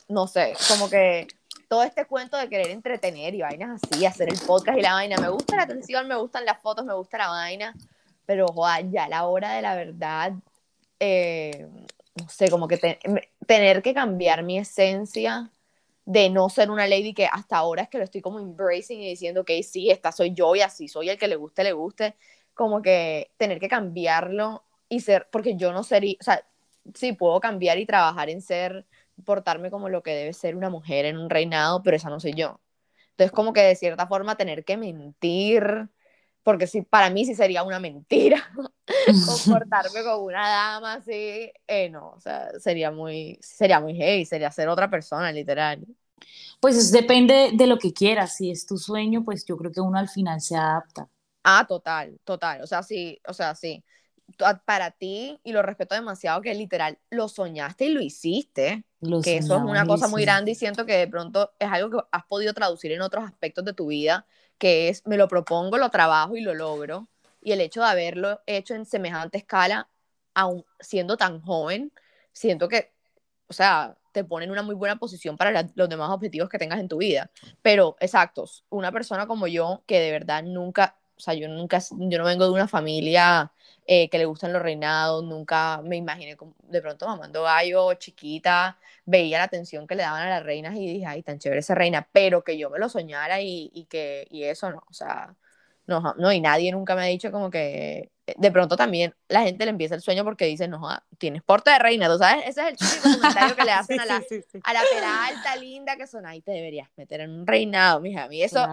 no 0.07 0.27
sé, 0.27 0.53
como 0.69 0.89
que 0.89 1.27
todo 1.67 1.83
este 1.83 2.05
cuento 2.05 2.37
de 2.37 2.47
querer 2.47 2.69
entretener 2.69 3.33
y 3.33 3.41
vainas 3.41 3.81
así, 3.81 4.05
hacer 4.05 4.31
el 4.31 4.39
podcast 4.39 4.77
y 4.77 4.81
la 4.81 4.93
vaina, 4.93 5.17
me 5.17 5.29
gusta 5.29 5.55
la 5.55 5.63
atención, 5.63 6.07
me 6.07 6.15
gustan 6.15 6.45
las 6.45 6.61
fotos, 6.61 6.85
me 6.85 6.93
gusta 6.93 7.17
la 7.17 7.29
vaina, 7.29 7.73
pero 8.27 8.45
ya 8.91 9.07
la 9.07 9.25
hora 9.25 9.53
de 9.53 9.61
la 9.63 9.73
verdad, 9.73 10.33
eh, 10.99 11.65
no 12.15 12.29
sé, 12.29 12.49
como 12.51 12.67
que 12.67 12.77
tener 13.47 13.81
que 13.81 13.93
cambiar 13.93 14.43
mi 14.43 14.59
esencia 14.59 15.49
de 16.05 16.29
no 16.29 16.49
ser 16.49 16.69
una 16.69 16.87
lady 16.87 17.13
que 17.13 17.25
hasta 17.25 17.57
ahora 17.57 17.83
es 17.83 17.89
que 17.89 17.97
lo 17.97 18.03
estoy 18.03 18.21
como 18.21 18.39
embracing 18.39 19.01
y 19.01 19.09
diciendo 19.09 19.45
que 19.45 19.63
sí, 19.63 19.89
esta 19.89 20.11
soy 20.11 20.33
yo 20.33 20.55
y 20.55 20.61
así 20.61 20.89
soy 20.89 21.09
el 21.09 21.17
que 21.17 21.29
le 21.29 21.37
guste, 21.37 21.63
le 21.63 21.71
guste, 21.71 22.15
como 22.53 22.81
que 22.81 23.31
tener 23.37 23.59
que 23.59 23.69
cambiarlo 23.69 24.65
y 24.89 24.99
ser, 24.99 25.29
porque 25.31 25.55
yo 25.55 25.71
no 25.71 25.83
sería, 25.83 26.15
o 26.19 26.23
sea, 26.23 26.45
sí 26.95 27.13
puedo 27.13 27.39
cambiar 27.39 27.77
y 27.77 27.85
trabajar 27.85 28.29
en 28.29 28.41
ser, 28.41 28.85
portarme 29.25 29.71
como 29.71 29.89
lo 29.89 30.03
que 30.03 30.11
debe 30.13 30.33
ser 30.33 30.55
una 30.57 30.69
mujer 30.69 31.05
en 31.05 31.17
un 31.17 31.29
reinado, 31.29 31.81
pero 31.81 31.95
esa 31.95 32.09
no 32.09 32.19
soy 32.19 32.33
yo. 32.33 32.59
Entonces, 33.11 33.31
como 33.31 33.53
que 33.53 33.61
de 33.61 33.75
cierta 33.75 34.07
forma 34.07 34.35
tener 34.37 34.65
que 34.65 34.77
mentir, 34.77 35.89
porque 36.47 36.65
sí, 36.65 36.81
para 36.81 37.09
mí 37.09 37.25
sí 37.25 37.35
sería 37.35 37.61
una 37.61 37.77
mentira 37.77 38.41
comportarme 39.27 40.01
como 40.01 40.23
una 40.23 40.47
dama 40.47 40.93
así, 40.93 41.51
eh, 41.67 41.89
no, 41.91 42.11
o 42.11 42.21
sea, 42.21 42.57
sería 42.57 42.89
muy, 42.89 43.37
sería 43.41 43.81
muy 43.81 43.93
heavy, 43.95 44.23
sería 44.23 44.49
ser 44.49 44.69
otra 44.69 44.89
persona, 44.89 45.29
literal. 45.33 45.85
Pues 46.61 46.89
depende 46.93 47.51
de 47.53 47.67
lo 47.67 47.77
que 47.77 47.91
quieras, 47.91 48.37
si 48.37 48.49
es 48.49 48.65
tu 48.65 48.77
sueño, 48.77 49.25
pues 49.25 49.43
yo 49.43 49.57
creo 49.57 49.73
que 49.73 49.81
uno 49.81 49.99
al 49.99 50.07
final 50.07 50.39
se 50.39 50.55
adapta. 50.55 51.09
Ah, 51.43 51.65
total, 51.67 52.17
total. 52.23 52.61
O 52.61 52.67
sea, 52.67 52.81
sí, 52.81 53.19
o 53.27 53.33
sea, 53.33 53.53
sí. 53.53 53.83
Para 54.65 54.91
ti, 54.91 55.37
y 55.43 55.51
lo 55.51 55.61
respeto 55.63 55.95
demasiado, 55.95 56.41
que 56.41 56.53
literal 56.53 56.97
lo 57.09 57.27
soñaste 57.27 57.87
y 57.87 57.89
lo 57.89 57.99
hiciste. 57.99 58.85
que 59.21 59.35
eso 59.35 59.57
es 59.57 59.63
una 59.63 59.85
cosa 59.85 60.07
muy 60.07 60.21
grande 60.21 60.51
y 60.51 60.55
siento 60.55 60.85
que 60.85 60.95
de 60.95 61.07
pronto 61.09 61.51
es 61.59 61.69
algo 61.69 61.89
que 61.89 62.07
has 62.09 62.25
podido 62.25 62.53
traducir 62.53 62.93
en 62.93 63.01
otros 63.01 63.25
aspectos 63.25 63.65
de 63.65 63.73
tu 63.73 63.87
vida, 63.87 64.25
que 64.57 64.89
es 64.89 65.05
me 65.05 65.17
lo 65.17 65.27
propongo, 65.27 65.77
lo 65.77 65.89
trabajo 65.89 66.35
y 66.35 66.41
lo 66.41 66.53
logro. 66.53 67.07
Y 67.41 67.51
el 67.51 67.61
hecho 67.61 67.81
de 67.81 67.87
haberlo 67.87 68.41
hecho 68.45 68.73
en 68.75 68.85
semejante 68.85 69.37
escala, 69.37 69.89
aún 70.33 70.65
siendo 70.79 71.17
tan 71.17 71.41
joven, 71.41 71.91
siento 72.33 72.67
que, 72.67 72.93
o 73.47 73.53
sea, 73.53 73.97
te 74.11 74.23
pone 74.23 74.45
en 74.45 74.51
una 74.51 74.63
muy 74.63 74.75
buena 74.75 74.97
posición 74.97 75.37
para 75.37 75.69
los 75.75 75.89
demás 75.89 76.09
objetivos 76.09 76.49
que 76.49 76.57
tengas 76.57 76.79
en 76.79 76.87
tu 76.87 76.97
vida. 76.97 77.31
Pero, 77.61 77.95
exactos, 77.99 78.65
una 78.69 78.91
persona 78.91 79.27
como 79.27 79.47
yo, 79.47 79.83
que 79.85 79.99
de 79.99 80.11
verdad 80.11 80.43
nunca 80.43 80.97
o 81.17 81.19
sea, 81.19 81.33
yo 81.33 81.47
nunca, 81.47 81.79
yo 81.79 82.17
no 82.19 82.25
vengo 82.25 82.45
de 82.45 82.51
una 82.51 82.67
familia 82.67 83.51
eh, 83.87 84.09
que 84.09 84.17
le 84.17 84.25
gustan 84.25 84.53
los 84.53 84.61
reinados, 84.61 85.23
nunca 85.23 85.81
me 85.83 85.95
imaginé 85.97 86.37
de 86.63 86.81
pronto 86.81 87.07
mamando 87.07 87.43
gallo, 87.43 87.93
chiquita, 87.95 88.77
veía 89.05 89.39
la 89.39 89.45
atención 89.45 89.87
que 89.87 89.95
le 89.95 90.03
daban 90.03 90.21
a 90.23 90.29
las 90.29 90.43
reinas 90.43 90.75
y 90.75 90.85
dije, 90.93 91.05
ay, 91.05 91.23
tan 91.23 91.39
chévere 91.39 91.59
esa 91.61 91.75
reina, 91.75 92.07
pero 92.11 92.43
que 92.43 92.57
yo 92.57 92.69
me 92.69 92.79
lo 92.79 92.89
soñara 92.89 93.41
y, 93.41 93.71
y 93.73 93.85
que, 93.85 94.27
y 94.29 94.43
eso 94.43 94.69
no, 94.71 94.83
o 94.89 94.93
sea, 94.93 95.35
no, 95.87 96.13
no, 96.17 96.31
y 96.31 96.41
nadie 96.41 96.71
nunca 96.71 96.95
me 96.95 97.01
ha 97.01 97.05
dicho 97.05 97.31
como 97.31 97.49
que 97.49 98.11
de 98.35 98.51
pronto 98.51 98.75
también 98.75 99.15
la 99.29 99.43
gente 99.43 99.63
le 99.63 99.71
empieza 99.71 99.95
el 99.95 100.01
sueño 100.01 100.25
porque 100.25 100.45
dice, 100.45 100.67
no, 100.67 100.81
tienes 101.17 101.41
porte 101.43 101.71
de 101.71 101.79
reina, 101.79 102.09
¿tú 102.09 102.17
sabes? 102.17 102.45
Ese 102.45 102.61
es 102.61 102.67
el 102.67 102.77
típico 102.77 103.17
comentario 103.17 103.55
que 103.55 103.63
le 103.63 103.71
hacen 103.71 103.99
a, 104.01 104.05
la, 104.05 104.15
a 104.15 104.73
la 104.73 104.81
pera 104.91 105.25
alta, 105.27 105.55
linda 105.55 105.95
que 105.95 106.07
son, 106.07 106.25
ahí 106.25 106.41
te 106.41 106.51
deberías 106.51 106.89
meter 106.97 107.21
en 107.21 107.31
un 107.31 107.47
reinado, 107.47 108.01
mija, 108.01 108.25
a 108.25 108.27
mí 108.27 108.43
eso, 108.43 108.65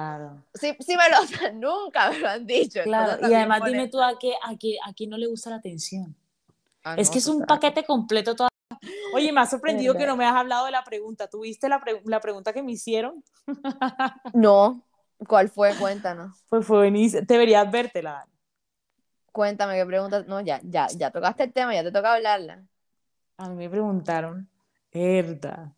sí, 0.55 0.77
sí 0.81 0.97
me 0.97 1.05
lo, 1.09 1.53
nunca 1.55 2.11
me 2.11 2.19
lo 2.19 2.29
han 2.29 2.47
dicho. 2.47 2.81
Claro, 2.83 3.29
y 3.29 3.33
además 3.33 3.63
dime 3.65 3.89
tú 3.89 4.03
a 4.03 4.19
qué, 4.19 4.33
a, 4.43 4.57
qué, 4.59 4.77
a 4.85 4.93
quién 4.93 5.11
no 5.11 5.17
le 5.17 5.29
gusta 5.29 5.51
la 5.51 5.57
atención. 5.57 6.17
Ah, 6.83 6.97
es 6.99 7.09
que 7.09 7.19
es 7.19 7.29
un 7.29 7.47
paquete 7.47 7.85
completo 7.85 8.35
toda... 8.35 8.49
Oye, 9.15 9.33
me 9.33 9.41
ha 9.41 9.47
sorprendido 9.47 9.95
que 9.95 10.07
no 10.07 10.17
me 10.17 10.27
has 10.27 10.35
hablado 10.35 10.67
de 10.67 10.73
la 10.73 10.85
pregunta. 10.85 11.29
¿Tuviste 11.29 11.69
la, 11.69 11.83
la 12.05 12.21
pregunta 12.21 12.53
que 12.53 12.63
me 12.63 12.73
hicieron? 12.73 13.23
no, 14.35 14.84
¿Cuál 15.19 15.49
fue? 15.49 15.75
Cuéntanos. 15.77 16.45
Pues 16.49 16.67
fue 16.67 16.79
buenísimo. 16.79 17.23
Deberías 17.27 17.71
vértela. 17.71 18.27
Cuéntame 19.33 19.75
qué 19.75 19.87
preguntas. 19.87 20.27
No, 20.27 20.41
ya, 20.41 20.61
ya, 20.63 20.87
ya 20.97 21.11
tocaste 21.11 21.45
el 21.45 21.53
tema, 21.53 21.75
ya 21.75 21.83
te 21.83 21.91
toca 21.91 22.15
hablarla. 22.15 22.65
A 23.37 23.49
mí 23.49 23.57
me 23.57 23.69
preguntaron, 23.69 24.49
verdad. 24.93 25.73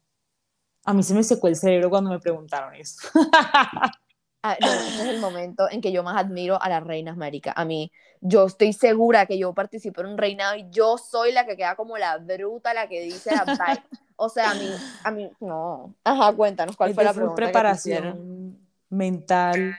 A 0.85 0.93
mí 0.93 1.03
se 1.03 1.15
me 1.15 1.25
secó 1.25 1.49
el 1.49 1.57
cerebro 1.57 1.89
cuando 1.91 2.11
me 2.11 2.21
preguntaron 2.21 2.75
eso. 2.75 3.09
Ah, 4.43 4.57
ese 4.61 5.03
es 5.03 5.09
el 5.09 5.19
momento 5.19 5.69
en 5.69 5.81
que 5.81 5.91
yo 5.91 6.05
más 6.05 6.17
admiro 6.17 6.63
a 6.63 6.69
las 6.69 6.85
reinas, 6.85 7.17
marica. 7.17 7.53
A 7.57 7.65
mí, 7.65 7.91
yo 8.21 8.47
estoy 8.47 8.73
segura 8.73 9.27
que 9.27 9.39
yo 9.39 9.53
participo 9.55 10.03
en 10.03 10.07
un 10.07 10.19
reinado 10.19 10.55
y 10.55 10.71
yo 10.71 10.99
soy 10.99 11.33
la 11.33 11.45
que 11.47 11.57
queda 11.57 11.75
como 11.75 11.99
la 11.99 12.19
bruta, 12.19 12.73
la 12.73 12.89
que 12.89 13.01
dice 13.01 13.33
la 13.35 13.83
O 14.15 14.29
sea, 14.29 14.53
a 14.53 14.55
mí, 14.55 14.71
a 15.03 15.11
mí, 15.11 15.33
no. 15.41 15.97
Ajá, 16.05 16.33
cuéntanos, 16.33 16.77
¿cuál 16.77 16.95
fue 16.95 17.03
la 17.03 17.13
pregunta? 17.13 17.43
Preparación 17.43 18.66
mental, 18.91 19.77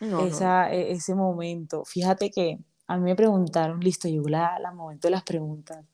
esa, 0.00 0.72
e, 0.72 0.92
ese 0.92 1.14
momento. 1.14 1.84
Fíjate 1.84 2.30
que 2.30 2.58
a 2.86 2.96
mí 2.96 3.04
me 3.04 3.16
preguntaron, 3.16 3.80
listo, 3.80 4.08
llegó 4.08 4.28
la, 4.28 4.58
la 4.58 4.72
momento 4.72 5.08
de 5.08 5.12
las 5.12 5.22
preguntas. 5.22 5.84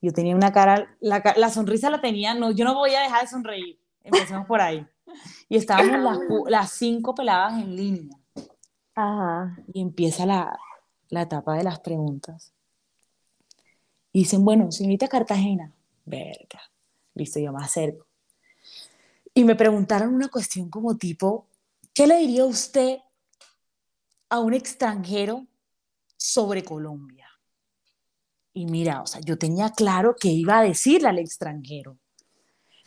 Yo 0.00 0.12
tenía 0.12 0.34
una 0.34 0.52
cara, 0.52 0.96
la, 1.00 1.22
la, 1.36 1.48
sonrisa 1.48 1.88
la 1.88 2.00
tenía, 2.00 2.34
no, 2.34 2.50
yo 2.50 2.64
no 2.64 2.74
voy 2.74 2.94
a 2.94 3.02
dejar 3.02 3.22
de 3.22 3.28
sonreír. 3.28 3.78
Empecemos 4.02 4.46
por 4.46 4.60
ahí. 4.60 4.86
Y 5.48 5.56
estábamos 5.56 6.00
las, 6.00 6.18
las 6.48 6.72
cinco 6.72 7.14
peladas 7.14 7.54
en 7.62 7.76
línea. 7.76 8.18
Ajá. 8.94 9.56
Y 9.72 9.80
empieza 9.80 10.26
la, 10.26 10.58
la 11.08 11.22
etapa 11.22 11.56
de 11.56 11.62
las 11.62 11.78
preguntas. 11.80 12.52
Y 14.12 14.20
dicen, 14.20 14.44
bueno, 14.44 14.72
señorita 14.72 15.08
Cartagena, 15.08 15.72
verga, 16.04 16.60
listo, 17.14 17.38
yo 17.38 17.52
me 17.52 17.62
acerco. 17.62 18.06
Y 19.34 19.44
me 19.44 19.54
preguntaron 19.54 20.14
una 20.14 20.28
cuestión 20.28 20.68
como 20.68 20.96
tipo, 20.96 21.46
¿qué 21.94 22.06
le 22.06 22.18
diría 22.18 22.44
usted 22.44 22.98
a 24.28 24.40
un 24.40 24.54
extranjero 24.54 25.46
sobre 26.16 26.64
Colombia? 26.64 27.28
Y 28.54 28.66
mira, 28.66 29.02
o 29.02 29.06
sea, 29.06 29.20
yo 29.20 29.38
tenía 29.38 29.70
claro 29.70 30.14
que 30.18 30.28
iba 30.28 30.58
a 30.58 30.62
decirle 30.62 31.08
al 31.08 31.18
extranjero. 31.18 31.98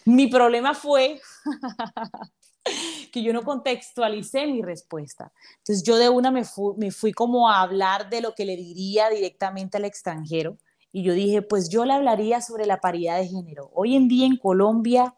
Mi 0.06 0.28
problema 0.28 0.76
fue 0.76 1.20
que 3.12 3.24
yo 3.24 3.34
no 3.34 3.44
contextualicé 3.44 4.46
mi 4.46 4.62
respuesta. 4.62 5.32
Entonces 5.58 5.84
yo 5.84 5.98
de 5.98 6.10
una 6.10 6.30
me 6.30 6.44
fui, 6.44 6.76
me 6.78 6.92
fui 6.92 7.12
como 7.12 7.50
a 7.50 7.62
hablar 7.62 8.10
de 8.10 8.22
lo 8.22 8.36
que 8.36 8.46
le 8.46 8.56
diría 8.56 9.10
directamente 9.10 9.78
al 9.78 9.86
extranjero. 9.86 10.58
Y 10.92 11.04
yo 11.04 11.14
dije, 11.14 11.42
pues 11.42 11.70
yo 11.70 11.86
le 11.86 11.94
hablaría 11.94 12.42
sobre 12.42 12.66
la 12.68 12.80
paridad 12.80 13.18
de 13.18 13.28
género. 13.28 13.72
Hoy 13.74 13.96
en 13.96 14.08
día 14.08 14.28
en 14.28 14.38
Colombia 14.38 15.16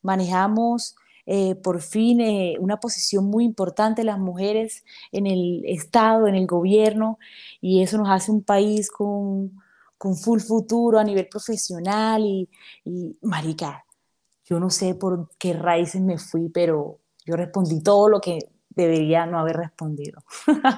manejamos 0.00 0.94
eh, 1.26 1.54
por 1.54 1.80
fin 1.80 2.20
eh, 2.20 2.56
una 2.58 2.78
posición 2.78 3.26
muy 3.26 3.44
importante 3.44 4.04
las 4.04 4.18
mujeres 4.18 4.84
en 5.12 5.26
el 5.26 5.62
Estado, 5.66 6.26
en 6.26 6.34
el 6.34 6.46
gobierno, 6.46 7.18
y 7.60 7.82
eso 7.82 7.98
nos 7.98 8.08
hace 8.10 8.30
un 8.32 8.42
país 8.42 8.90
con, 8.90 9.52
con 9.98 10.16
full 10.16 10.40
futuro 10.40 10.98
a 10.98 11.04
nivel 11.04 11.28
profesional 11.28 12.22
y, 12.24 12.48
y, 12.84 13.16
marica, 13.22 13.84
yo 14.44 14.58
no 14.58 14.70
sé 14.70 14.94
por 14.94 15.28
qué 15.38 15.52
raíces 15.52 16.00
me 16.00 16.18
fui, 16.18 16.48
pero 16.48 16.98
yo 17.24 17.36
respondí 17.36 17.82
todo 17.82 18.08
lo 18.08 18.20
que 18.20 18.38
debería 18.70 19.26
no 19.26 19.38
haber 19.38 19.56
respondido. 19.56 20.22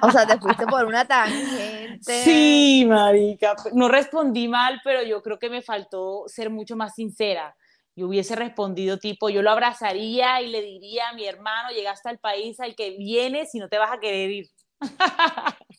O 0.03 0.11
sea, 0.11 0.26
te 0.26 0.38
fuiste 0.38 0.66
por 0.66 0.84
una 0.84 1.05
tangente. 1.09 2.24
Sí, 2.24 2.84
marica, 2.86 3.55
no 3.74 3.88
respondí 3.88 4.49
mal, 4.49 4.80
pero 4.82 5.03
yo 5.03 5.22
creo 5.22 5.38
que 5.38 5.51
me 5.51 5.62
faltó 5.62 6.24
ser 6.26 6.51
mucho 6.51 6.76
más 6.76 6.95
sincera 6.95 7.55
yo 7.95 8.09
hubiese 8.09 8.36
respondido 8.36 8.99
tipo, 8.99 9.28
yo 9.28 9.43
lo 9.43 9.51
abrazaría 9.51 10.40
y 10.40 10.49
le 10.49 10.62
diría 10.62 11.11
a 11.11 11.14
mi 11.14 11.26
hermano, 11.26 11.70
llegaste 11.70 12.09
al 12.09 12.18
país 12.18 12.59
al 12.61 12.74
que 12.74 12.97
vienes 12.97 13.55
y 13.55 13.59
no 13.59 13.68
te 13.68 13.78
vas 13.78 13.93
a 13.93 14.01
querer 14.01 14.30
ir. 14.30 14.51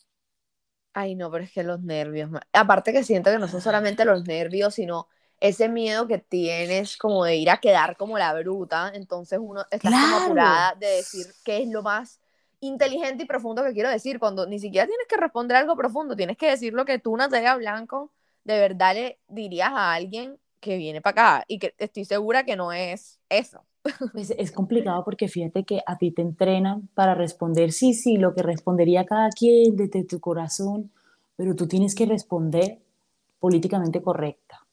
Ay, 0.94 1.16
no, 1.16 1.32
pero 1.32 1.44
es 1.44 1.52
que 1.52 1.64
los 1.64 1.82
nervios, 1.82 2.30
aparte 2.52 2.94
que 2.94 3.04
siento 3.04 3.32
que 3.32 3.40
no 3.40 3.48
son 3.48 3.62
solamente 3.62 4.06
los 4.06 4.26
nervios, 4.28 4.76
sino 4.76 5.08
ese 5.40 5.68
miedo 5.68 6.08
que 6.08 6.20
tienes 6.20 6.98
como 6.98 7.26
de 7.26 7.36
ir 7.36 7.50
a 7.50 7.58
quedar 7.58 7.98
como 7.98 8.18
la 8.18 8.34
bruta, 8.34 8.92
entonces 8.94 9.40
uno 9.42 9.66
está 9.72 9.90
como 9.90 10.18
apurada 10.18 10.76
de 10.76 10.88
decir 10.88 11.26
qué 11.44 11.64
es 11.64 11.68
lo 11.70 11.82
más 11.82 12.22
inteligente 12.60 13.24
y 13.24 13.26
profundo 13.26 13.64
que 13.64 13.74
quiero 13.74 13.90
decir, 13.90 14.20
cuando 14.20 14.46
ni 14.46 14.60
siquiera 14.60 14.86
tienes 14.86 15.08
que 15.08 15.18
responder 15.18 15.58
algo 15.58 15.76
profundo, 15.76 16.16
tienes 16.16 16.38
que 16.38 16.50
decir 16.50 16.74
lo 16.74 16.86
que 16.86 17.00
tú, 17.00 17.18
Natalia 17.18 17.56
Blanco, 17.56 18.12
de 18.44 18.60
verdad 18.60 18.94
le 18.94 19.20
dirías 19.28 19.72
a 19.72 19.94
alguien 19.94 20.40
que 20.64 20.78
viene 20.78 21.02
para 21.02 21.12
acá 21.12 21.46
y 21.48 21.60
que 21.60 21.76
estoy 21.78 22.06
segura 22.06 22.44
que 22.44 22.56
no 22.56 22.72
es 22.72 23.20
eso. 23.30 23.64
Pues 24.14 24.34
es 24.38 24.52
complicado 24.52 25.04
porque 25.04 25.28
fíjate 25.28 25.66
que 25.66 25.82
a 25.86 25.98
ti 25.98 26.12
te 26.12 26.22
entrenan 26.22 26.88
para 26.94 27.16
responder 27.16 27.72
sí, 27.72 27.94
sí, 27.94 28.18
lo 28.18 28.34
que 28.34 28.42
respondería 28.42 29.06
cada 29.06 29.30
quien 29.30 29.76
desde 29.76 30.06
tu 30.06 30.20
corazón, 30.20 30.92
pero 31.36 31.54
tú 31.56 31.68
tienes 31.68 31.94
que 31.94 32.06
responder 32.06 32.80
políticamente 33.40 34.02
correcta. 34.02 34.66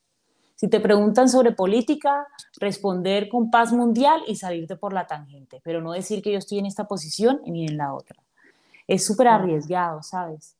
Si 0.54 0.68
te 0.68 0.78
preguntan 0.78 1.28
sobre 1.28 1.52
política, 1.52 2.26
responder 2.60 3.28
con 3.28 3.50
paz 3.50 3.72
mundial 3.72 4.20
y 4.26 4.36
salirte 4.36 4.76
por 4.76 4.92
la 4.92 5.06
tangente, 5.06 5.60
pero 5.64 5.80
no 5.80 5.92
decir 5.92 6.22
que 6.22 6.32
yo 6.32 6.38
estoy 6.38 6.58
en 6.58 6.66
esta 6.66 6.86
posición 6.86 7.40
ni 7.46 7.66
en 7.66 7.78
la 7.78 7.94
otra. 7.94 8.22
Es 8.86 9.04
súper 9.04 9.28
arriesgado, 9.28 10.02
¿sabes? 10.02 10.56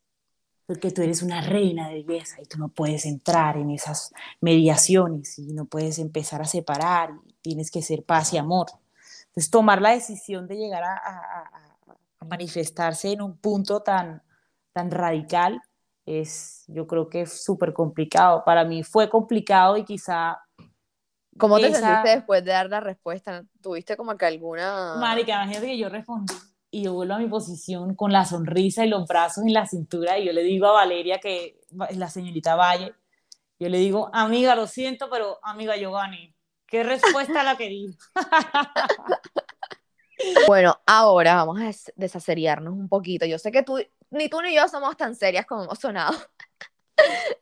Porque 0.71 0.93
tú 0.93 1.03
eres 1.03 1.21
una 1.25 1.41
reina 1.41 1.89
de 1.89 2.05
belleza 2.05 2.41
y 2.41 2.45
tú 2.45 2.57
no 2.57 2.69
puedes 2.69 3.05
entrar 3.05 3.57
en 3.57 3.71
esas 3.71 4.15
mediaciones 4.41 5.37
y 5.37 5.53
no 5.53 5.65
puedes 5.65 5.99
empezar 5.99 6.43
a 6.43 6.45
separar, 6.45 7.11
y 7.27 7.35
tienes 7.43 7.73
que 7.73 7.83
ser 7.83 8.05
paz 8.05 8.33
y 8.35 8.39
amor. 8.39 8.69
Entonces, 9.27 9.51
tomar 9.51 9.83
la 9.83 9.91
decisión 9.91 10.47
de 10.47 10.55
llegar 10.55 10.85
a, 10.85 11.51
manifestarse 12.25 13.11
en 13.11 13.21
un 13.21 13.37
punto 13.37 13.81
tan, 13.81 14.23
tan 14.73 14.93
radical 14.93 15.61
es, 16.07 16.63
yo 16.69 16.87
creo 16.87 17.09
que 17.09 17.23
es 17.23 17.43
súper 17.43 17.73
complicado. 17.73 18.45
Para 18.45 18.65
mí 18.65 18.85
fue 18.85 19.11
complicado 19.11 19.77
y 19.77 19.85
quizá... 19.85 20.39
¿Cómo 21.37 21.59
te 21.59 21.75
sentiste 21.75 22.11
después 22.11 22.45
de 22.45 22.53
dar 22.53 22.71
la 22.71 22.79
respuesta? 22.79 23.43
¿Tuviste 23.61 23.97
como 23.97 24.17
que 24.17 24.25
alguna...? 24.25 24.95
Marica, 25.01 25.33
imagínate 25.33 25.67
que 25.67 25.79
yo 25.79 25.89
respondí 25.89 26.35
y 26.71 26.85
yo 26.85 26.95
vuelvo 26.95 27.15
a 27.15 27.19
mi 27.19 27.29
posición 27.29 27.95
con 27.95 28.13
la 28.13 28.25
sonrisa 28.25 28.85
y 28.85 28.89
los 28.89 29.07
brazos 29.07 29.45
en 29.45 29.53
la 29.53 29.67
cintura 29.67 30.19
y 30.19 30.27
yo 30.27 30.33
le 30.33 30.43
digo 30.43 30.67
a 30.67 30.73
Valeria 30.73 31.19
que 31.19 31.61
es 31.89 31.97
la 31.97 32.09
señorita 32.09 32.55
Valle, 32.55 32.95
yo 33.59 33.69
le 33.69 33.79
digo, 33.79 34.11
amiga, 34.15 34.55
lo 34.55 34.67
siento, 34.67 35.11
pero 35.11 35.39
amiga 35.43 35.77
Giovanni, 35.77 36.35
¿qué 36.67 36.83
respuesta 36.83 37.43
la 37.43 37.57
querí? 37.57 37.95
bueno, 40.47 40.81
ahora 40.87 41.35
vamos 41.35 41.61
a 41.61 41.71
desaceriarnos 41.95 42.73
un 42.73 42.89
poquito. 42.89 43.27
Yo 43.27 43.39
sé 43.39 43.53
que 43.53 43.63
tú, 43.63 43.79
ni 44.11 44.31
tú 44.31 44.41
ni 44.41 44.55
yo 44.55 44.67
somos 44.69 44.97
tan 44.97 45.15
serias 45.15 45.45
como 45.45 45.65
hemos 45.65 45.79
sonado. 45.79 46.17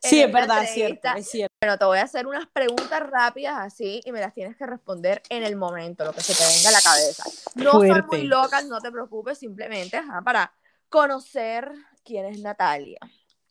Sí, 0.01 0.23
es 0.23 0.33
verdad, 0.33 0.65
es 0.65 0.71
cierto, 0.71 1.09
es 1.17 1.29
cierto. 1.29 1.48
Bueno, 1.61 1.77
te 1.77 1.85
voy 1.87 1.99
a 1.99 2.03
hacer 2.03 2.29
unas 2.29 2.47
preguntas 2.47 3.01
rápidas 3.11 3.57
así 3.59 4.01
y 4.05 4.13
me 4.13 4.21
las 4.21 4.33
tienes 4.33 4.57
que 4.57 4.65
responder 4.65 5.23
en 5.29 5.43
el 5.43 5.57
momento, 5.57 6.05
lo 6.05 6.13
que 6.13 6.21
se 6.21 6.33
te 6.33 6.45
venga 6.45 6.69
a 6.69 6.73
la 6.73 6.81
cabeza. 6.81 7.25
No 7.57 7.73
son 7.73 8.07
muy 8.07 8.29
locas, 8.29 8.65
no 8.67 8.79
te 8.81 8.93
preocupes, 8.93 9.39
simplemente 9.39 10.01
para 10.25 10.53
conocer 10.89 11.73
quién 12.05 12.27
es 12.27 12.41
Natalia. 12.41 13.01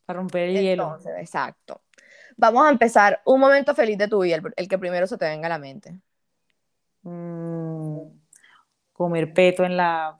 Para 0.06 0.20
romper 0.20 0.48
el 0.48 0.58
hielo. 0.58 0.98
Exacto. 1.18 1.82
Vamos 2.38 2.66
a 2.66 2.70
empezar. 2.70 3.20
Un 3.26 3.40
momento 3.40 3.74
feliz 3.74 3.98
de 3.98 4.08
tu 4.08 4.22
vida, 4.22 4.40
el, 4.56 4.68
que 4.68 4.78
primero 4.78 5.06
se 5.06 5.18
te 5.18 5.26
venga 5.26 5.44
a 5.44 5.50
la 5.50 5.58
mente. 5.58 6.00
Mm, 7.02 7.98
comer 8.94 9.34
peto 9.34 9.64
en 9.64 9.76
la... 9.76 10.16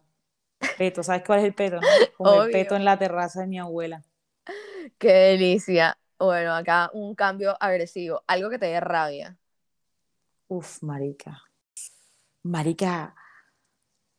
Peto, 0.76 1.03
¿sabes 1.03 1.22
cuál 1.24 1.39
es 1.39 1.47
el 1.47 1.55
peto? 1.55 1.78
Comer 2.18 2.51
peto 2.51 2.76
en 2.76 2.84
la 2.84 2.99
terraza 2.99 3.41
de 3.41 3.47
mi 3.47 3.59
abuela. 3.59 4.03
Qué 4.99 5.11
delicia. 5.11 5.97
Bueno, 6.19 6.55
acá 6.55 6.91
un 6.93 7.14
cambio 7.14 7.57
agresivo. 7.61 8.23
Algo 8.27 8.51
que 8.51 8.59
te 8.59 8.66
dé 8.66 8.81
rabia. 8.81 9.37
Uf, 10.49 10.83
marica. 10.83 11.43
Marica, 12.43 13.14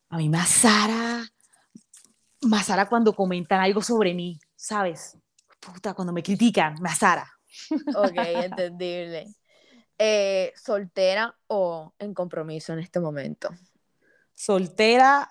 a 0.10 0.18
mí 0.18 0.30
me 0.30 0.38
azara, 0.38 1.28
me 2.42 2.58
azara 2.58 2.88
cuando 2.88 3.14
comentan 3.14 3.60
algo 3.60 3.82
sobre 3.82 4.14
mí, 4.14 4.40
¿sabes? 4.56 5.18
Puta, 5.60 5.94
cuando 5.94 6.14
me 6.14 6.24
critican, 6.24 6.76
me 6.82 6.90
azara. 6.90 7.28
Ok, 7.96 8.14
entendible. 8.16 9.28
Eh, 9.98 10.54
¿Soltera 10.56 11.36
o 11.48 11.94
en 12.00 12.14
compromiso 12.14 12.74
en 12.74 12.80
este 12.80 13.00
momento? 13.00 13.50
Soltera 14.34 15.28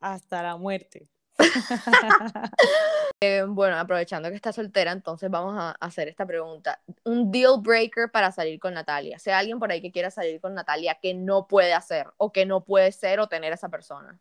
hasta 0.00 0.42
la 0.42 0.56
muerte. 0.56 1.08
Eh, 3.20 3.44
bueno, 3.48 3.76
aprovechando 3.76 4.28
que 4.28 4.36
está 4.36 4.52
soltera, 4.52 4.92
entonces 4.92 5.28
vamos 5.28 5.54
a 5.58 5.72
hacer 5.80 6.06
esta 6.06 6.24
pregunta. 6.24 6.80
Un 7.04 7.32
deal 7.32 7.60
breaker 7.60 8.12
para 8.12 8.30
salir 8.30 8.60
con 8.60 8.74
Natalia. 8.74 9.18
Sea 9.18 9.38
alguien 9.38 9.58
por 9.58 9.72
ahí 9.72 9.82
que 9.82 9.90
quiera 9.90 10.10
salir 10.10 10.40
con 10.40 10.54
Natalia 10.54 10.98
que 11.02 11.14
no 11.14 11.48
puede 11.48 11.74
hacer 11.74 12.06
o 12.16 12.30
que 12.30 12.46
no 12.46 12.64
puede 12.64 12.92
ser 12.92 13.18
o 13.18 13.26
tener 13.26 13.52
esa 13.52 13.68
persona. 13.68 14.20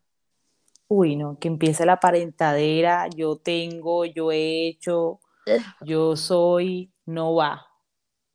Uy, 0.88 1.16
no, 1.16 1.38
que 1.38 1.48
empiece 1.48 1.86
la 1.86 2.00
parentadera, 2.00 3.08
yo 3.10 3.36
tengo, 3.36 4.06
yo 4.06 4.32
he 4.32 4.68
hecho, 4.68 5.20
yo 5.82 6.16
soy, 6.16 6.92
no 7.06 7.36
va. 7.36 7.68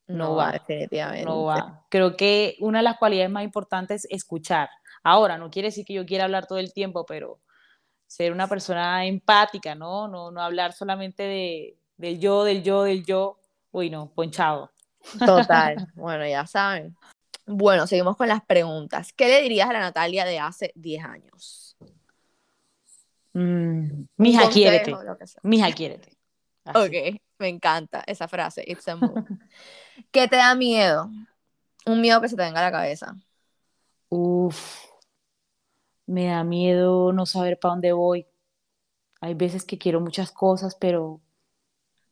No, 0.06 0.36
va, 0.36 0.52
definitivamente. 0.52 1.24
No 1.24 1.44
va. 1.44 1.86
Creo 1.88 2.16
que 2.16 2.56
una 2.60 2.80
de 2.80 2.84
las 2.84 2.98
cualidades 2.98 3.30
más 3.30 3.42
importantes 3.42 4.04
es 4.04 4.18
escuchar. 4.18 4.68
Ahora, 5.02 5.38
no 5.38 5.50
quiere 5.50 5.68
decir 5.68 5.84
que 5.86 5.94
yo 5.94 6.06
quiera 6.06 6.24
hablar 6.24 6.46
todo 6.46 6.58
el 6.58 6.72
tiempo, 6.72 7.06
pero 7.06 7.40
ser 8.12 8.30
una 8.30 8.46
persona 8.46 9.06
empática, 9.06 9.74
¿no? 9.74 10.06
No, 10.06 10.30
no 10.30 10.42
hablar 10.42 10.74
solamente 10.74 11.22
de, 11.22 11.78
del 11.96 12.20
yo, 12.20 12.44
del 12.44 12.62
yo, 12.62 12.82
del 12.82 13.06
yo. 13.06 13.38
Uy, 13.70 13.88
no, 13.88 14.10
ponchado. 14.10 14.70
Total. 15.18 15.88
Bueno, 15.94 16.26
ya 16.26 16.46
saben. 16.46 16.94
Bueno, 17.46 17.86
seguimos 17.86 18.18
con 18.18 18.28
las 18.28 18.44
preguntas. 18.44 19.14
¿Qué 19.14 19.28
le 19.28 19.40
dirías 19.40 19.68
a 19.68 19.72
la 19.72 19.80
Natalia 19.80 20.26
de 20.26 20.38
hace 20.38 20.72
10 20.74 21.04
años? 21.04 21.76
Mm, 23.32 24.04
mija, 24.18 24.50
quiérete. 24.50 24.94
Mija, 25.42 25.72
quiérete. 25.72 26.14
Ok, 26.66 27.18
me 27.38 27.48
encanta 27.48 28.04
esa 28.06 28.28
frase. 28.28 28.62
It's 28.66 28.86
a 28.88 28.96
move. 28.96 29.24
¿Qué 30.12 30.28
te 30.28 30.36
da 30.36 30.54
miedo? 30.54 31.10
Un 31.86 32.00
miedo 32.02 32.20
que 32.20 32.28
se 32.28 32.36
te 32.36 32.42
venga 32.42 32.60
a 32.60 32.64
la 32.64 32.72
cabeza. 32.72 33.16
Uf, 34.10 34.91
me 36.06 36.26
da 36.26 36.44
miedo 36.44 37.12
no 37.12 37.26
saber 37.26 37.58
para 37.58 37.74
dónde 37.74 37.92
voy. 37.92 38.26
hay 39.20 39.34
veces 39.34 39.64
que 39.64 39.78
quiero 39.78 40.00
muchas 40.00 40.32
cosas, 40.32 40.76
pero 40.80 41.20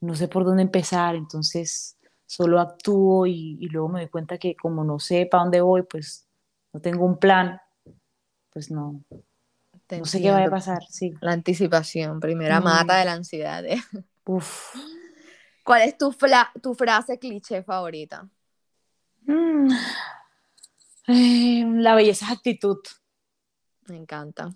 no 0.00 0.14
sé 0.14 0.28
por 0.28 0.44
dónde 0.44 0.62
empezar, 0.62 1.16
entonces 1.16 1.98
solo 2.26 2.60
actúo 2.60 3.26
y, 3.26 3.56
luego 3.70 3.88
me 3.88 4.00
doy 4.00 4.08
cuenta 4.08 4.38
que 4.38 4.54
como 4.54 4.84
no 4.84 4.98
sé 5.00 5.26
para 5.26 5.42
dónde 5.42 5.60
voy, 5.60 5.82
pues 5.82 6.28
no 6.72 6.80
tengo 6.80 7.04
un 7.04 7.18
plan, 7.18 7.60
pues 8.50 8.70
no, 8.70 9.02
no 9.90 10.04
sé 10.04 10.22
qué 10.22 10.30
va 10.30 10.44
a 10.44 10.50
pasar, 10.50 10.84
sí. 10.88 11.14
La 11.20 11.32
anticipación, 11.32 12.20
primera 12.20 12.60
mata 12.60 12.98
de 12.98 13.04
la 13.04 13.14
ansiedad. 13.14 13.64
¿eh? 13.64 13.82
Uf. 14.24 14.74
¿Cuál 15.64 15.82
es 15.82 15.98
tu, 15.98 16.14
tu 16.62 16.74
frase 16.74 17.18
cliché 17.18 17.62
favorita? 17.62 18.28
Mm. 19.22 19.72
Eh, 21.08 21.64
la 21.66 21.94
belleza 21.94 22.26
es 22.26 22.32
actitud. 22.32 22.78
Me 23.90 23.96
encanta. 23.96 24.48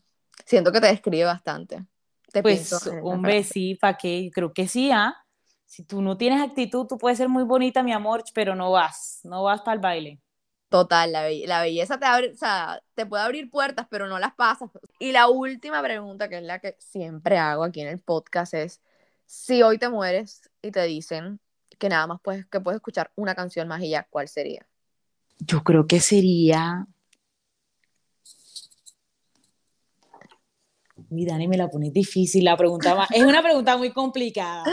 Siento 0.47 0.71
que 0.71 0.81
te 0.81 0.87
describe 0.87 1.25
bastante. 1.25 1.85
Te 2.33 2.41
pues, 2.41 2.73
hombre, 3.03 3.43
sí, 3.43 3.75
¿para 3.75 3.97
qué? 3.97 4.31
Creo 4.33 4.53
que 4.53 4.69
sí, 4.69 4.93
¿ah? 4.93 5.13
Si 5.67 5.83
tú 5.83 6.03
no 6.03 6.17
tienes 6.17 6.41
actitud, 6.41 6.87
tú 6.87 6.99
puedes 6.99 7.19
ser 7.19 7.29
muy 7.29 7.43
bonita, 7.43 7.83
mi 7.83 7.93
amor, 7.93 8.23
pero 8.33 8.55
no 8.55 8.71
vas, 8.71 9.21
no 9.25 9.43
vas 9.43 9.63
para 9.63 9.75
el 9.75 9.81
baile. 9.81 10.21
Total, 10.69 11.11
la, 11.11 11.29
la, 11.47 11.63
belleza 11.63 11.99
te 11.99 12.07
abre, 12.07 12.31
o 12.33 12.37
sea, 12.37 12.81
te 12.95 13.07
puede 13.07 13.25
abrir 13.25 13.51
puertas, 13.51 13.89
pero 13.91 14.07
no 14.07 14.21
las 14.21 14.35
pasas. 14.35 14.71
Y 15.01 15.11
la 15.11 15.29
última 15.29 15.83
pregunta, 15.83 16.29
que 16.29 16.39
es 16.39 16.45
la 16.45 16.61
que 16.61 16.77
siempre 16.79 17.39
hago 17.39 17.65
aquí 17.65 17.81
en 17.81 17.89
el 17.89 17.99
podcast, 17.99 18.55
es, 18.55 18.81
si 19.27 19.63
hoy 19.63 19.79
te 19.79 19.89
mueres 19.89 20.49
y 20.63 20.71
te 20.71 20.83
dicen 20.85 21.41
que 21.81 21.89
nada 21.89 22.07
más 22.07 22.21
puedes, 22.23 22.47
que 22.47 22.61
puedes 22.61 22.77
escuchar 22.77 23.11
una 23.17 23.35
canción 23.35 23.67
más 23.67 23.83
y 23.83 23.91
ya, 23.91 24.07
¿cuál 24.11 24.29
sería? 24.29 24.65
Yo 25.39 25.65
creo 25.65 25.89
que 25.89 25.99
sería 25.99 26.87
Mi 31.11 31.25
Dani 31.25 31.49
me 31.49 31.57
la 31.57 31.69
pone 31.69 31.91
difícil, 31.91 32.45
la 32.45 32.57
pregunta 32.57 33.07
es 33.11 33.23
una 33.23 33.43
pregunta 33.43 33.77
muy 33.77 33.93
complicada. 33.93 34.65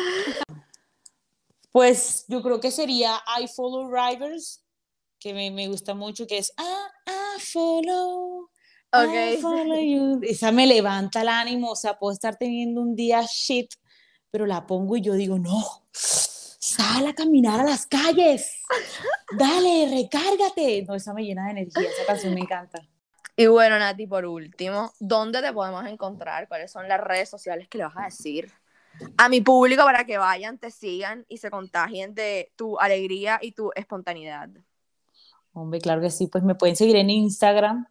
Pues 1.71 2.25
yo 2.27 2.41
creo 2.41 2.59
que 2.59 2.69
sería 2.69 3.21
I 3.39 3.47
Follow 3.47 3.89
Rivers, 3.89 4.63
que 5.19 5.33
me, 5.33 5.51
me 5.51 5.67
gusta 5.67 5.93
mucho, 5.93 6.27
que 6.27 6.39
es 6.39 6.51
ah, 6.57 6.87
I 7.07 7.39
follow, 7.39 8.49
okay. 8.91 9.35
I 9.35 9.37
follow 9.37 9.79
you. 9.79 10.19
Esa 10.23 10.51
me 10.51 10.67
levanta 10.67 11.21
el 11.21 11.29
ánimo, 11.29 11.71
o 11.71 11.75
sea, 11.75 11.97
puedo 11.97 12.11
estar 12.11 12.35
teniendo 12.35 12.81
un 12.81 12.95
día 12.95 13.23
shit, 13.23 13.71
pero 14.29 14.45
la 14.45 14.65
pongo 14.67 14.97
y 14.97 15.01
yo 15.01 15.13
digo, 15.13 15.39
no, 15.39 15.85
sal 15.91 17.07
a 17.07 17.13
caminar 17.13 17.59
a 17.61 17.63
las 17.63 17.85
calles, 17.85 18.51
dale, 19.37 19.89
recárgate. 19.89 20.83
No, 20.87 20.95
esa 20.95 21.13
me 21.13 21.23
llena 21.23 21.45
de 21.45 21.51
energía, 21.51 21.89
esa 21.89 22.05
canción 22.05 22.33
me 22.33 22.41
encanta. 22.41 22.81
Y 23.35 23.47
bueno, 23.47 23.79
Nati, 23.79 24.07
por 24.07 24.25
último, 24.25 24.91
¿dónde 24.99 25.41
te 25.41 25.53
podemos 25.53 25.85
encontrar? 25.85 26.47
¿Cuáles 26.47 26.71
son 26.71 26.87
las 26.87 26.99
redes 26.99 27.29
sociales 27.29 27.67
que 27.67 27.77
le 27.77 27.85
vas 27.85 27.97
a 27.97 28.05
decir 28.05 28.51
a 29.17 29.29
mi 29.29 29.41
público 29.41 29.83
para 29.83 30.05
que 30.05 30.17
vayan, 30.17 30.57
te 30.57 30.69
sigan 30.69 31.25
y 31.29 31.37
se 31.37 31.49
contagien 31.49 32.13
de 32.13 32.51
tu 32.55 32.77
alegría 32.79 33.39
y 33.41 33.53
tu 33.53 33.71
espontaneidad? 33.75 34.49
Hombre, 35.53 35.79
claro 35.79 36.01
que 36.01 36.09
sí, 36.09 36.27
pues 36.27 36.43
me 36.43 36.55
pueden 36.55 36.75
seguir 36.75 36.97
en 36.97 37.09
Instagram. 37.09 37.87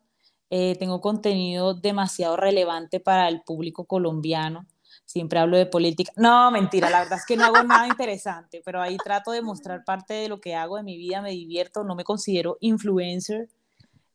Eh, 0.51 0.77
tengo 0.79 1.01
contenido 1.01 1.75
demasiado 1.75 2.37
relevante 2.37 3.01
para 3.01 3.29
el 3.29 3.43
público 3.43 3.85
colombiano. 3.85 4.67
Siempre 5.05 5.39
hablo 5.39 5.57
de 5.57 5.67
política. 5.67 6.13
No, 6.17 6.51
mentira, 6.51 6.91
la 6.91 7.01
verdad 7.01 7.19
es 7.19 7.27
que 7.27 7.37
no 7.37 7.45
hago 7.45 7.63
nada 7.63 7.87
interesante, 7.89 8.63
pero 8.65 8.81
ahí 8.81 8.97
trato 8.99 9.33
de 9.33 9.43
mostrar 9.43 9.85
parte 9.85 10.15
de 10.15 10.29
lo 10.29 10.41
que 10.41 10.55
hago 10.55 10.77
de 10.77 10.83
mi 10.83 10.97
vida, 10.97 11.23
me 11.23 11.31
divierto, 11.31 11.83
no 11.83 11.95
me 11.95 12.05
considero 12.05 12.59
influencer 12.61 13.49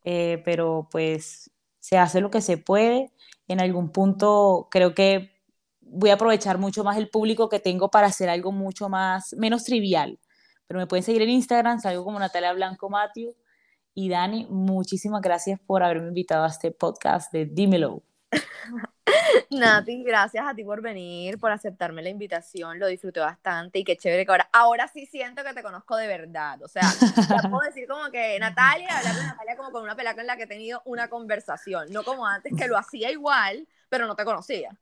eh, 0.05 0.41
pero 0.45 0.87
pues 0.91 1.51
se 1.79 1.97
hace 1.97 2.21
lo 2.21 2.31
que 2.31 2.41
se 2.41 2.57
puede. 2.57 3.11
En 3.47 3.59
algún 3.59 3.91
punto 3.91 4.69
creo 4.71 4.93
que 4.95 5.31
voy 5.81 6.11
a 6.11 6.13
aprovechar 6.13 6.57
mucho 6.57 6.83
más 6.83 6.97
el 6.97 7.09
público 7.09 7.49
que 7.49 7.59
tengo 7.59 7.89
para 7.89 8.07
hacer 8.07 8.29
algo 8.29 8.51
mucho 8.51 8.87
más, 8.87 9.33
menos 9.33 9.63
trivial. 9.65 10.19
Pero 10.67 10.79
me 10.79 10.87
pueden 10.87 11.03
seguir 11.03 11.21
en 11.23 11.29
Instagram, 11.29 11.79
salgo 11.79 12.03
como 12.03 12.19
Natalia 12.19 12.53
Blanco 12.53 12.89
Matthew. 12.89 13.35
Y 13.93 14.09
Dani, 14.09 14.47
muchísimas 14.49 15.21
gracias 15.21 15.59
por 15.65 15.83
haberme 15.83 16.09
invitado 16.09 16.43
a 16.43 16.47
este 16.47 16.71
podcast 16.71 17.31
de 17.31 17.45
Dímelo. 17.45 18.03
Nati, 19.51 20.03
gracias 20.03 20.45
a 20.47 20.53
ti 20.53 20.63
por 20.63 20.81
venir, 20.81 21.39
por 21.39 21.51
aceptarme 21.51 22.01
la 22.01 22.09
invitación, 22.09 22.79
lo 22.79 22.87
disfruté 22.87 23.19
bastante 23.19 23.79
y 23.79 23.83
qué 23.83 23.97
chévere 23.97 24.25
que 24.25 24.31
ahora, 24.31 24.49
ahora 24.51 24.87
sí 24.87 25.05
siento 25.05 25.43
que 25.43 25.53
te 25.53 25.63
conozco 25.63 25.95
de 25.95 26.07
verdad, 26.07 26.61
o 26.63 26.67
sea, 26.67 26.83
ya 26.83 27.49
puedo 27.49 27.61
decir 27.67 27.87
como 27.87 28.09
que 28.11 28.39
Natalia, 28.39 28.97
hablar 28.97 29.15
de 29.15 29.23
Natalia 29.23 29.57
como 29.57 29.71
con 29.71 29.83
una 29.83 29.95
pelaca 29.95 30.21
en 30.21 30.27
la 30.27 30.37
que 30.37 30.43
he 30.43 30.47
tenido 30.47 30.81
una 30.85 31.07
conversación, 31.07 31.91
no 31.91 32.03
como 32.03 32.25
antes 32.25 32.53
que 32.57 32.67
lo 32.67 32.77
hacía 32.77 33.11
igual, 33.11 33.67
pero 33.89 34.07
no 34.07 34.15
te 34.15 34.25
conocía. 34.25 34.77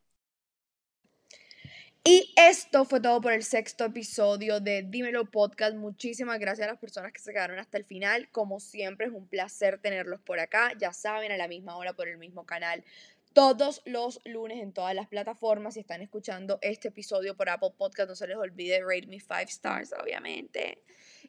Y 2.05 2.33
esto 2.35 2.83
fue 2.83 2.99
todo 2.99 3.21
por 3.21 3.31
el 3.31 3.43
sexto 3.43 3.85
episodio 3.85 4.59
de 4.59 4.83
Dímelo 4.83 5.23
Podcast. 5.23 5.73
Muchísimas 5.73 6.37
gracias 6.37 6.67
a 6.67 6.71
las 6.71 6.79
personas 6.79 7.13
que 7.13 7.21
se 7.21 7.31
quedaron 7.31 7.59
hasta 7.59 7.77
el 7.77 7.85
final. 7.85 8.27
Como 8.29 8.59
siempre, 8.59 9.07
es 9.07 9.13
un 9.13 9.25
placer 9.25 9.77
tenerlos 9.77 10.19
por 10.19 10.37
acá. 10.41 10.73
Ya 10.77 10.91
saben, 10.91 11.31
a 11.31 11.37
la 11.37 11.47
misma 11.47 11.77
hora 11.77 11.93
por 11.93 12.09
el 12.09 12.17
mismo 12.17 12.45
canal 12.45 12.83
todos 13.33 13.81
los 13.85 14.21
lunes 14.25 14.61
en 14.61 14.73
todas 14.73 14.95
las 14.95 15.07
plataformas. 15.07 15.73
Si 15.73 15.79
están 15.79 16.01
escuchando 16.01 16.59
este 16.61 16.89
episodio 16.89 17.35
por 17.35 17.49
Apple 17.49 17.73
Podcast, 17.77 18.09
no 18.09 18.15
se 18.15 18.27
les 18.27 18.37
olvide 18.37 18.81
rate 18.81 19.07
me 19.07 19.19
5 19.19 19.33
stars, 19.47 19.93
obviamente. 20.01 20.83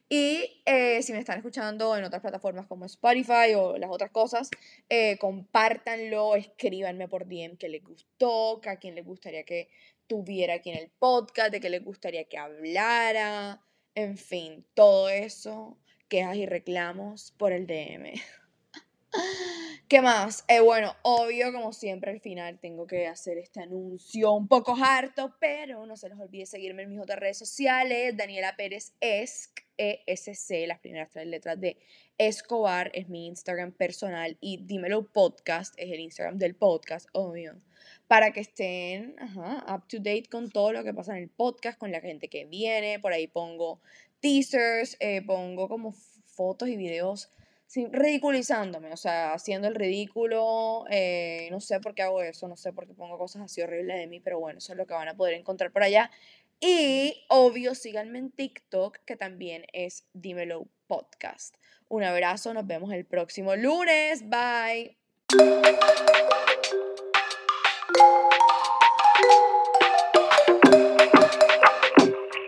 Y 0.09 0.63
eh, 0.67 1.03
si 1.03 1.13
me 1.13 1.19
están 1.19 1.39
escuchando 1.39 1.97
en 1.97 2.05
otras 2.05 2.21
plataformas 2.21 2.67
como 2.67 2.85
Spotify 2.85 3.55
o 3.57 3.79
las 3.79 3.91
otras 3.91 4.11
cosas, 4.11 4.51
eh, 4.89 5.17
compártanlo, 5.19 6.37
escríbanme 6.37 7.09
por 7.09 7.27
DM 7.27 7.57
que 7.57 7.69
les 7.69 7.83
gustó, 7.83 8.61
a 8.67 8.77
quien 8.77 8.95
les 8.95 9.05
gustaría 9.05 9.45
que 9.45 9.71
tuviera 10.07 10.55
aquí 10.55 10.71
en 10.71 10.79
el 10.79 10.91
podcast, 10.91 11.51
de 11.51 11.61
que 11.61 11.71
les 11.71 11.83
gustaría 11.83 12.25
que 12.25 12.37
hablara, 12.37 13.63
en 13.95 14.19
fin, 14.19 14.67
todo 14.75 15.09
eso, 15.09 15.79
quejas 16.09 16.37
y 16.37 16.47
reclamos 16.47 17.33
por 17.39 17.53
el 17.53 17.67
DM. 17.67 18.13
¿Qué 19.89 20.01
más? 20.01 20.45
Eh, 20.49 20.61
bueno, 20.61 20.97
obvio, 21.03 21.53
como 21.53 21.73
siempre, 21.73 22.11
al 22.11 22.21
final 22.21 22.59
tengo 22.59 22.87
que 22.87 23.07
hacer 23.07 23.39
este 23.39 23.61
anuncio 23.61 24.33
un 24.33 24.49
poco 24.49 24.75
harto, 24.75 25.35
pero 25.39 25.87
no 25.87 25.97
se 25.97 26.09
les 26.09 26.19
olvide 26.19 26.47
seguirme 26.47 26.83
en 26.83 26.91
mis 26.91 27.01
otras 27.01 27.19
redes 27.19 27.39
sociales. 27.39 28.17
Daniela 28.17 28.57
Pérez 28.57 28.95
ESC, 29.01 29.65
ESC, 29.77 30.67
las 30.67 30.81
primeras 30.81 31.11
tres 31.11 31.27
letras 31.27 31.61
de 31.61 31.77
Escobar, 32.19 32.91
es 32.95 33.09
mi 33.09 33.27
Instagram 33.27 33.73
personal. 33.73 34.39
Y 34.41 34.65
Dímelo 34.65 35.13
Podcast 35.13 35.75
es 35.77 35.93
el 35.93 36.01
Instagram 36.01 36.39
del 36.39 36.55
podcast, 36.55 37.09
obvio. 37.13 37.55
Para 38.09 38.33
que 38.33 38.41
estén 38.41 39.17
up 39.69 39.87
to 39.89 39.99
date 39.99 40.29
con 40.31 40.51
todo 40.51 40.73
lo 40.73 40.83
que 40.83 40.95
pasa 40.95 41.17
en 41.17 41.25
el 41.25 41.29
podcast, 41.29 41.79
con 41.79 41.93
la 41.93 42.01
gente 42.01 42.29
que 42.29 42.47
viene. 42.47 42.99
Por 43.01 43.13
ahí 43.13 43.27
pongo 43.27 43.81
teasers, 44.21 44.97
eh, 45.01 45.21
pongo 45.23 45.69
como 45.69 45.93
fotos 46.25 46.69
y 46.69 46.77
videos 46.77 47.31
ridiculizándome, 47.91 48.93
o 48.93 48.97
sea, 48.97 49.33
haciendo 49.33 49.69
el 49.69 49.75
ridículo, 49.75 50.85
eh, 50.91 51.49
no 51.51 51.61
sé 51.61 51.81
por 51.81 51.95
qué 51.95 52.03
hago 52.03 52.23
eso, 52.23 52.47
no 52.49 52.57
sé 52.57 52.73
por 52.73 52.87
qué 52.87 52.95
pongo 52.95 53.19
cosas 53.19 53.43
así 53.43 53.63
horribles 53.63 53.99
de 53.99 54.07
mí, 54.07 54.21
pero 54.21 54.39
bueno, 54.39 54.59
eso 54.59 54.73
es 54.73 54.79
lo 54.79 54.87
que 54.87 54.95
van 54.95 55.09
a 55.09 55.15
poder 55.15 55.35
encontrar 55.35 55.71
por 55.71 55.83
allá. 55.83 56.11
Y 56.61 57.25
obvio, 57.29 57.75
síganme 57.75 58.19
en 58.19 58.31
TikTok, 58.31 58.99
que 59.05 59.17
también 59.17 59.67
es 59.73 60.07
Dímelo 60.13 60.67
Podcast. 60.87 61.57
Un 61.89 62.05
abrazo, 62.05 62.55
nos 62.55 62.67
vemos 62.67 62.93
el 62.93 63.05
próximo 63.05 63.57
lunes, 63.57 64.23
bye. 64.29 64.97